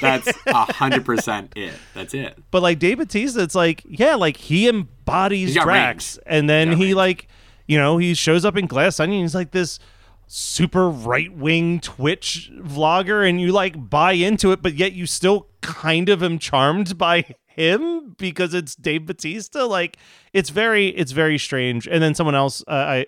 That's 0.01 0.31
a 0.45 0.73
hundred 0.73 1.05
percent 1.05 1.53
it. 1.55 1.73
That's 1.93 2.13
it. 2.13 2.37
but 2.51 2.61
like 2.61 2.79
Dave 2.79 2.97
Bautista, 2.97 3.41
it's 3.41 3.55
like, 3.55 3.83
yeah, 3.87 4.15
like 4.15 4.37
he 4.37 4.67
embodies 4.67 5.53
Drax. 5.53 6.17
range. 6.17 6.23
And 6.25 6.49
then 6.49 6.73
he 6.73 6.85
range. 6.85 6.95
like, 6.95 7.27
you 7.67 7.77
know, 7.77 7.97
he 7.97 8.13
shows 8.13 8.45
up 8.45 8.57
in 8.57 8.67
Glass 8.67 8.99
Onion. 8.99 9.21
He's 9.21 9.35
like 9.35 9.51
this 9.51 9.79
super 10.27 10.89
right 10.89 11.35
wing 11.35 11.79
Twitch 11.79 12.51
vlogger, 12.55 13.27
and 13.27 13.39
you 13.39 13.51
like 13.51 13.89
buy 13.89 14.13
into 14.13 14.51
it, 14.51 14.61
but 14.61 14.75
yet 14.75 14.93
you 14.93 15.05
still 15.05 15.47
kind 15.61 16.09
of 16.09 16.23
am 16.23 16.39
charmed 16.39 16.97
by 16.97 17.35
him 17.45 18.15
because 18.17 18.53
it's 18.53 18.75
Dave 18.75 19.05
Bautista. 19.05 19.65
Like 19.65 19.97
it's 20.33 20.49
very, 20.49 20.89
it's 20.89 21.11
very 21.11 21.37
strange. 21.37 21.87
And 21.87 22.01
then 22.01 22.15
someone 22.15 22.35
else, 22.35 22.63
uh, 22.67 22.71
I 22.71 23.05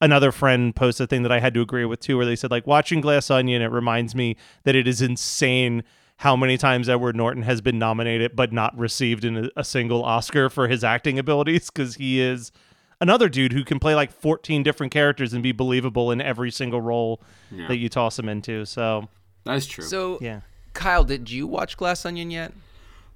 another 0.00 0.32
friend 0.32 0.76
posted 0.76 1.04
a 1.04 1.06
thing 1.06 1.22
that 1.22 1.32
I 1.32 1.40
had 1.40 1.54
to 1.54 1.60
agree 1.60 1.84
with 1.84 2.00
too, 2.00 2.16
where 2.16 2.26
they 2.26 2.36
said 2.36 2.50
like 2.50 2.66
watching 2.66 3.00
Glass 3.00 3.30
Onion, 3.30 3.62
it 3.62 3.70
reminds 3.70 4.14
me 4.14 4.36
that 4.64 4.74
it 4.74 4.86
is 4.86 5.00
insane 5.00 5.82
how 6.18 6.34
many 6.34 6.56
times 6.56 6.88
Edward 6.88 7.14
Norton 7.16 7.42
has 7.42 7.60
been 7.60 7.78
nominated 7.78 8.34
but 8.34 8.52
not 8.52 8.76
received 8.78 9.24
in 9.24 9.36
a, 9.36 9.50
a 9.56 9.64
single 9.64 10.04
Oscar 10.04 10.48
for 10.48 10.68
his 10.68 10.82
acting 10.82 11.18
abilities 11.18 11.70
because 11.70 11.96
he 11.96 12.20
is 12.20 12.52
another 13.00 13.28
dude 13.28 13.52
who 13.52 13.64
can 13.64 13.78
play 13.78 13.94
like 13.94 14.10
14 14.12 14.62
different 14.62 14.92
characters 14.92 15.32
and 15.32 15.42
be 15.42 15.52
believable 15.52 16.10
in 16.10 16.20
every 16.20 16.50
single 16.50 16.80
role 16.80 17.20
Yeah. 17.50 17.68
that 17.68 17.76
you 17.76 17.88
toss 17.88 18.18
him 18.18 18.28
into. 18.28 18.64
So 18.64 19.08
That's 19.44 19.66
true. 19.66 19.84
So, 19.84 20.18
yeah. 20.20 20.40
Kyle, 20.72 21.04
did 21.04 21.30
you 21.30 21.46
watch 21.46 21.76
Glass 21.76 22.04
Onion 22.04 22.30
yet? 22.30 22.52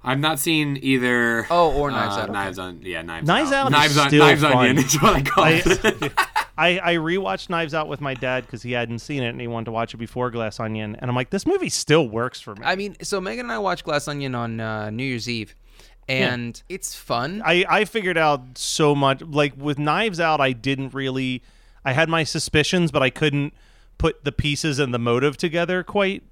I've 0.03 0.19
not 0.19 0.39
seen 0.39 0.79
either. 0.81 1.45
Oh, 1.51 1.71
or 1.73 1.91
Knives 1.91 2.15
uh, 2.15 2.21
Out, 2.21 2.23
okay. 2.23 2.31
Knives 2.33 2.57
on. 2.57 2.81
Yeah, 2.81 3.03
knives. 3.03 3.27
Knives 3.27 3.51
Out 3.51 3.67
is 3.67 3.71
Knives 3.71 3.97
on. 3.97 4.11
Knives 4.17 4.41
fun. 4.41 4.53
onion 4.53 4.77
is 4.79 4.95
what 5.01 5.15
I 5.15 5.21
call 5.21 5.43
I- 5.43 5.61
it. 5.65 6.13
I, 6.57 6.79
I 6.91 6.95
rewatched 6.95 7.49
Knives 7.49 7.73
Out 7.73 7.87
with 7.87 8.01
my 8.01 8.13
dad 8.13 8.45
because 8.45 8.61
he 8.63 8.71
hadn't 8.73 8.99
seen 8.99 9.23
it 9.23 9.29
and 9.29 9.39
he 9.41 9.47
wanted 9.47 9.65
to 9.65 9.71
watch 9.71 9.93
it 9.93 9.97
before 9.97 10.29
Glass 10.31 10.59
Onion. 10.59 10.95
And 10.99 11.09
I'm 11.09 11.15
like, 11.15 11.29
this 11.29 11.45
movie 11.47 11.69
still 11.69 12.07
works 12.07 12.41
for 12.41 12.55
me. 12.55 12.61
I 12.65 12.75
mean, 12.75 12.95
so 13.01 13.21
Megan 13.21 13.45
and 13.45 13.51
I 13.51 13.57
watched 13.59 13.83
Glass 13.83 14.07
Onion 14.07 14.35
on 14.35 14.59
uh, 14.59 14.89
New 14.89 15.03
Year's 15.03 15.29
Eve, 15.29 15.55
and 16.07 16.61
it's 16.69 16.95
fun. 16.95 17.41
I, 17.45 17.65
I 17.69 17.85
figured 17.85 18.17
out 18.17 18.57
so 18.57 18.95
much. 18.95 19.21
Like 19.21 19.53
with 19.57 19.79
Knives 19.79 20.19
Out, 20.19 20.41
I 20.41 20.51
didn't 20.51 20.93
really. 20.93 21.41
I 21.83 21.93
had 21.93 22.09
my 22.09 22.23
suspicions, 22.23 22.91
but 22.91 23.01
I 23.01 23.09
couldn't 23.09 23.53
put 23.97 24.23
the 24.23 24.31
pieces 24.31 24.79
and 24.79 24.93
the 24.93 24.99
motive 24.99 25.37
together 25.37 25.83
quite 25.83 26.23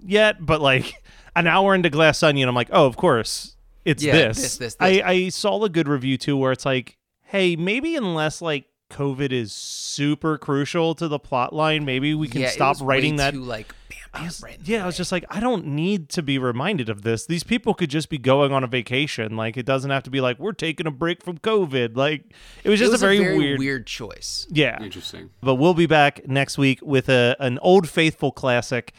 yet. 0.00 0.44
But 0.44 0.60
like 0.60 1.02
an 1.36 1.46
hour 1.46 1.74
into 1.74 1.90
Glass 1.90 2.22
Onion, 2.22 2.48
I'm 2.48 2.54
like, 2.54 2.70
oh, 2.72 2.86
of 2.86 2.96
course, 2.96 3.56
it's 3.84 4.02
Yeah, 4.02 4.12
this. 4.12 4.36
this, 4.36 4.56
this, 4.56 4.76
I, 4.80 4.90
this. 4.92 5.02
I 5.04 5.28
saw 5.28 5.62
a 5.64 5.68
good 5.68 5.88
review 5.88 6.18
too, 6.18 6.36
where 6.36 6.52
it's 6.52 6.66
like, 6.66 6.96
hey, 7.22 7.56
maybe 7.56 7.96
unless 7.96 8.42
like 8.42 8.66
COVID 8.90 9.32
is 9.32 9.52
super 9.52 10.38
crucial 10.38 10.94
to 10.94 11.08
the 11.08 11.18
plot 11.18 11.52
line, 11.52 11.84
maybe 11.84 12.14
we 12.14 12.28
can 12.28 12.40
yeah, 12.40 12.48
it 12.48 12.52
stop 12.52 12.76
was 12.76 12.82
writing 12.82 13.14
way 13.14 13.18
that. 13.18 13.30
Too, 13.34 13.42
like, 13.42 13.68
bam, 13.87 13.87
I 14.14 14.24
was- 14.24 14.42
right 14.42 14.58
yeah, 14.64 14.82
I 14.82 14.86
was 14.86 14.96
just 14.96 15.12
like, 15.12 15.24
I 15.30 15.40
don't 15.40 15.66
need 15.66 16.08
to 16.10 16.22
be 16.22 16.38
reminded 16.38 16.88
of 16.88 17.02
this. 17.02 17.26
These 17.26 17.44
people 17.44 17.74
could 17.74 17.90
just 17.90 18.08
be 18.08 18.18
going 18.18 18.52
on 18.52 18.64
a 18.64 18.66
vacation. 18.66 19.36
Like, 19.36 19.56
it 19.56 19.66
doesn't 19.66 19.90
have 19.90 20.02
to 20.04 20.10
be 20.10 20.20
like 20.20 20.38
we're 20.38 20.52
taking 20.52 20.86
a 20.86 20.90
break 20.90 21.22
from 21.22 21.38
COVID. 21.38 21.96
Like, 21.96 22.24
it 22.64 22.68
was 22.70 22.80
It 22.80 22.84
just 22.84 22.92
was 22.92 23.02
a 23.02 23.06
very, 23.06 23.56
weird, 23.58 23.86
choice. 23.86 24.46
Yeah, 24.50 24.82
Interesting. 24.82 25.30
but 25.42 25.56
we'll 25.56 25.74
be 25.74 25.86
back 25.86 26.26
next 26.28 26.58
week 26.58 26.80
with 26.82 27.08
a 27.08 27.36
an 27.38 27.58
old 27.60 27.88
faithful 27.88 28.32
classic 28.32 28.92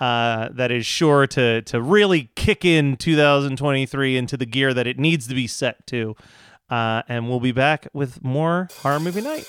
uh, 0.00 0.48
that 0.52 0.70
is 0.70 0.84
sure 0.84 1.26
to 1.28 1.62
to 1.62 1.80
really 1.80 2.30
kick 2.34 2.64
in 2.64 2.96
2023 2.96 4.16
into 4.16 4.36
the 4.36 4.46
gear 4.46 4.74
that 4.74 4.86
it 4.86 4.98
needs 4.98 5.26
to 5.28 5.34
be 5.34 5.46
set 5.46 5.86
to. 5.86 6.14
Uh, 6.68 7.02
and 7.08 7.28
we'll 7.28 7.40
be 7.40 7.52
back 7.52 7.86
with 7.92 8.22
more 8.24 8.68
horror 8.82 8.98
movie 9.00 9.20
night. 9.20 9.48